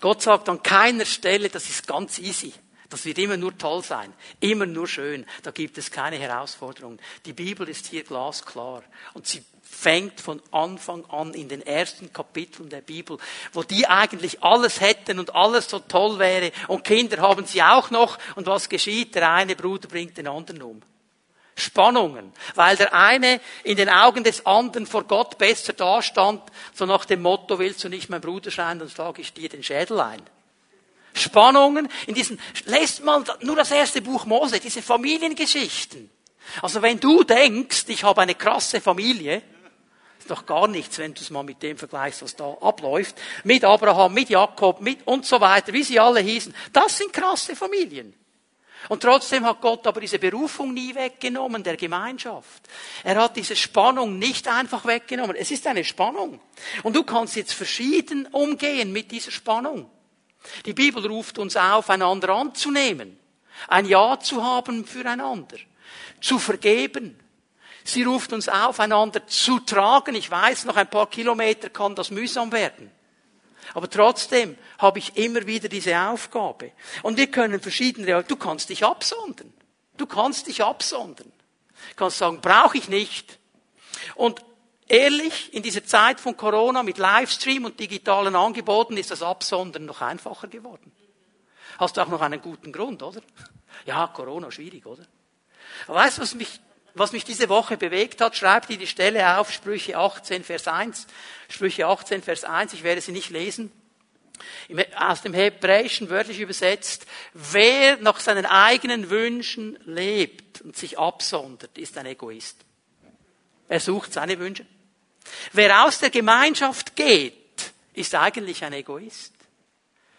Gott 0.00 0.22
sagt 0.22 0.48
an 0.48 0.62
keiner 0.62 1.04
Stelle, 1.04 1.48
das 1.48 1.68
ist 1.68 1.86
ganz 1.86 2.18
easy. 2.18 2.52
Das 2.92 3.06
wird 3.06 3.16
immer 3.16 3.38
nur 3.38 3.56
toll 3.56 3.82
sein, 3.82 4.12
immer 4.40 4.66
nur 4.66 4.86
schön. 4.86 5.24
Da 5.44 5.50
gibt 5.50 5.78
es 5.78 5.90
keine 5.90 6.18
Herausforderungen. 6.18 7.00
Die 7.24 7.32
Bibel 7.32 7.66
ist 7.66 7.86
hier 7.86 8.04
glasklar 8.04 8.82
und 9.14 9.26
sie 9.26 9.42
fängt 9.62 10.20
von 10.20 10.42
Anfang 10.50 11.06
an 11.06 11.32
in 11.32 11.48
den 11.48 11.62
ersten 11.62 12.12
Kapiteln 12.12 12.68
der 12.68 12.82
Bibel, 12.82 13.16
wo 13.54 13.62
die 13.62 13.86
eigentlich 13.86 14.42
alles 14.42 14.82
hätten 14.82 15.18
und 15.18 15.34
alles 15.34 15.70
so 15.70 15.78
toll 15.78 16.18
wäre 16.18 16.52
und 16.68 16.84
Kinder 16.84 17.22
haben 17.22 17.46
sie 17.46 17.62
auch 17.62 17.90
noch 17.90 18.18
und 18.36 18.46
was 18.46 18.68
geschieht? 18.68 19.14
Der 19.14 19.32
eine 19.32 19.56
Bruder 19.56 19.88
bringt 19.88 20.18
den 20.18 20.28
anderen 20.28 20.60
um. 20.60 20.82
Spannungen, 21.56 22.30
weil 22.56 22.76
der 22.76 22.92
eine 22.92 23.40
in 23.64 23.78
den 23.78 23.88
Augen 23.88 24.22
des 24.22 24.44
anderen 24.44 24.86
vor 24.86 25.04
Gott 25.04 25.38
besser 25.38 25.72
dastand, 25.72 26.42
so 26.74 26.84
nach 26.84 27.06
dem 27.06 27.22
Motto, 27.22 27.58
willst 27.58 27.84
du 27.84 27.88
nicht 27.88 28.10
mein 28.10 28.20
Bruder 28.20 28.50
sein, 28.50 28.78
dann 28.78 28.90
schlage 28.90 29.22
ich 29.22 29.32
dir 29.32 29.48
den 29.48 29.62
Schädel 29.62 29.98
ein. 29.98 30.20
Spannungen 31.14 31.88
in 32.06 32.14
diesen, 32.14 32.40
lest 32.64 33.04
mal 33.04 33.24
nur 33.40 33.56
das 33.56 33.70
erste 33.70 34.02
Buch 34.02 34.24
Mose, 34.24 34.60
diese 34.60 34.82
Familiengeschichten. 34.82 36.10
Also 36.60 36.82
wenn 36.82 36.98
du 36.98 37.22
denkst, 37.22 37.84
ich 37.88 38.04
habe 38.04 38.22
eine 38.22 38.34
krasse 38.34 38.80
Familie, 38.80 39.42
ist 40.18 40.30
doch 40.30 40.46
gar 40.46 40.68
nichts, 40.68 40.98
wenn 40.98 41.14
du 41.14 41.20
es 41.20 41.30
mal 41.30 41.42
mit 41.42 41.62
dem 41.62 41.76
vergleichst, 41.76 42.22
was 42.22 42.36
da 42.36 42.56
abläuft, 42.60 43.16
mit 43.44 43.64
Abraham, 43.64 44.14
mit 44.14 44.28
Jakob, 44.28 44.80
mit 44.80 45.06
und 45.06 45.26
so 45.26 45.40
weiter, 45.40 45.72
wie 45.72 45.82
sie 45.82 45.98
alle 45.98 46.20
hießen. 46.20 46.54
Das 46.72 46.98
sind 46.98 47.12
krasse 47.12 47.56
Familien. 47.56 48.14
Und 48.88 49.02
trotzdem 49.02 49.44
hat 49.46 49.60
Gott 49.60 49.86
aber 49.86 50.00
diese 50.00 50.18
Berufung 50.18 50.74
nie 50.74 50.94
weggenommen 50.94 51.62
der 51.62 51.76
Gemeinschaft. 51.76 52.62
Er 53.04 53.16
hat 53.16 53.36
diese 53.36 53.54
Spannung 53.54 54.18
nicht 54.18 54.48
einfach 54.48 54.84
weggenommen. 54.84 55.36
Es 55.36 55.50
ist 55.50 55.66
eine 55.66 55.84
Spannung. 55.84 56.40
Und 56.82 56.96
du 56.96 57.04
kannst 57.04 57.36
jetzt 57.36 57.52
verschieden 57.52 58.26
umgehen 58.26 58.92
mit 58.92 59.10
dieser 59.10 59.30
Spannung. 59.30 59.88
Die 60.66 60.72
Bibel 60.72 61.06
ruft 61.06 61.38
uns 61.38 61.56
auf, 61.56 61.90
einander 61.90 62.30
anzunehmen, 62.30 63.18
ein 63.68 63.86
Ja 63.86 64.18
zu 64.18 64.42
haben 64.42 64.84
füreinander, 64.84 65.56
zu 66.20 66.38
vergeben. 66.38 67.18
Sie 67.84 68.04
ruft 68.04 68.32
uns 68.32 68.48
auf, 68.48 68.78
einander 68.80 69.26
zu 69.26 69.58
tragen. 69.60 70.14
Ich 70.14 70.30
weiß, 70.30 70.64
noch 70.64 70.76
ein 70.76 70.88
paar 70.88 71.08
Kilometer 71.10 71.68
kann 71.68 71.94
das 71.94 72.10
mühsam 72.10 72.52
werden. 72.52 72.90
Aber 73.74 73.88
trotzdem 73.88 74.56
habe 74.78 74.98
ich 74.98 75.16
immer 75.16 75.46
wieder 75.46 75.68
diese 75.68 75.98
Aufgabe. 75.98 76.72
Und 77.02 77.16
wir 77.16 77.28
können 77.28 77.60
verschiedene, 77.60 78.22
du 78.22 78.36
kannst 78.36 78.68
dich 78.68 78.84
absondern. 78.84 79.52
Du 79.96 80.06
kannst 80.06 80.46
dich 80.46 80.62
absondern. 80.62 81.32
Du 81.90 81.96
kannst 81.96 82.18
sagen, 82.18 82.40
brauche 82.40 82.78
ich 82.78 82.88
nicht. 82.88 83.38
Und 84.14 84.42
ehrlich, 84.92 85.52
in 85.54 85.62
dieser 85.62 85.84
Zeit 85.84 86.20
von 86.20 86.36
Corona 86.36 86.82
mit 86.82 86.98
Livestream 86.98 87.64
und 87.64 87.80
digitalen 87.80 88.36
Angeboten 88.36 88.96
ist 88.98 89.10
das 89.10 89.22
Absondern 89.22 89.86
noch 89.86 90.02
einfacher 90.02 90.48
geworden. 90.48 90.92
Hast 91.78 91.96
du 91.96 92.02
auch 92.02 92.08
noch 92.08 92.20
einen 92.20 92.42
guten 92.42 92.72
Grund, 92.72 93.02
oder? 93.02 93.22
Ja, 93.86 94.06
Corona, 94.06 94.50
schwierig, 94.50 94.84
oder? 94.84 95.04
Weißt 95.86 96.18
du, 96.18 96.22
was 96.22 96.34
mich, 96.34 96.60
was 96.94 97.12
mich 97.12 97.24
diese 97.24 97.48
Woche 97.48 97.78
bewegt 97.78 98.20
hat? 98.20 98.36
Schreib 98.36 98.66
dir 98.66 98.76
die 98.76 98.86
Stelle 98.86 99.38
auf, 99.38 99.50
Sprüche 99.50 99.96
18, 99.96 100.44
Vers 100.44 100.68
1. 100.68 101.06
Sprüche 101.48 101.86
18, 101.86 102.22
Vers 102.22 102.44
1, 102.44 102.74
ich 102.74 102.82
werde 102.82 103.00
sie 103.00 103.12
nicht 103.12 103.30
lesen. 103.30 103.72
Aus 104.96 105.22
dem 105.22 105.32
Hebräischen 105.32 106.10
wörtlich 106.10 106.40
übersetzt, 106.40 107.06
wer 107.32 107.96
nach 107.98 108.20
seinen 108.20 108.44
eigenen 108.44 109.08
Wünschen 109.08 109.78
lebt 109.86 110.60
und 110.60 110.76
sich 110.76 110.98
absondert, 110.98 111.78
ist 111.78 111.96
ein 111.96 112.06
Egoist. 112.06 112.58
Er 113.68 113.80
sucht 113.80 114.12
seine 114.12 114.38
Wünsche. 114.38 114.66
Wer 115.52 115.84
aus 115.84 115.98
der 115.98 116.10
Gemeinschaft 116.10 116.96
geht, 116.96 117.72
ist 117.94 118.14
eigentlich 118.14 118.64
ein 118.64 118.72
Egoist. 118.72 119.34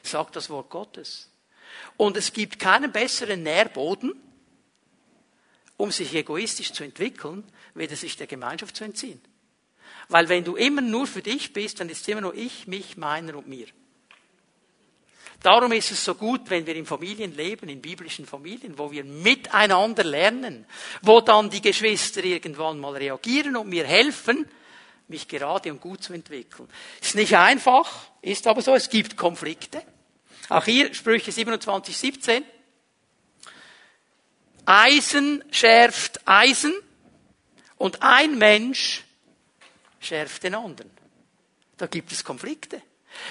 Sagt 0.04 0.36
das 0.36 0.50
Wort 0.50 0.70
Gottes. 0.70 1.30
Und 1.98 2.18
es 2.18 2.34
gibt 2.34 2.60
keinen 2.60 2.92
besseren 2.92 3.44
Nährboden, 3.44 4.14
um 5.78 5.92
sich 5.92 6.14
egoistisch 6.14 6.72
zu 6.74 6.84
entwickeln, 6.84 7.44
weder 7.74 7.96
sich 7.96 8.16
der 8.18 8.28
Gemeinschaft 8.28 8.76
zu 8.76 8.84
entziehen. 8.84 9.22
Weil 10.10 10.30
wenn 10.30 10.44
du 10.44 10.56
immer 10.56 10.82
nur 10.82 11.08
für 11.08 11.22
dich 11.22 11.54
bist, 11.54 11.80
dann 11.80 11.90
ist 11.90 12.08
immer 12.10 12.22
nur 12.22 12.36
ich, 12.36 12.68
mich, 12.68 12.98
meiner 12.98 13.38
und 13.38 13.48
mir. 13.48 13.68
Darum 15.42 15.74
ist 15.74 15.92
es 15.92 16.04
so 16.04 16.16
gut, 16.16 16.50
wenn 16.50 16.66
wir 16.66 16.76
in 16.76 16.86
Familien 16.86 17.36
leben, 17.36 17.68
in 17.68 17.82
biblischen 17.82 18.26
Familien, 18.26 18.78
wo 18.78 18.92
wir 18.92 19.04
miteinander 19.04 20.04
lernen, 20.04 20.66
wo 21.02 21.20
dann 21.20 21.50
die 21.50 21.62
Geschwister 21.62 22.24
irgendwann 22.24 22.80
mal 22.80 22.96
reagieren 22.96 23.58
und 23.58 23.68
mir 23.68 23.86
helfen, 23.86 24.48
mich 25.08 25.28
gerade 25.28 25.72
und 25.72 25.82
gut 25.82 26.04
zu 26.04 26.14
entwickeln. 26.14 26.70
Ist 27.02 27.16
nicht 27.16 27.36
einfach, 27.36 28.08
ist 28.22 28.48
aber 28.48 28.62
so, 28.62 28.74
es 28.74 28.90
gibt 28.90 29.18
Konflikte. 29.18 29.84
Auch 30.50 30.66
hier 30.66 30.94
Sprüche 30.94 31.32
27, 31.32 31.98
17. 31.98 32.44
Eisen 34.66 35.44
schärft 35.52 36.22
Eisen 36.26 36.74
und 37.78 38.02
ein 38.02 38.38
Mensch 38.38 39.04
schärft 40.00 40.44
den 40.44 40.56
anderen. 40.56 40.92
Da 41.78 41.88
gibt 41.88 42.12
es 42.12 42.24
Konflikte. 42.24 42.82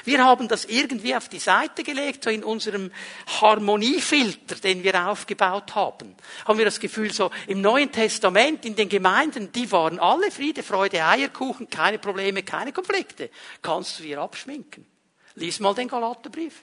Wir 0.05 0.25
haben 0.25 0.49
das 0.49 0.65
irgendwie 0.65 1.15
auf 1.15 1.29
die 1.29 1.39
Seite 1.39 1.83
gelegt, 1.83 2.25
so 2.25 2.31
in 2.31 2.45
unserem 2.45 2.93
Harmoniefilter, 3.41 4.57
den 4.57 4.83
wir 4.83 5.09
aufgebaut 5.09 5.75
haben. 5.75 6.15
Haben 6.47 6.59
wir 6.59 6.65
das 6.65 6.81
Gefühl, 6.81 7.13
so 7.13 7.31
im 7.47 7.61
Neuen 7.61 7.93
Testament, 7.93 8.65
in 8.65 8.77
den 8.77 8.89
Gemeinden, 8.89 9.53
die 9.53 9.71
waren 9.71 9.99
alle 9.99 10.31
Friede, 10.31 10.63
Freude, 10.63 11.05
Eierkuchen, 11.05 11.69
keine 11.69 11.99
Probleme, 11.99 12.43
keine 12.43 12.73
Konflikte. 12.73 13.31
Kannst 13.61 13.99
du 13.99 14.03
dir 14.03 14.21
abschminken. 14.21 14.87
Lies 15.35 15.61
mal 15.61 15.75
den 15.75 15.89
Galaterbrief. 15.89 16.63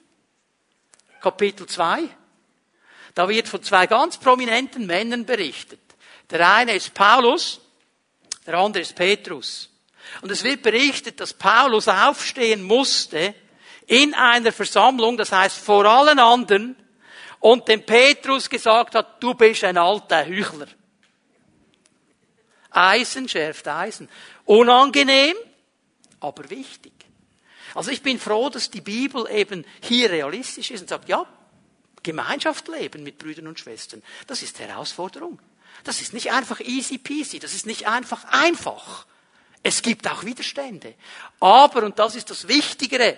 Kapitel 1.20 1.66
2. 1.66 2.02
Da 3.14 3.28
wird 3.28 3.48
von 3.48 3.62
zwei 3.62 3.86
ganz 3.86 4.16
prominenten 4.18 4.86
Männern 4.86 5.26
berichtet. 5.26 5.80
Der 6.30 6.48
eine 6.48 6.74
ist 6.74 6.94
Paulus, 6.94 7.60
der 8.46 8.54
andere 8.54 8.82
ist 8.82 8.94
Petrus. 8.94 9.68
Und 10.22 10.30
es 10.30 10.44
wird 10.44 10.62
berichtet, 10.62 11.20
dass 11.20 11.34
Paulus 11.34 11.88
aufstehen 11.88 12.62
musste 12.62 13.34
in 13.86 14.14
einer 14.14 14.52
Versammlung, 14.52 15.16
das 15.16 15.32
heißt 15.32 15.58
vor 15.58 15.84
allen 15.84 16.18
anderen, 16.18 16.76
und 17.40 17.68
dem 17.68 17.84
Petrus 17.84 18.48
gesagt 18.48 18.94
hat, 18.94 19.22
du 19.22 19.34
bist 19.34 19.64
ein 19.64 19.78
alter 19.78 20.26
Hüchler. 20.26 20.66
Eisen 22.70 23.28
schärft 23.28 23.66
Eisen. 23.66 24.08
Unangenehm, 24.44 25.34
aber 26.20 26.48
wichtig. 26.50 26.92
Also 27.74 27.90
ich 27.90 28.02
bin 28.02 28.18
froh, 28.18 28.48
dass 28.48 28.70
die 28.70 28.80
Bibel 28.80 29.28
eben 29.30 29.64
hier 29.82 30.10
realistisch 30.10 30.70
ist 30.70 30.82
und 30.82 30.88
sagt, 30.88 31.08
ja, 31.08 31.26
Gemeinschaft 32.02 32.68
leben 32.68 33.02
mit 33.02 33.18
Brüdern 33.18 33.46
und 33.46 33.58
Schwestern, 33.58 34.02
das 34.26 34.42
ist 34.42 34.58
Herausforderung. 34.58 35.38
Das 35.84 36.00
ist 36.00 36.12
nicht 36.12 36.32
einfach 36.32 36.60
easy 36.60 36.98
peasy, 36.98 37.38
das 37.38 37.54
ist 37.54 37.66
nicht 37.66 37.86
einfach 37.86 38.24
einfach. 38.24 39.06
Es 39.62 39.82
gibt 39.82 40.08
auch 40.10 40.24
Widerstände. 40.24 40.94
Aber, 41.38 41.84
und 41.84 41.98
das 41.98 42.14
ist 42.14 42.30
das 42.30 42.48
Wichtigere, 42.48 43.16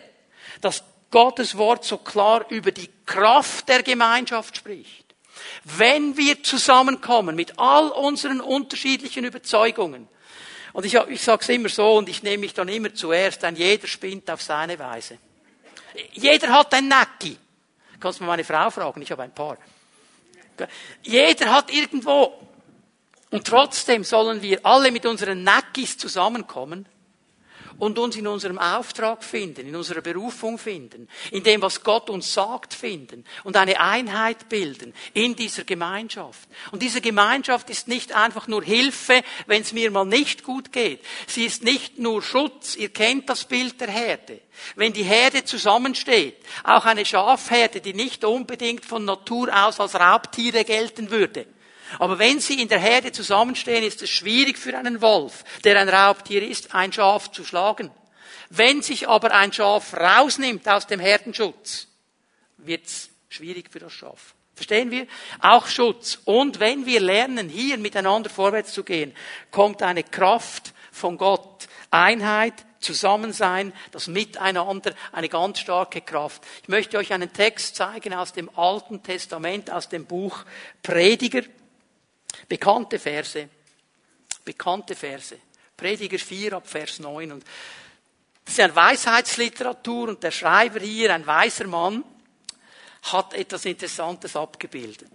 dass 0.60 0.82
Gottes 1.10 1.56
Wort 1.56 1.84
so 1.84 1.98
klar 1.98 2.46
über 2.48 2.72
die 2.72 2.88
Kraft 3.06 3.68
der 3.68 3.82
Gemeinschaft 3.82 4.56
spricht. 4.56 5.02
Wenn 5.64 6.16
wir 6.16 6.42
zusammenkommen 6.42 7.36
mit 7.36 7.58
all 7.58 7.90
unseren 7.90 8.40
unterschiedlichen 8.40 9.24
Überzeugungen, 9.24 10.08
und 10.72 10.86
ich, 10.86 10.94
ich 10.94 11.22
sage 11.22 11.42
es 11.42 11.48
immer 11.50 11.68
so 11.68 11.96
und 11.96 12.08
ich 12.08 12.22
nehme 12.22 12.38
mich 12.38 12.54
dann 12.54 12.68
immer 12.68 12.94
zuerst, 12.94 13.44
ein 13.44 13.56
jeder 13.56 13.86
spinnt 13.86 14.30
auf 14.30 14.40
seine 14.40 14.78
Weise. 14.78 15.18
Jeder 16.12 16.48
hat 16.48 16.72
ein 16.72 16.88
Nacki. 16.88 17.36
Kannst 18.00 18.20
du 18.20 18.24
mal 18.24 18.30
meine 18.30 18.44
Frau 18.44 18.70
fragen, 18.70 19.02
ich 19.02 19.10
habe 19.10 19.22
ein 19.22 19.34
paar. 19.34 19.58
Jeder 21.02 21.52
hat 21.52 21.70
irgendwo 21.70 22.51
und 23.32 23.46
trotzdem 23.46 24.04
sollen 24.04 24.42
wir 24.42 24.64
alle 24.64 24.92
mit 24.92 25.06
unseren 25.06 25.42
Nackis 25.42 25.96
zusammenkommen 25.96 26.86
und 27.78 27.98
uns 27.98 28.14
in 28.14 28.26
unserem 28.26 28.58
Auftrag 28.58 29.24
finden, 29.24 29.66
in 29.66 29.74
unserer 29.74 30.02
Berufung 30.02 30.58
finden, 30.58 31.08
in 31.30 31.42
dem, 31.42 31.62
was 31.62 31.82
Gott 31.82 32.10
uns 32.10 32.32
sagt, 32.32 32.74
finden 32.74 33.24
und 33.42 33.56
eine 33.56 33.80
Einheit 33.80 34.50
bilden 34.50 34.92
in 35.14 35.34
dieser 35.34 35.64
Gemeinschaft. 35.64 36.46
Und 36.72 36.82
diese 36.82 37.00
Gemeinschaft 37.00 37.70
ist 37.70 37.88
nicht 37.88 38.12
einfach 38.12 38.48
nur 38.48 38.62
Hilfe, 38.62 39.22
wenn 39.46 39.62
es 39.62 39.72
mir 39.72 39.90
mal 39.90 40.04
nicht 40.04 40.44
gut 40.44 40.70
geht. 40.70 41.00
Sie 41.26 41.46
ist 41.46 41.64
nicht 41.64 41.98
nur 41.98 42.22
Schutz. 42.22 42.76
Ihr 42.76 42.90
kennt 42.90 43.30
das 43.30 43.46
Bild 43.46 43.80
der 43.80 43.90
Herde. 43.90 44.40
Wenn 44.76 44.92
die 44.92 45.04
Herde 45.04 45.42
zusammensteht, 45.44 46.36
auch 46.64 46.84
eine 46.84 47.06
Schafherde, 47.06 47.80
die 47.80 47.94
nicht 47.94 48.24
unbedingt 48.26 48.84
von 48.84 49.06
Natur 49.06 49.48
aus 49.66 49.80
als 49.80 49.94
Raubtiere 49.94 50.64
gelten 50.64 51.10
würde, 51.10 51.46
aber 51.98 52.18
wenn 52.18 52.40
sie 52.40 52.60
in 52.60 52.68
der 52.68 52.78
Herde 52.78 53.12
zusammenstehen, 53.12 53.84
ist 53.84 54.02
es 54.02 54.10
schwierig 54.10 54.58
für 54.58 54.76
einen 54.76 55.00
Wolf, 55.00 55.44
der 55.64 55.80
ein 55.80 55.88
Raubtier 55.88 56.46
ist, 56.46 56.74
ein 56.74 56.92
Schaf 56.92 57.30
zu 57.30 57.44
schlagen. 57.44 57.90
Wenn 58.50 58.82
sich 58.82 59.08
aber 59.08 59.32
ein 59.32 59.52
Schaf 59.52 59.94
rausnimmt 59.94 60.68
aus 60.68 60.86
dem 60.86 61.00
Herdenschutz, 61.00 61.88
wird's 62.58 63.10
schwierig 63.28 63.70
für 63.70 63.78
das 63.78 63.92
Schaf. 63.92 64.34
Verstehen 64.54 64.90
wir? 64.90 65.06
Auch 65.40 65.66
Schutz. 65.66 66.18
Und 66.24 66.60
wenn 66.60 66.84
wir 66.84 67.00
lernen, 67.00 67.48
hier 67.48 67.78
miteinander 67.78 68.28
vorwärts 68.28 68.72
zu 68.72 68.84
gehen, 68.84 69.14
kommt 69.50 69.82
eine 69.82 70.04
Kraft 70.04 70.74
von 70.92 71.16
Gott. 71.16 71.66
Einheit, 71.90 72.54
Zusammensein, 72.80 73.72
das 73.90 74.08
Miteinander, 74.08 74.94
eine 75.12 75.28
ganz 75.28 75.60
starke 75.60 76.00
Kraft. 76.00 76.42
Ich 76.62 76.68
möchte 76.68 76.98
euch 76.98 77.12
einen 77.12 77.32
Text 77.32 77.76
zeigen 77.76 78.12
aus 78.12 78.32
dem 78.32 78.50
Alten 78.58 79.02
Testament, 79.02 79.70
aus 79.70 79.88
dem 79.88 80.04
Buch 80.04 80.44
Prediger. 80.82 81.42
Bekannte 82.48 82.98
Verse. 82.98 83.48
Bekannte 84.44 84.94
Verse. 84.94 85.38
Prediger 85.76 86.18
4 86.18 86.52
ab 86.54 86.68
Vers 86.68 86.98
9. 86.98 87.32
Und 87.32 87.44
das 88.44 88.54
ist 88.54 88.60
eine 88.60 88.76
Weisheitsliteratur 88.76 90.08
und 90.08 90.22
der 90.22 90.30
Schreiber 90.30 90.80
hier, 90.80 91.14
ein 91.14 91.26
weiser 91.26 91.66
Mann, 91.66 92.04
hat 93.02 93.34
etwas 93.34 93.64
Interessantes 93.64 94.36
abgebildet. 94.36 95.10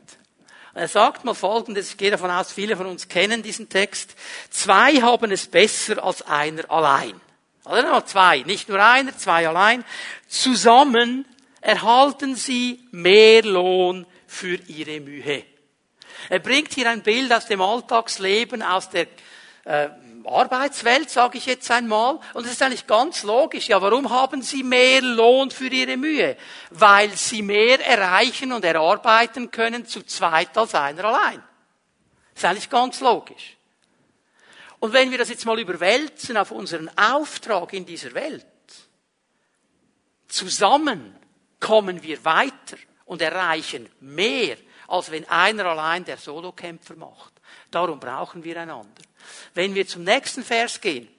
Er 0.74 0.88
sagt 0.88 1.24
mal 1.26 1.34
Folgendes, 1.34 1.92
ich 1.92 1.98
gehe 1.98 2.12
davon 2.12 2.30
aus, 2.30 2.52
viele 2.52 2.78
von 2.78 2.86
uns 2.86 3.08
kennen 3.08 3.42
diesen 3.42 3.68
Text. 3.68 4.16
Zwei 4.50 5.02
haben 5.02 5.32
es 5.32 5.48
besser 5.48 6.04
als 6.04 6.22
einer 6.22 6.70
allein. 6.70 7.20
Oder 7.66 8.06
zwei, 8.06 8.40
nicht 8.42 8.70
nur 8.70 8.82
einer, 8.84 9.18
zwei 9.18 9.48
allein. 9.48 9.84
Zusammen 10.28 11.26
erhalten 11.62 12.36
sie 12.36 12.88
mehr 12.92 13.44
Lohn 13.44 14.06
für 14.28 14.56
ihre 14.68 15.00
Mühe. 15.00 15.44
Er 16.30 16.40
bringt 16.40 16.74
hier 16.74 16.90
ein 16.90 17.02
Bild 17.02 17.32
aus 17.34 17.46
dem 17.46 17.62
Alltagsleben, 17.62 18.62
aus 18.62 18.90
der 18.90 19.08
äh, 19.66 19.90
Arbeitswelt, 20.26 21.10
sage 21.10 21.38
ich 21.38 21.46
jetzt 21.46 21.70
einmal. 21.72 22.20
Und 22.34 22.46
es 22.46 22.52
ist 22.52 22.62
eigentlich 22.62 22.88
ganz 22.88 23.24
logisch. 23.24 23.68
Ja, 23.70 23.82
warum 23.82 24.10
haben 24.10 24.42
Sie 24.42 24.64
mehr 24.64 25.02
Lohn 25.02 25.52
für 25.52 25.68
Ihre 25.68 25.98
Mühe? 25.98 26.38
Weil 26.70 27.12
Sie 27.12 27.42
mehr 27.42 27.86
erreichen 27.86 28.52
und 28.52 28.66
erarbeiten 28.66 29.52
können 29.52 29.86
zu 29.86 30.04
zweit 30.04 30.58
als 30.58 30.76
einer 30.76 31.06
allein. 31.06 31.44
Das 32.34 32.44
ist 32.44 32.46
eigentlich 32.46 32.70
ganz 32.70 33.00
logisch. 33.00 33.58
Und 34.80 34.94
wenn 34.94 35.10
wir 35.12 35.18
das 35.18 35.30
jetzt 35.30 35.46
mal 35.46 35.60
überwälzen 35.60 36.38
auf 36.38 36.52
unseren 36.52 36.90
Auftrag 36.98 37.74
in 37.74 37.86
dieser 37.86 38.14
Welt, 38.14 38.46
zusammen 40.28 41.16
kommen 41.60 42.04
wir 42.04 42.24
weiter 42.24 42.78
und 43.06 43.22
erreichen 43.22 43.90
mehr, 44.00 44.58
als 44.88 45.12
wenn 45.12 45.28
einer 45.30 45.66
allein 45.66 46.06
der 46.06 46.18
Solokämpfer 46.18 46.96
macht. 46.96 47.34
Darum 47.72 48.00
brauchen 48.00 48.44
wir 48.44 48.60
einander. 48.60 49.02
Wenn 49.54 49.76
wir 49.76 49.88
zum 49.88 50.04
nächsten 50.04 50.44
Vers 50.44 50.80
gehen, 50.80 51.10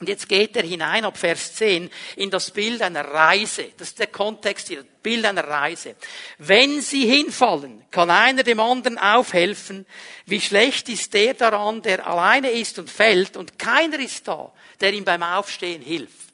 und 0.00 0.08
jetzt 0.08 0.30
geht 0.30 0.56
er 0.56 0.62
hinein 0.62 1.04
ab 1.04 1.18
Vers 1.18 1.56
10 1.56 1.90
in 2.16 2.30
das 2.30 2.52
Bild 2.52 2.80
einer 2.80 3.04
Reise. 3.04 3.66
Das 3.76 3.88
ist 3.88 3.98
der 3.98 4.06
Kontext 4.06 4.68
hier, 4.68 4.78
das 4.78 4.86
Bild 5.02 5.26
einer 5.26 5.46
Reise. 5.46 5.94
Wenn 6.38 6.80
sie 6.80 7.06
hinfallen, 7.06 7.84
kann 7.90 8.08
einer 8.08 8.42
dem 8.42 8.60
anderen 8.60 8.96
aufhelfen. 8.96 9.84
Wie 10.24 10.40
schlecht 10.40 10.88
ist 10.88 11.12
der 11.12 11.34
daran, 11.34 11.82
der 11.82 12.06
alleine 12.06 12.50
ist 12.50 12.78
und 12.78 12.88
fällt 12.88 13.36
und 13.36 13.58
keiner 13.58 13.98
ist 13.98 14.26
da, 14.26 14.50
der 14.80 14.94
ihm 14.94 15.04
beim 15.04 15.22
Aufstehen 15.22 15.82
hilft. 15.82 16.32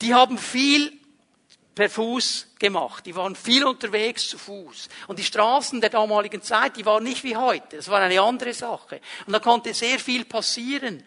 Die 0.00 0.14
haben 0.14 0.38
viel 0.38 0.99
per 1.80 1.88
Fuß 1.88 2.48
gemacht. 2.58 3.06
Die 3.06 3.16
waren 3.16 3.34
viel 3.34 3.64
unterwegs 3.64 4.28
zu 4.28 4.36
Fuß. 4.36 4.90
Und 5.06 5.18
die 5.18 5.24
Straßen 5.24 5.80
der 5.80 5.88
damaligen 5.88 6.42
Zeit, 6.42 6.76
die 6.76 6.84
waren 6.84 7.02
nicht 7.02 7.24
wie 7.24 7.36
heute. 7.36 7.78
Das 7.78 7.88
war 7.88 8.02
eine 8.02 8.20
andere 8.20 8.52
Sache. 8.52 9.00
Und 9.26 9.32
da 9.32 9.38
konnte 9.38 9.72
sehr 9.72 9.98
viel 9.98 10.26
passieren. 10.26 11.02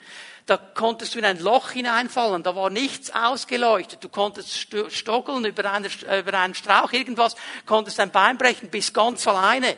Da 0.47 0.57
konntest 0.57 1.13
du 1.13 1.19
in 1.19 1.25
ein 1.25 1.37
Loch 1.37 1.69
hineinfallen, 1.69 2.41
da 2.41 2.55
war 2.55 2.71
nichts 2.71 3.11
ausgeleuchtet. 3.13 4.03
Du 4.03 4.09
konntest 4.09 4.67
stockeln 4.89 5.45
über, 5.45 5.71
eine, 5.71 5.89
über 6.19 6.39
einen 6.39 6.55
Strauch, 6.55 6.91
irgendwas, 6.91 7.35
konntest 7.67 7.99
ein 7.99 8.09
Bein 8.09 8.39
brechen, 8.39 8.69
bist 8.71 8.95
ganz 8.95 9.27
alleine. 9.27 9.77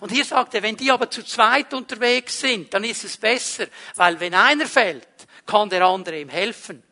Und 0.00 0.12
hier 0.12 0.26
sagt 0.26 0.54
er, 0.54 0.62
wenn 0.62 0.76
die 0.76 0.90
aber 0.90 1.10
zu 1.10 1.24
zweit 1.24 1.72
unterwegs 1.72 2.40
sind, 2.40 2.74
dann 2.74 2.84
ist 2.84 3.04
es 3.04 3.16
besser, 3.16 3.68
weil 3.96 4.20
wenn 4.20 4.34
einer 4.34 4.66
fällt, 4.66 5.08
kann 5.46 5.70
der 5.70 5.82
andere 5.82 6.20
ihm 6.20 6.28
helfen. 6.28 6.82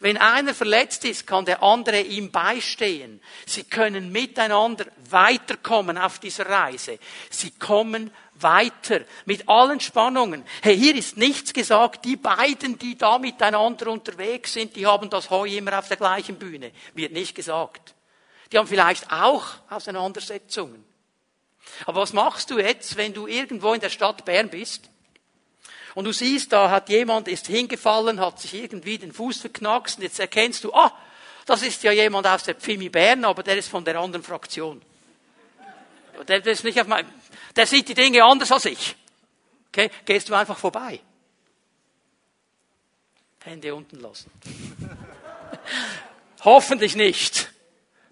Wenn 0.00 0.16
einer 0.16 0.54
verletzt 0.54 1.04
ist, 1.04 1.26
kann 1.26 1.44
der 1.44 1.62
andere 1.62 2.00
ihm 2.00 2.30
beistehen. 2.30 3.20
Sie 3.46 3.64
können 3.64 4.12
miteinander 4.12 4.86
weiterkommen 5.10 5.98
auf 5.98 6.18
dieser 6.18 6.46
Reise. 6.46 6.98
Sie 7.30 7.50
kommen 7.52 8.10
weiter 8.34 9.00
mit 9.24 9.48
allen 9.48 9.80
Spannungen. 9.80 10.44
Hey, 10.62 10.76
hier 10.76 10.94
ist 10.94 11.16
nichts 11.16 11.52
gesagt, 11.52 12.04
die 12.04 12.16
beiden, 12.16 12.78
die 12.78 12.96
da 12.96 13.18
miteinander 13.18 13.88
unterwegs 13.88 14.52
sind, 14.52 14.76
die 14.76 14.86
haben 14.86 15.10
das 15.10 15.30
Heu 15.30 15.48
immer 15.48 15.78
auf 15.78 15.88
der 15.88 15.96
gleichen 15.96 16.36
Bühne. 16.36 16.72
Wird 16.94 17.12
nicht 17.12 17.34
gesagt. 17.34 17.94
Die 18.52 18.58
haben 18.58 18.68
vielleicht 18.68 19.10
auch 19.10 19.44
Auseinandersetzungen. 19.68 20.84
Aber 21.84 22.02
was 22.02 22.12
machst 22.12 22.50
du 22.50 22.58
jetzt, 22.58 22.96
wenn 22.96 23.12
du 23.12 23.26
irgendwo 23.26 23.74
in 23.74 23.80
der 23.80 23.90
Stadt 23.90 24.24
Bern 24.24 24.48
bist 24.48 24.90
und 25.94 26.04
du 26.04 26.12
siehst, 26.12 26.52
da 26.52 26.70
hat 26.70 26.88
jemand, 26.88 27.28
ist 27.28 27.46
hingefallen, 27.46 28.20
hat 28.20 28.40
sich 28.40 28.54
irgendwie 28.54 28.98
den 28.98 29.12
Fuß 29.12 29.40
verknackst 29.40 29.98
und 29.98 30.04
jetzt 30.04 30.20
erkennst 30.20 30.64
du, 30.64 30.72
ah, 30.72 30.92
das 31.46 31.62
ist 31.62 31.82
ja 31.82 31.92
jemand 31.92 32.26
aus 32.26 32.44
der 32.44 32.54
Pfimi 32.54 32.88
Bern, 32.88 33.24
aber 33.24 33.42
der 33.42 33.56
ist 33.56 33.68
von 33.68 33.84
der 33.84 33.98
anderen 33.98 34.22
Fraktion. 34.22 34.82
Der, 36.26 36.44
ist 36.44 36.64
nicht 36.64 36.80
auf 36.80 36.86
mein, 36.86 37.06
der 37.56 37.66
sieht 37.66 37.88
die 37.88 37.94
Dinge 37.94 38.24
anders 38.24 38.52
als 38.52 38.66
ich. 38.66 38.96
Okay? 39.68 39.90
Gehst 40.04 40.28
du 40.28 40.34
einfach 40.34 40.58
vorbei. 40.58 41.00
Hände 43.44 43.74
unten 43.74 44.00
lassen. 44.00 44.30
Hoffentlich 46.44 46.96
nicht. 46.96 47.50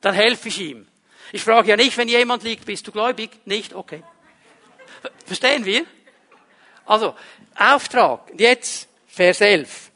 Dann 0.00 0.14
helfe 0.14 0.48
ich 0.48 0.60
ihm. 0.60 0.88
Ich 1.32 1.42
frage 1.42 1.68
ja 1.68 1.76
nicht, 1.76 1.96
wenn 1.98 2.08
jemand 2.08 2.42
liegt, 2.42 2.64
bist 2.64 2.86
du 2.86 2.92
gläubig? 2.92 3.30
Nicht? 3.44 3.74
Okay. 3.74 4.02
Verstehen 5.26 5.64
wir? 5.64 5.84
Also, 6.86 7.14
Auftrag. 7.58 8.32
Jetzt, 8.36 8.88
Vers 9.06 9.40
11. 9.40 9.90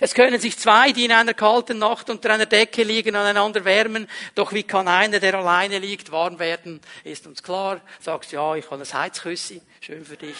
Es 0.00 0.14
können 0.14 0.40
sich 0.40 0.58
zwei, 0.58 0.92
die 0.92 1.04
in 1.04 1.12
einer 1.12 1.34
kalten 1.34 1.78
Nacht 1.78 2.10
unter 2.10 2.32
einer 2.32 2.46
Decke 2.46 2.82
liegen, 2.82 3.14
aneinander 3.14 3.64
wärmen. 3.64 4.08
Doch 4.34 4.52
wie 4.52 4.62
kann 4.62 4.88
einer, 4.88 5.20
der 5.20 5.34
alleine 5.34 5.78
liegt, 5.78 6.10
warm 6.10 6.38
werden? 6.38 6.80
Ist 7.04 7.26
uns 7.26 7.42
klar. 7.42 7.80
Sagst, 8.00 8.32
ja, 8.32 8.54
ich 8.56 8.66
habe 8.66 8.78
das 8.78 8.94
Heizküssi. 8.94 9.62
Schön 9.80 10.04
für 10.04 10.16
dich. 10.16 10.36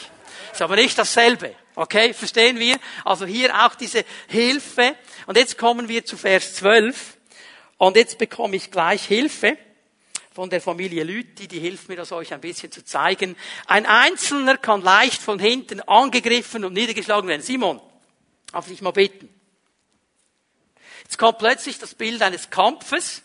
Ist 0.53 0.63
aber 0.63 0.77
nicht 0.77 0.99
dasselbe. 0.99 1.55
Okay? 1.75 2.13
Verstehen 2.13 2.59
wir? 2.59 2.77
Also 3.05 3.25
hier 3.25 3.55
auch 3.65 3.75
diese 3.75 4.05
Hilfe. 4.29 4.97
Und 5.27 5.37
jetzt 5.37 5.57
kommen 5.57 5.89
wir 5.89 6.05
zu 6.05 6.17
Vers 6.17 6.55
12. 6.55 7.17
Und 7.79 7.97
jetzt 7.97 8.19
bekomme 8.19 8.57
ich 8.57 8.71
gleich 8.71 9.05
Hilfe 9.05 9.57
von 10.37 10.51
der 10.51 10.61
Familie 10.61 11.03
Lüthi, 11.03 11.49
die 11.49 11.61
hilft 11.61 11.89
mir, 11.89 11.97
das 11.97 12.13
euch 12.13 12.35
ein 12.35 12.43
bisschen 12.43 12.71
zu 12.71 12.85
zeigen. 12.85 13.37
Ein 13.65 13.87
Einzelner 13.87 14.59
kann 14.59 14.83
leicht 14.83 15.23
von 15.23 15.39
hinten 15.39 15.81
angegriffen 15.81 16.63
und 16.63 16.75
niedergeschlagen 16.75 17.27
werden. 17.27 17.41
Simon, 17.41 17.81
darf 18.53 18.71
ich 18.71 18.83
mal 18.83 18.91
bitten? 18.91 19.31
Jetzt 21.05 21.17
kommt 21.17 21.39
plötzlich 21.39 21.79
das 21.79 21.95
Bild 21.95 22.21
eines 22.21 22.51
Kampfes. 22.51 23.23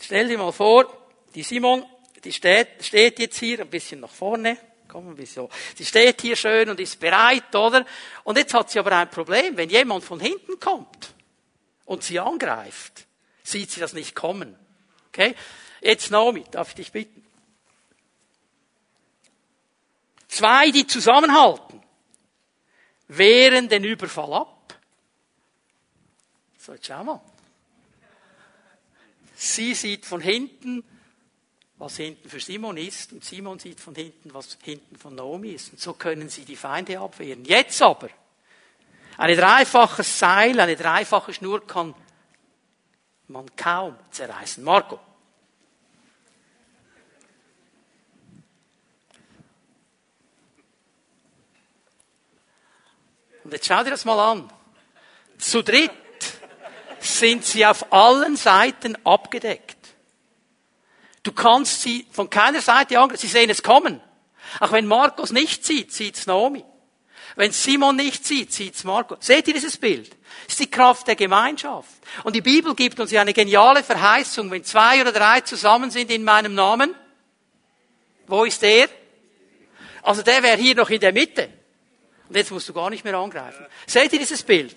Stell 0.00 0.28
dir 0.28 0.38
mal 0.38 0.52
vor, 0.52 0.90
die 1.34 1.42
Simon, 1.42 1.84
die 2.24 2.32
steht, 2.32 2.68
steht 2.80 3.18
jetzt 3.18 3.38
hier 3.38 3.60
ein 3.60 3.68
bisschen 3.68 4.00
nach 4.00 4.08
vorne. 4.08 4.56
Komm, 4.88 5.18
wieso? 5.18 5.50
Sie 5.76 5.84
steht 5.84 6.22
hier 6.22 6.36
schön 6.36 6.70
und 6.70 6.80
ist 6.80 6.98
bereit, 6.98 7.54
oder? 7.54 7.84
Und 8.24 8.38
jetzt 8.38 8.54
hat 8.54 8.70
sie 8.70 8.78
aber 8.78 8.96
ein 8.96 9.10
Problem. 9.10 9.54
Wenn 9.58 9.68
jemand 9.68 10.02
von 10.02 10.18
hinten 10.18 10.58
kommt 10.58 11.12
und 11.84 12.02
sie 12.02 12.18
angreift, 12.18 13.04
sieht 13.42 13.70
sie 13.70 13.80
das 13.80 13.92
nicht 13.92 14.14
kommen. 14.14 14.56
Okay? 15.12 15.34
Jetzt 15.82 16.10
Naomi, 16.10 16.44
darf 16.50 16.70
ich 16.70 16.74
dich 16.76 16.92
bitten? 16.92 17.22
Zwei, 20.28 20.70
die 20.70 20.86
zusammenhalten, 20.86 21.82
wehren 23.08 23.68
den 23.68 23.84
Überfall 23.84 24.32
ab. 24.32 24.80
So, 26.56 26.72
jetzt 26.72 26.86
schau 26.86 27.04
mal. 27.04 27.20
Sie 29.34 29.74
sieht 29.74 30.06
von 30.06 30.22
hinten, 30.22 30.82
was 31.76 31.96
hinten 31.96 32.28
für 32.30 32.40
Simon 32.40 32.78
ist, 32.78 33.12
und 33.12 33.24
Simon 33.24 33.58
sieht 33.58 33.80
von 33.80 33.94
hinten, 33.94 34.32
was 34.32 34.56
hinten 34.62 34.96
von 34.96 35.14
Naomi 35.14 35.50
ist. 35.50 35.72
Und 35.72 35.80
so 35.80 35.92
können 35.92 36.30
sie 36.30 36.44
die 36.46 36.56
Feinde 36.56 36.98
abwehren. 36.98 37.44
Jetzt 37.44 37.82
aber, 37.82 38.08
ein 39.18 39.36
dreifaches 39.36 40.18
Seil, 40.18 40.58
eine 40.58 40.76
dreifache 40.76 41.34
Schnur 41.34 41.66
kann 41.66 41.94
man 43.32 43.46
kaum 43.56 43.96
zerreißen. 44.10 44.62
Marco. 44.62 45.00
Und 53.44 53.52
jetzt 53.52 53.66
schau 53.66 53.82
dir 53.82 53.90
das 53.90 54.04
mal 54.04 54.20
an. 54.20 54.52
Zu 55.38 55.62
dritt 55.62 55.90
sind 57.00 57.44
sie 57.44 57.66
auf 57.66 57.92
allen 57.92 58.36
Seiten 58.36 58.96
abgedeckt. 59.04 59.76
Du 61.24 61.32
kannst 61.32 61.82
sie 61.82 62.06
von 62.10 62.30
keiner 62.30 62.60
Seite 62.60 62.98
angreifen. 62.98 63.20
Sie 63.20 63.26
sehen 63.26 63.50
es 63.50 63.62
kommen. 63.62 64.00
Auch 64.60 64.72
wenn 64.72 64.86
Markus 64.86 65.32
nicht 65.32 65.64
sieht, 65.64 65.92
sieht's 65.92 66.26
Naomi. 66.26 66.64
Wenn 67.36 67.52
Simon 67.52 67.96
nicht 67.96 68.26
sieht, 68.26 68.52
sieht's 68.52 68.84
Markus. 68.84 69.18
Seht 69.20 69.48
ihr 69.48 69.54
dieses 69.54 69.78
Bild? 69.78 70.16
Das 70.44 70.54
ist 70.54 70.60
die 70.60 70.70
Kraft 70.70 71.06
der 71.06 71.16
Gemeinschaft. 71.16 71.88
Und 72.24 72.34
die 72.34 72.40
Bibel 72.40 72.74
gibt 72.74 73.00
uns 73.00 73.10
ja 73.10 73.20
eine 73.20 73.32
geniale 73.32 73.82
Verheißung. 73.82 74.50
Wenn 74.50 74.64
zwei 74.64 75.00
oder 75.00 75.12
drei 75.12 75.40
zusammen 75.40 75.90
sind 75.90 76.10
in 76.10 76.24
meinem 76.24 76.54
Namen, 76.54 76.94
wo 78.26 78.44
ist 78.44 78.62
er? 78.62 78.88
Also 80.02 80.22
der 80.22 80.42
wäre 80.42 80.56
hier 80.56 80.74
noch 80.74 80.90
in 80.90 81.00
der 81.00 81.12
Mitte. 81.12 81.48
Und 82.28 82.36
jetzt 82.36 82.50
musst 82.50 82.68
du 82.68 82.72
gar 82.72 82.90
nicht 82.90 83.04
mehr 83.04 83.14
angreifen. 83.14 83.66
Seht 83.86 84.12
ihr 84.12 84.18
dieses 84.18 84.42
Bild? 84.42 84.74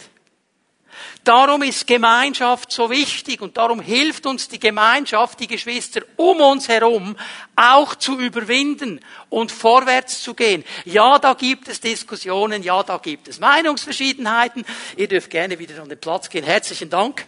Darum 1.24 1.64
ist 1.64 1.88
Gemeinschaft 1.88 2.72
so 2.72 2.89
wichtig 2.89 3.41
und 3.41 3.58
darum 3.58 3.80
hilft 3.80 4.26
uns 4.26 4.48
die 4.48 4.60
Gemeinschaft, 4.60 5.39
die 5.39 5.48
Geschwister 5.48 6.02
um 6.18 6.39
uns 6.41 6.68
herum 6.68 7.18
auch 7.56 7.96
zu 7.96 8.20
überwinden 8.20 9.00
und 9.30 9.52
vorwärts 9.52 10.22
zu 10.22 10.34
gehen. 10.34 10.64
Ja, 10.86 11.18
da 11.18 11.34
gibt 11.34 11.68
es 11.68 11.82
Diskussionen, 11.82 12.62
ja, 12.62 12.84
da 12.84 12.98
gibt 12.98 13.28
es 13.28 13.39
Meinungsverschiedenheiten. 13.39 14.66
Ihr 14.98 15.08
dürft 15.08 15.30
gerne 15.30 15.58
wieder 15.58 15.82
an 15.82 15.89
den 15.89 16.00
Platz 16.00 16.30
gehen. 16.30 16.43
Herzlichen 16.43 16.89
Dank. 16.89 17.26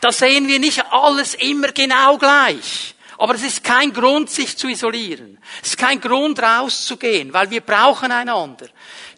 Da 0.00 0.12
sehen 0.12 0.46
wir 0.48 0.58
nicht 0.58 0.84
alles 0.90 1.34
immer 1.34 1.72
genau 1.72 2.18
gleich. 2.18 2.95
Aber 3.18 3.34
es 3.34 3.42
ist 3.42 3.64
kein 3.64 3.92
Grund, 3.92 4.30
sich 4.30 4.56
zu 4.56 4.68
isolieren. 4.68 5.38
Es 5.62 5.70
ist 5.70 5.78
kein 5.78 6.00
Grund, 6.00 6.40
rauszugehen, 6.40 7.32
weil 7.32 7.50
wir 7.50 7.60
brauchen 7.60 8.12
einander. 8.12 8.68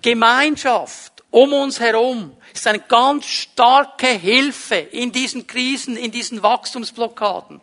Gemeinschaft 0.02 1.24
um 1.30 1.52
uns 1.52 1.80
herum 1.80 2.36
ist 2.54 2.66
eine 2.66 2.80
ganz 2.80 3.26
starke 3.26 4.06
Hilfe 4.06 4.76
in 4.76 5.12
diesen 5.12 5.46
Krisen, 5.46 5.96
in 5.96 6.10
diesen 6.10 6.42
Wachstumsblockaden. 6.42 7.60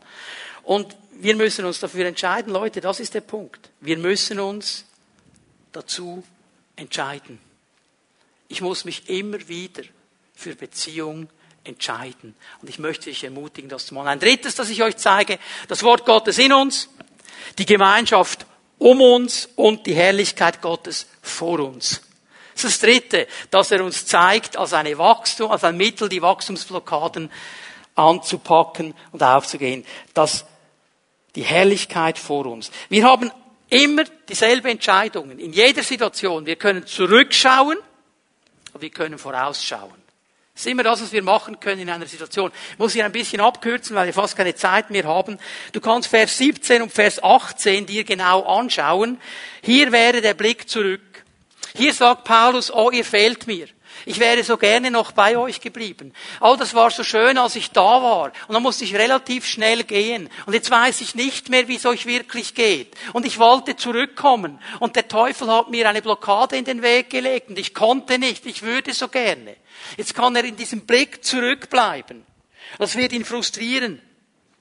Und 0.63 0.95
wir 1.13 1.35
müssen 1.35 1.65
uns 1.65 1.79
dafür 1.79 2.05
entscheiden, 2.05 2.53
Leute, 2.53 2.81
das 2.81 2.99
ist 2.99 3.13
der 3.13 3.21
Punkt. 3.21 3.69
Wir 3.79 3.97
müssen 3.97 4.39
uns 4.39 4.85
dazu 5.71 6.23
entscheiden. 6.75 7.39
Ich 8.47 8.61
muss 8.61 8.85
mich 8.85 9.09
immer 9.09 9.47
wieder 9.47 9.83
für 10.35 10.55
Beziehung 10.55 11.29
entscheiden. 11.65 12.35
Und 12.61 12.69
ich 12.69 12.79
möchte 12.79 13.05
dich 13.05 13.23
ermutigen, 13.23 13.69
das 13.69 13.87
zu 13.87 13.93
machen. 13.93 14.07
Ein 14.07 14.19
drittes, 14.19 14.55
das 14.55 14.69
ich 14.69 14.81
euch 14.83 14.97
zeige, 14.97 15.39
das 15.67 15.83
Wort 15.83 16.05
Gottes 16.05 16.37
in 16.37 16.53
uns, 16.53 16.89
die 17.57 17.65
Gemeinschaft 17.65 18.45
um 18.77 19.01
uns 19.01 19.49
und 19.55 19.85
die 19.85 19.95
Herrlichkeit 19.95 20.61
Gottes 20.61 21.07
vor 21.21 21.59
uns. 21.59 22.01
Das 22.53 22.63
ist 22.63 22.81
das 22.81 22.89
Dritte, 22.89 23.27
dass 23.51 23.71
er 23.71 23.83
uns 23.83 24.05
zeigt, 24.05 24.57
als 24.57 24.73
eine 24.73 24.97
Wachstum, 24.97 25.51
als 25.51 25.63
ein 25.63 25.75
Mittel, 25.75 26.07
die 26.07 26.21
Wachstumsblockaden 26.21 27.29
anzupacken 27.95 28.93
und 29.11 29.23
aufzugehen. 29.23 29.85
Dass 30.13 30.45
die 31.35 31.43
Herrlichkeit 31.43 32.17
vor 32.17 32.45
uns. 32.45 32.71
Wir 32.89 33.03
haben 33.03 33.31
immer 33.69 34.05
dieselbe 34.29 34.69
Entscheidungen. 34.69 35.39
In 35.39 35.51
jeder 35.51 35.83
Situation. 35.83 36.45
Wir 36.45 36.55
können 36.55 36.85
zurückschauen, 36.85 37.77
aber 38.73 38.81
wir 38.81 38.89
können 38.89 39.17
vorausschauen. 39.17 40.04
Das 40.55 40.65
ist 40.65 40.71
immer 40.71 40.83
das, 40.83 41.01
was 41.01 41.11
wir 41.11 41.21
machen 41.21 41.59
können 41.59 41.81
in 41.81 41.89
einer 41.89 42.05
Situation. 42.05 42.49
Ich 42.71 42.79
muss 42.79 42.93
hier 42.93 43.03
ein 43.03 43.11
bisschen 43.11 43.41
abkürzen, 43.41 43.93
weil 43.93 44.05
wir 44.05 44.13
fast 44.13 44.37
keine 44.37 44.55
Zeit 44.55 44.89
mehr 44.89 45.03
haben. 45.03 45.37
Du 45.73 45.81
kannst 45.81 46.07
Vers 46.07 46.37
17 46.37 46.81
und 46.81 46.93
Vers 46.93 47.21
18 47.21 47.85
dir 47.85 48.05
genau 48.05 48.41
anschauen. 48.43 49.19
Hier 49.61 49.91
wäre 49.91 50.21
der 50.21 50.33
Blick 50.33 50.69
zurück. 50.69 51.01
Hier 51.75 51.93
sagt 51.93 52.23
Paulus, 52.23 52.71
oh, 52.71 52.89
ihr 52.89 53.03
fehlt 53.03 53.47
mir. 53.47 53.67
Ich 54.07 54.19
wäre 54.19 54.43
so 54.43 54.55
gerne 54.57 54.91
noch 54.91 55.13
bei 55.13 55.35
euch 55.35 55.61
geblieben. 55.61 56.13
Oh, 56.39 56.55
das 56.57 56.75
war 56.75 56.91
so 56.91 57.03
schön, 57.03 57.39
als 57.39 57.55
ich 57.55 57.71
da 57.71 57.81
war. 57.81 58.31
Und 58.47 58.53
dann 58.53 58.61
musste 58.61 58.83
ich 58.83 58.95
relativ 58.95 59.47
schnell 59.47 59.83
gehen. 59.83 60.29
Und 60.45 60.53
jetzt 60.53 60.69
weiß 60.69 61.01
ich 61.01 61.15
nicht 61.15 61.49
mehr, 61.49 61.67
wie 61.67 61.77
es 61.77 61.87
euch 61.87 62.05
wirklich 62.05 62.53
geht. 62.53 62.93
Und 63.13 63.25
ich 63.25 63.39
wollte 63.39 63.75
zurückkommen. 63.75 64.59
Und 64.79 64.95
der 64.95 65.07
Teufel 65.07 65.51
hat 65.51 65.71
mir 65.71 65.89
eine 65.89 66.03
Blockade 66.03 66.55
in 66.55 66.65
den 66.65 66.83
Weg 66.83 67.09
gelegt. 67.09 67.49
Und 67.49 67.57
ich 67.57 67.73
konnte 67.73 68.19
nicht. 68.19 68.45
Ich 68.45 68.61
würde 68.61 68.93
so 68.93 69.07
gerne. 69.07 69.55
Jetzt 69.97 70.13
kann 70.13 70.35
er 70.35 70.43
in 70.43 70.55
diesem 70.55 70.85
Blick 70.85 71.25
zurückbleiben. 71.25 72.23
Das 72.77 72.95
wird 72.95 73.11
ihn 73.11 73.25
frustrieren. 73.25 74.01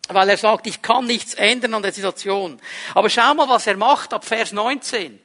Weil 0.09 0.30
er 0.30 0.38
sagt, 0.38 0.66
ich 0.66 0.80
kann 0.80 1.07
nichts 1.07 1.34
ändern 1.34 1.74
an 1.74 1.82
der 1.82 1.92
Situation. 1.92 2.59
Aber 2.95 3.11
schau 3.11 3.34
mal, 3.34 3.49
was 3.49 3.66
er 3.66 3.76
macht 3.76 4.14
ab 4.14 4.24
Vers 4.24 4.53
19. 4.53 5.20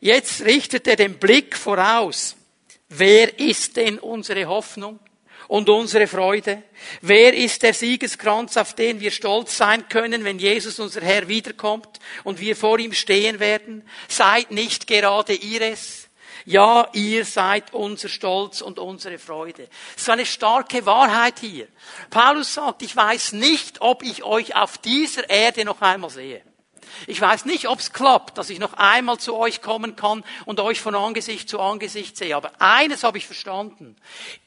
Jetzt 0.00 0.42
richtet 0.42 0.88
er 0.88 0.96
den 0.96 1.18
Blick 1.20 1.56
voraus. 1.56 2.36
Wer 2.88 3.38
ist 3.38 3.76
denn 3.76 3.98
unsere 3.98 4.46
Hoffnung 4.46 4.98
und 5.46 5.68
unsere 5.68 6.06
Freude? 6.06 6.62
Wer 7.02 7.34
ist 7.34 7.62
der 7.62 7.74
Siegeskranz, 7.74 8.56
auf 8.56 8.74
den 8.74 9.00
wir 9.00 9.10
stolz 9.10 9.56
sein 9.56 9.88
können, 9.88 10.24
wenn 10.24 10.38
Jesus 10.38 10.78
unser 10.78 11.02
Herr 11.02 11.28
wiederkommt 11.28 12.00
und 12.24 12.40
wir 12.40 12.56
vor 12.56 12.78
ihm 12.78 12.92
stehen 12.92 13.40
werden? 13.40 13.86
Seid 14.08 14.50
nicht 14.50 14.86
gerade 14.86 15.34
ihr 15.34 15.60
es? 15.62 16.08
Ja, 16.46 16.88
ihr 16.94 17.26
seid 17.26 17.74
unser 17.74 18.08
Stolz 18.08 18.62
und 18.62 18.78
unsere 18.78 19.18
Freude. 19.18 19.68
Das 19.94 20.02
ist 20.02 20.08
eine 20.08 20.24
starke 20.24 20.86
Wahrheit 20.86 21.40
hier. 21.40 21.68
Paulus 22.08 22.54
sagt, 22.54 22.80
ich 22.80 22.96
weiß 22.96 23.32
nicht, 23.32 23.82
ob 23.82 24.02
ich 24.02 24.22
euch 24.22 24.56
auf 24.56 24.78
dieser 24.78 25.28
Erde 25.28 25.66
noch 25.66 25.82
einmal 25.82 26.08
sehe. 26.08 26.42
Ich 27.06 27.20
weiß 27.20 27.44
nicht, 27.44 27.68
ob 27.68 27.78
es 27.78 27.92
klappt, 27.92 28.38
dass 28.38 28.50
ich 28.50 28.58
noch 28.58 28.74
einmal 28.74 29.18
zu 29.18 29.36
euch 29.36 29.62
kommen 29.62 29.96
kann 29.96 30.24
und 30.44 30.60
euch 30.60 30.80
von 30.80 30.94
Angesicht 30.94 31.48
zu 31.48 31.60
Angesicht 31.60 32.16
sehe. 32.16 32.36
Aber 32.36 32.52
eines 32.58 33.04
habe 33.04 33.18
ich 33.18 33.26
verstanden. 33.26 33.96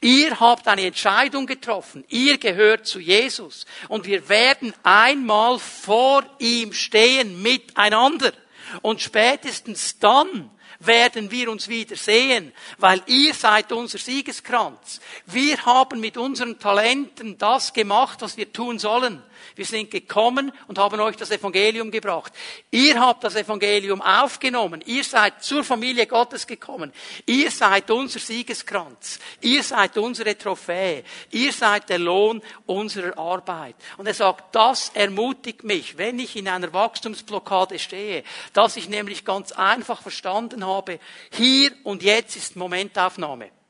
Ihr 0.00 0.38
habt 0.40 0.68
eine 0.68 0.86
Entscheidung 0.86 1.46
getroffen. 1.46 2.04
Ihr 2.08 2.38
gehört 2.38 2.86
zu 2.86 3.00
Jesus. 3.00 3.66
Und 3.88 4.06
wir 4.06 4.28
werden 4.28 4.74
einmal 4.82 5.58
vor 5.58 6.24
ihm 6.38 6.72
stehen 6.72 7.42
miteinander. 7.42 8.32
Und 8.80 9.00
spätestens 9.00 9.98
dann 9.98 10.50
werden 10.86 11.30
wir 11.30 11.50
uns 11.50 11.68
wieder 11.68 11.96
sehen, 11.96 12.52
weil 12.78 13.02
ihr 13.06 13.34
seid 13.34 13.72
unser 13.72 13.98
Siegeskranz. 13.98 15.00
Wir 15.26 15.64
haben 15.64 16.00
mit 16.00 16.16
unseren 16.16 16.58
Talenten 16.58 17.38
das 17.38 17.72
gemacht, 17.72 18.20
was 18.20 18.36
wir 18.36 18.52
tun 18.52 18.78
sollen. 18.78 19.22
Wir 19.62 19.66
sind 19.66 19.92
gekommen 19.92 20.50
und 20.66 20.76
haben 20.76 20.98
euch 20.98 21.14
das 21.14 21.30
Evangelium 21.30 21.92
gebracht. 21.92 22.32
Ihr 22.72 22.98
habt 22.98 23.22
das 23.22 23.36
Evangelium 23.36 24.02
aufgenommen. 24.02 24.82
Ihr 24.86 25.04
seid 25.04 25.44
zur 25.44 25.62
Familie 25.62 26.08
Gottes 26.08 26.48
gekommen. 26.48 26.92
Ihr 27.26 27.48
seid 27.48 27.88
unser 27.92 28.18
Siegeskranz. 28.18 29.20
Ihr 29.40 29.62
seid 29.62 29.96
unsere 29.98 30.36
Trophäe. 30.36 31.04
Ihr 31.30 31.52
seid 31.52 31.88
der 31.90 32.00
Lohn 32.00 32.42
unserer 32.66 33.16
Arbeit. 33.16 33.76
Und 33.98 34.08
er 34.08 34.14
sagt, 34.14 34.52
das 34.52 34.90
ermutigt 34.94 35.62
mich, 35.62 35.96
wenn 35.96 36.18
ich 36.18 36.34
in 36.34 36.48
einer 36.48 36.72
Wachstumsblockade 36.72 37.78
stehe, 37.78 38.24
dass 38.54 38.76
ich 38.76 38.88
nämlich 38.88 39.24
ganz 39.24 39.52
einfach 39.52 40.02
verstanden 40.02 40.66
habe, 40.66 40.98
hier 41.30 41.70
und 41.84 42.02
jetzt 42.02 42.34
ist 42.34 42.56
Momentaufnahme. 42.56 43.61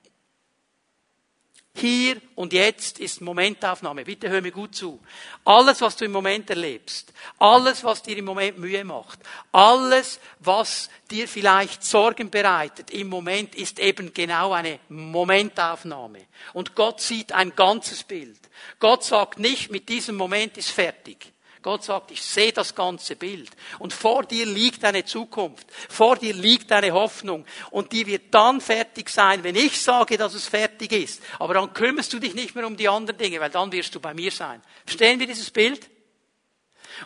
Hier 1.75 2.21
und 2.35 2.53
jetzt 2.53 2.99
ist 2.99 3.23
Momentaufnahme. 3.23 4.05
Bitte 4.05 4.29
hör 4.29 4.43
mir 4.43 4.53
gut 4.53 4.75
zu. 4.75 5.01
Alles, 5.45 5.81
was 5.81 5.97
du 5.97 6.05
im 6.05 6.13
Moment 6.13 6.51
erlebst, 6.51 7.13
alles, 7.39 7.83
was 7.83 8.03
dir 8.03 8.17
im 8.19 8.27
Moment 8.27 8.59
Mühe 8.59 8.85
macht, 8.85 9.19
alles, 9.53 10.21
was 10.39 10.91
dir 11.11 11.27
vielleicht 11.27 11.83
Sorgen 11.83 12.31
bereitet 12.31 12.91
im 12.91 13.09
Moment, 13.09 13.55
ist 13.55 13.79
eben 13.79 14.13
genau 14.13 14.53
eine 14.53 14.81
Momentaufnahme. 14.91 16.21
Und 16.53 16.75
Gott 16.75 17.01
sieht 17.01 17.33
ein 17.33 17.57
ganzes 17.57 18.05
Bild. 18.05 18.39
Gott 18.79 19.03
sagt 19.03 19.39
nicht, 19.39 19.71
mit 19.71 19.89
diesem 19.89 20.17
Moment 20.17 20.59
ist 20.59 20.71
fertig. 20.71 21.33
Gott 21.63 21.85
sagt, 21.85 22.11
ich 22.11 22.23
sehe 22.23 22.53
das 22.53 22.75
ganze 22.75 23.15
Bild. 23.15 23.51
Und 23.79 23.93
vor 23.93 24.25
dir 24.25 24.47
liegt 24.47 24.85
eine 24.85 25.05
Zukunft. 25.05 25.71
Vor 25.89 26.17
dir 26.17 26.35
liegt 26.35 26.73
eine 26.73 26.93
Hoffnung. 26.93 27.47
Und 27.71 27.93
die 27.93 28.07
wird 28.07 28.35
dann 28.35 28.61
fertig 28.61 29.09
sein, 29.09 29.45
wenn 29.45 29.55
ich 29.55 29.81
sage, 29.81 30.19
dass 30.19 30.35
es 30.35 30.49
fertig 30.49 30.91
ist. 30.91 31.23
Aber 31.39 31.55
dann 31.55 31.73
kümmerst 31.73 32.13
du 32.13 32.19
dich 32.19 32.35
nicht 32.35 32.57
mehr 32.57 32.67
um 32.67 32.77
die 32.77 32.89
anderen 32.89 33.19
Dinge, 33.19 33.39
weil 33.39 33.51
dann 33.51 33.71
wirst 33.71 33.95
du 33.95 34.01
bei 34.01 34.13
mir 34.13 34.33
sein. 34.33 34.61
Verstehen 34.85 35.21
wir 35.21 35.27
dieses 35.29 35.51
Bild? 35.51 35.89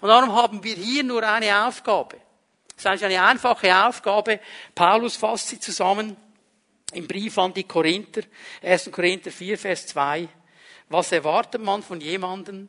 Und 0.01 0.09
darum 0.09 0.33
haben 0.33 0.65
wir 0.65 0.75
hier 0.75 1.05
nur 1.05 1.23
eine 1.23 1.67
Aufgabe. 1.67 2.17
Das 2.69 2.79
ist 2.79 2.87
eigentlich 2.87 3.19
eine 3.19 3.29
einfache 3.29 3.87
Aufgabe. 3.87 4.41
Paulus 4.75 5.17
fasst 5.17 5.49
sie 5.49 5.61
zusammen 5.61 6.17
im 6.93 7.07
Brief 7.07 7.37
an 7.39 7.53
die 7.53 7.65
Korinther. 7.65 8.23
1. 8.63 8.91
Korinther 8.91 9.31
4, 9.31 9.59
Vers 9.59 9.87
2. 9.89 10.29
Was 10.89 11.13
erwartet 11.13 11.63
man 11.63 11.83
von 11.83 12.01
jemandem, 12.01 12.69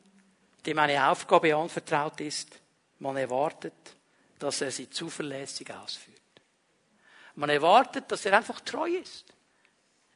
dem 0.66 0.80
eine 0.80 1.10
Aufgabe 1.10 1.56
anvertraut 1.56 2.20
ist, 2.22 2.60
man 3.00 3.18
erwartet, 3.18 3.74
dass 4.40 4.62
er 4.62 4.72
sie 4.72 4.90
zuverlässig 4.90 5.72
ausführt. 5.74 6.18
Man 7.36 7.50
erwartet, 7.50 8.12
dass 8.12 8.26
er 8.26 8.38
einfach 8.38 8.60
treu 8.62 8.90
ist. 8.90 9.26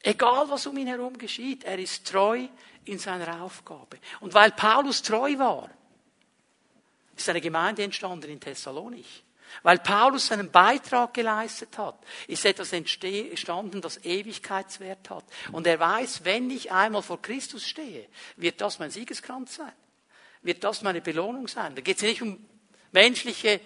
Egal, 0.02 0.50
was 0.50 0.66
um 0.66 0.78
ihn 0.78 0.88
herum 0.88 1.18
geschieht, 1.18 1.64
er 1.64 1.78
ist 1.78 2.08
treu 2.08 2.48
in 2.86 2.98
seiner 2.98 3.44
Aufgabe. 3.44 4.00
Und 4.20 4.34
weil 4.34 4.52
Paulus 4.52 5.04
treu 5.04 5.38
war, 5.38 5.70
ist 7.16 7.30
eine 7.30 7.42
Gemeinde 7.42 7.84
entstanden 7.84 8.32
in 8.32 8.40
Thessalonich. 8.40 9.24
Weil 9.64 9.80
Paulus 9.80 10.28
seinen 10.28 10.50
Beitrag 10.50 11.14
geleistet 11.14 11.78
hat, 11.78 12.00
ist 12.28 12.46
etwas 12.46 12.72
entstanden, 12.74 13.82
das 13.82 14.04
Ewigkeitswert 14.04 15.10
hat. 15.10 15.26
Und 15.52 15.68
er 15.68 15.80
weiß, 15.80 16.24
wenn 16.24 16.50
ich 16.50 16.72
einmal 16.72 17.04
vor 17.04 17.22
Christus 17.22 17.68
stehe, 17.68 18.08
wird 18.38 18.62
das 18.62 18.80
mein 18.80 18.92
Siegeskranz 18.92 19.56
sein 19.56 19.74
wird 20.42 20.64
das 20.64 20.82
meine 20.82 21.02
Belohnung 21.02 21.48
sein. 21.48 21.76
Da 21.76 21.82
geht 21.82 21.98
es 21.98 22.04
nicht 22.04 22.22
um 22.22 22.44
menschliche, 22.92 23.62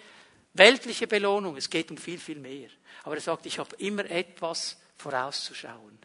weltliche 0.54 1.06
Belohnung, 1.06 1.56
es 1.56 1.70
geht 1.70 1.90
um 1.90 1.96
viel, 1.96 2.18
viel 2.18 2.38
mehr. 2.38 2.68
Aber 3.04 3.14
er 3.14 3.20
sagt, 3.20 3.46
ich 3.46 3.58
habe 3.58 3.74
immer 3.76 4.04
etwas 4.10 4.78
vorauszuschauen. 4.96 5.98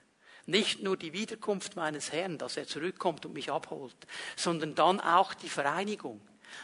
Nicht 0.45 0.82
nur 0.82 0.97
die 0.97 1.13
Wiederkunft 1.13 1.76
meines 1.76 2.11
Herrn, 2.11 2.38
dass 2.38 2.57
er 2.57 2.67
zurückkommt 2.67 3.26
und 3.26 3.34
mich 3.34 3.51
abholt, 3.51 3.95
sondern 4.36 4.76
dann 4.76 4.99
auch 4.99 5.34
die 5.34 5.49
Vereinigung 5.49 6.19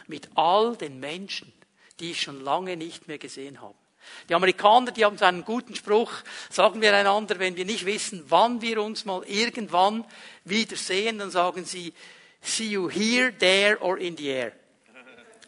mit 0.06 0.28
all 0.34 0.76
den 0.76 1.00
Menschen, 1.00 1.52
die 2.00 2.10
ich 2.10 2.20
schon 2.20 2.42
lange 2.42 2.76
nicht 2.76 3.08
mehr 3.08 3.18
gesehen 3.18 3.60
habe. 3.60 3.76
Die 4.28 4.34
Amerikaner, 4.34 4.90
die 4.90 5.04
haben 5.04 5.18
so 5.18 5.24
einen 5.24 5.44
guten 5.44 5.74
Spruch, 5.74 6.12
sagen 6.50 6.80
wir 6.80 6.94
einander, 6.94 7.38
wenn 7.38 7.56
wir 7.56 7.64
nicht 7.64 7.84
wissen, 7.84 8.24
wann 8.28 8.60
wir 8.62 8.82
uns 8.82 9.04
mal 9.04 9.22
irgendwann 9.26 10.04
wieder 10.44 10.76
sehen, 10.76 11.18
dann 11.18 11.30
sagen 11.30 11.64
sie, 11.64 11.92
see 12.40 12.68
you 12.68 12.88
here, 12.88 13.32
there 13.38 13.80
or 13.80 13.98
in 13.98 14.16
the 14.16 14.28
air. 14.28 14.52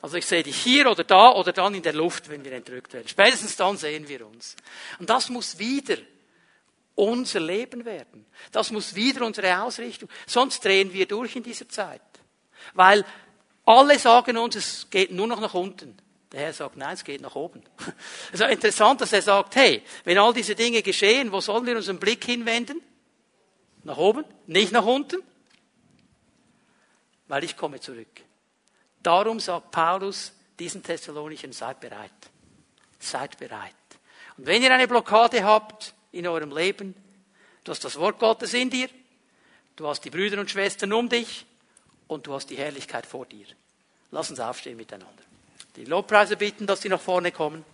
Also 0.03 0.17
ich 0.17 0.27
sehe 0.27 0.43
dich 0.43 0.57
hier 0.57 0.91
oder 0.91 1.05
da 1.05 1.33
oder 1.33 1.53
dann 1.53 1.75
in 1.75 1.83
der 1.83 1.93
Luft, 1.93 2.31
wenn 2.31 2.45
wir 2.45 2.53
entrückt 2.53 2.93
werden. 2.95 3.09
Spätestens 3.09 3.57
dann 3.57 3.77
sehen 3.77 4.09
wir 4.09 4.27
uns. 4.27 4.57
Und 4.99 5.11
das 5.11 5.29
muss 5.29 5.59
wieder 5.59 5.99
unser 6.95 7.41
Leben 7.41 7.85
werden. 7.85 8.27
Das 8.51 8.71
muss 8.71 8.95
wieder 8.95 9.27
unsere 9.27 9.63
Ausrichtung. 9.63 10.09
Sonst 10.27 10.65
drehen 10.65 10.93
wir 10.93 11.07
durch 11.07 11.37
in 11.37 11.43
dieser 11.43 11.69
Zeit. 11.69 12.01
Weil 12.75 13.05
alle 13.67 13.99
sagen 13.99 14.39
uns, 14.39 14.57
es 14.57 14.89
geht 14.91 15.11
nur 15.11 15.27
noch 15.27 15.41
nach 15.41 15.55
unten. 15.55 15.97
Der 16.33 16.41
Herr 16.41 16.53
sagt, 16.53 16.77
nein, 16.77 16.95
es 16.95 17.05
geht 17.05 17.21
nach 17.21 17.35
oben. 17.35 17.63
Es 18.33 18.41
ist 18.41 18.51
interessant, 18.51 19.01
dass 19.01 19.13
er 19.13 19.23
sagt, 19.23 19.57
hey, 19.57 19.83
wenn 20.05 20.17
all 20.17 20.33
diese 20.33 20.55
Dinge 20.55 20.81
geschehen, 20.83 21.33
wo 21.33 21.41
sollen 21.41 21.67
wir 21.67 21.77
unseren 21.77 21.99
Blick 21.99 22.25
hinwenden? 22.25 22.81
Nach 23.83 23.97
oben, 23.97 24.25
nicht 24.47 24.73
nach 24.73 24.85
unten 24.85 25.23
weil 27.31 27.45
ich 27.45 27.57
komme 27.57 27.79
zurück. 27.79 28.09
Darum 29.05 29.39
sagt 29.39 29.71
Paulus 29.71 30.33
diesen 30.59 30.83
Thessalonichen, 30.83 31.53
seid 31.53 31.79
bereit. 31.79 32.11
Seid 32.99 33.39
bereit. 33.39 33.73
Und 34.37 34.47
wenn 34.47 34.63
ihr 34.65 34.75
eine 34.75 34.89
Blockade 34.89 35.45
habt 35.45 35.95
in 36.11 36.27
eurem 36.27 36.51
Leben, 36.51 36.93
du 37.63 37.71
hast 37.71 37.85
das 37.85 37.97
Wort 38.01 38.19
Gottes 38.19 38.53
in 38.53 38.69
dir, 38.69 38.89
du 39.77 39.87
hast 39.87 40.05
die 40.05 40.11
Brüder 40.11 40.41
und 40.41 40.51
Schwestern 40.51 40.93
um 40.93 41.09
dich 41.09 41.47
und 42.09 42.27
du 42.27 42.35
hast 42.35 42.51
die 42.51 42.57
Herrlichkeit 42.57 43.07
vor 43.07 43.27
dir. 43.27 43.47
Lass 44.11 44.29
uns 44.29 44.41
aufstehen 44.41 44.77
miteinander. 44.77 45.23
Die 45.77 45.85
Lobpreise 45.85 46.37
bitten, 46.37 46.67
dass 46.67 46.83
sie 46.83 46.89
nach 46.89 47.01
vorne 47.01 47.31
kommen. 47.31 47.65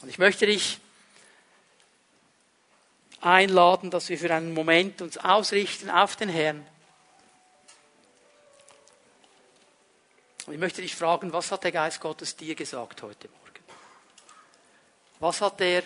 Und 0.00 0.08
ich 0.08 0.18
möchte 0.18 0.46
dich 0.46 0.78
einladen, 3.20 3.90
dass 3.90 4.08
wir 4.08 4.16
für 4.16 4.32
einen 4.32 4.54
Moment 4.54 5.02
uns 5.02 5.18
ausrichten 5.18 5.90
auf 5.90 6.14
den 6.14 6.28
Herrn. 6.28 6.64
Ich 10.52 10.58
möchte 10.58 10.82
dich 10.82 10.94
fragen, 10.94 11.32
was 11.32 11.50
hat 11.50 11.64
der 11.64 11.72
Geist 11.72 12.00
Gottes 12.00 12.36
dir 12.36 12.54
gesagt 12.54 13.02
heute 13.02 13.28
Morgen? 13.28 13.64
Was 15.20 15.40
hat 15.40 15.60
er 15.60 15.82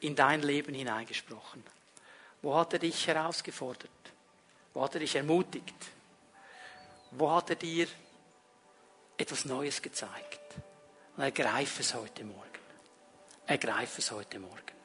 in 0.00 0.14
dein 0.14 0.42
Leben 0.42 0.74
hineingesprochen? 0.74 1.64
Wo 2.42 2.54
hat 2.56 2.74
er 2.74 2.78
dich 2.78 3.06
herausgefordert? 3.06 3.90
Wo 4.74 4.82
hat 4.82 4.94
er 4.94 5.00
dich 5.00 5.16
ermutigt? 5.16 5.74
Wo 7.12 7.30
hat 7.32 7.50
er 7.50 7.56
dir 7.56 7.88
etwas 9.16 9.46
Neues 9.46 9.80
gezeigt? 9.80 10.40
Und 11.16 11.22
ergreif 11.22 11.80
es 11.80 11.94
heute 11.94 12.24
Morgen. 12.24 12.42
Ergreif 13.46 13.96
es 13.98 14.10
heute 14.10 14.38
Morgen. 14.38 14.75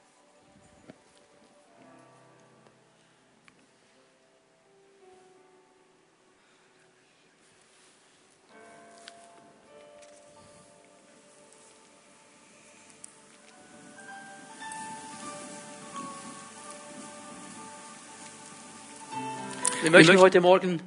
Wir 19.82 19.90
möchten 19.90 20.20
heute 20.20 20.42
Morgen 20.42 20.80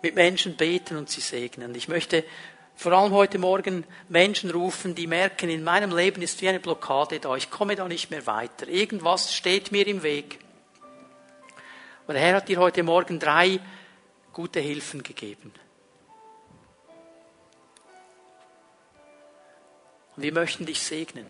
mit 0.00 0.14
Menschen 0.14 0.56
beten 0.56 0.96
und 0.96 1.10
sie 1.10 1.20
segnen. 1.20 1.74
Ich 1.74 1.86
möchte 1.86 2.24
vor 2.74 2.92
allem 2.92 3.12
heute 3.12 3.38
Morgen 3.38 3.84
Menschen 4.08 4.50
rufen, 4.50 4.94
die 4.94 5.06
merken, 5.06 5.50
in 5.50 5.62
meinem 5.62 5.94
Leben 5.94 6.22
ist 6.22 6.40
wie 6.40 6.48
eine 6.48 6.60
Blockade 6.60 7.20
da. 7.20 7.36
Ich 7.36 7.50
komme 7.50 7.76
da 7.76 7.86
nicht 7.86 8.10
mehr 8.10 8.26
weiter. 8.26 8.68
Irgendwas 8.68 9.34
steht 9.34 9.70
mir 9.70 9.86
im 9.86 10.02
Weg. 10.02 10.38
Und 12.06 12.14
der 12.14 12.22
Herr 12.22 12.36
hat 12.36 12.48
dir 12.48 12.58
heute 12.58 12.82
Morgen 12.82 13.18
drei 13.18 13.60
gute 14.32 14.60
Hilfen 14.60 15.02
gegeben. 15.02 15.52
Und 20.16 20.22
wir 20.22 20.32
möchten 20.32 20.64
dich 20.64 20.80
segnen, 20.80 21.26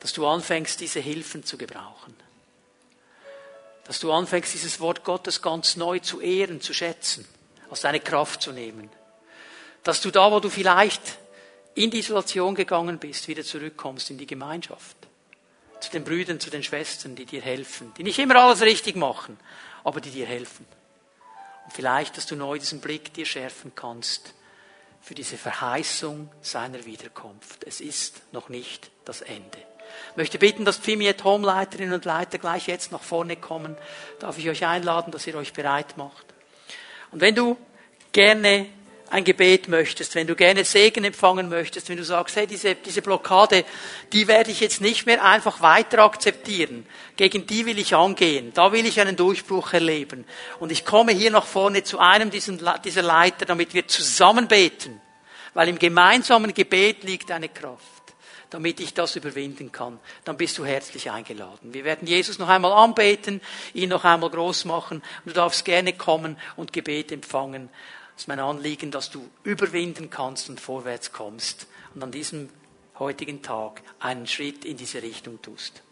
dass 0.00 0.12
du 0.12 0.26
anfängst, 0.26 0.80
diese 0.80 0.98
Hilfen 0.98 1.44
zu 1.44 1.56
gebrauchen 1.56 2.16
dass 3.90 3.98
du 3.98 4.12
anfängst, 4.12 4.54
dieses 4.54 4.78
Wort 4.78 5.02
Gottes 5.02 5.42
ganz 5.42 5.74
neu 5.74 5.98
zu 5.98 6.20
ehren, 6.20 6.60
zu 6.60 6.72
schätzen, 6.72 7.26
aus 7.70 7.80
deine 7.80 7.98
Kraft 7.98 8.40
zu 8.40 8.52
nehmen. 8.52 8.88
Dass 9.82 10.00
du 10.00 10.12
da, 10.12 10.30
wo 10.30 10.38
du 10.38 10.48
vielleicht 10.48 11.18
in 11.74 11.90
die 11.90 11.98
Isolation 11.98 12.54
gegangen 12.54 13.00
bist, 13.00 13.26
wieder 13.26 13.42
zurückkommst 13.42 14.10
in 14.10 14.18
die 14.18 14.28
Gemeinschaft. 14.28 14.96
Zu 15.80 15.90
den 15.90 16.04
Brüdern, 16.04 16.38
zu 16.38 16.50
den 16.50 16.62
Schwestern, 16.62 17.16
die 17.16 17.24
dir 17.24 17.42
helfen, 17.42 17.92
die 17.98 18.04
nicht 18.04 18.20
immer 18.20 18.36
alles 18.36 18.60
richtig 18.60 18.94
machen, 18.94 19.36
aber 19.82 20.00
die 20.00 20.12
dir 20.12 20.26
helfen. 20.26 20.66
Und 21.64 21.72
vielleicht, 21.72 22.16
dass 22.16 22.26
du 22.26 22.36
neu 22.36 22.60
diesen 22.60 22.80
Blick 22.80 23.12
dir 23.12 23.26
schärfen 23.26 23.72
kannst 23.74 24.34
für 25.00 25.16
diese 25.16 25.36
Verheißung 25.36 26.30
seiner 26.42 26.84
Wiederkunft. 26.84 27.64
Es 27.64 27.80
ist 27.80 28.22
noch 28.30 28.50
nicht 28.50 28.92
das 29.04 29.20
Ende. 29.20 29.58
Ich 30.10 30.16
möchte 30.16 30.38
bitten, 30.38 30.64
dass 30.64 30.78
Pfimiet 30.78 31.24
Home 31.24 31.46
Leiterinnen 31.46 31.94
und 31.94 32.04
Leiter 32.04 32.38
gleich 32.38 32.66
jetzt 32.66 32.92
nach 32.92 33.02
vorne 33.02 33.36
kommen. 33.36 33.76
Darf 34.18 34.38
ich 34.38 34.48
euch 34.48 34.66
einladen, 34.66 35.12
dass 35.12 35.26
ihr 35.26 35.34
euch 35.36 35.52
bereit 35.52 35.96
macht. 35.96 36.26
Und 37.12 37.20
wenn 37.20 37.34
du 37.34 37.56
gerne 38.12 38.66
ein 39.10 39.24
Gebet 39.24 39.68
möchtest, 39.68 40.14
wenn 40.14 40.26
du 40.26 40.36
gerne 40.36 40.64
Segen 40.64 41.04
empfangen 41.04 41.48
möchtest, 41.48 41.88
wenn 41.88 41.96
du 41.96 42.04
sagst, 42.04 42.36
hey, 42.36 42.46
diese, 42.46 42.76
diese 42.76 43.02
Blockade, 43.02 43.64
die 44.12 44.28
werde 44.28 44.52
ich 44.52 44.60
jetzt 44.60 44.80
nicht 44.80 45.04
mehr 45.04 45.24
einfach 45.24 45.60
weiter 45.60 46.04
akzeptieren. 46.04 46.86
Gegen 47.16 47.46
die 47.46 47.66
will 47.66 47.78
ich 47.78 47.94
angehen. 47.94 48.52
Da 48.54 48.72
will 48.72 48.86
ich 48.86 49.00
einen 49.00 49.16
Durchbruch 49.16 49.72
erleben. 49.72 50.24
Und 50.60 50.70
ich 50.70 50.84
komme 50.84 51.12
hier 51.12 51.32
nach 51.32 51.44
vorne 51.44 51.82
zu 51.82 51.98
einem 51.98 52.30
dieser 52.30 53.02
Leiter, 53.02 53.46
damit 53.46 53.74
wir 53.74 53.88
zusammen 53.88 54.46
beten. 54.46 55.00
Weil 55.54 55.68
im 55.68 55.80
gemeinsamen 55.80 56.54
Gebet 56.54 57.02
liegt 57.02 57.32
eine 57.32 57.48
Kraft 57.48 57.99
damit 58.50 58.80
ich 58.80 58.94
das 58.94 59.16
überwinden 59.16 59.72
kann, 59.72 59.98
dann 60.24 60.36
bist 60.36 60.58
du 60.58 60.64
herzlich 60.64 61.10
eingeladen. 61.10 61.72
Wir 61.72 61.84
werden 61.84 62.06
Jesus 62.06 62.38
noch 62.38 62.48
einmal 62.48 62.72
anbeten, 62.72 63.40
ihn 63.72 63.88
noch 63.88 64.04
einmal 64.04 64.30
groß 64.30 64.64
machen 64.64 64.98
und 65.24 65.30
du 65.30 65.32
darfst 65.32 65.64
gerne 65.64 65.92
kommen 65.92 66.36
und 66.56 66.72
Gebet 66.72 67.12
empfangen. 67.12 67.70
Es 68.16 68.22
ist 68.22 68.28
mein 68.28 68.40
Anliegen, 68.40 68.90
dass 68.90 69.10
du 69.10 69.26
überwinden 69.44 70.10
kannst 70.10 70.50
und 70.50 70.60
vorwärts 70.60 71.12
kommst 71.12 71.68
und 71.94 72.02
an 72.02 72.10
diesem 72.10 72.50
heutigen 72.98 73.40
Tag 73.40 73.82
einen 73.98 74.26
Schritt 74.26 74.64
in 74.64 74.76
diese 74.76 75.02
Richtung 75.02 75.40
tust. 75.40 75.82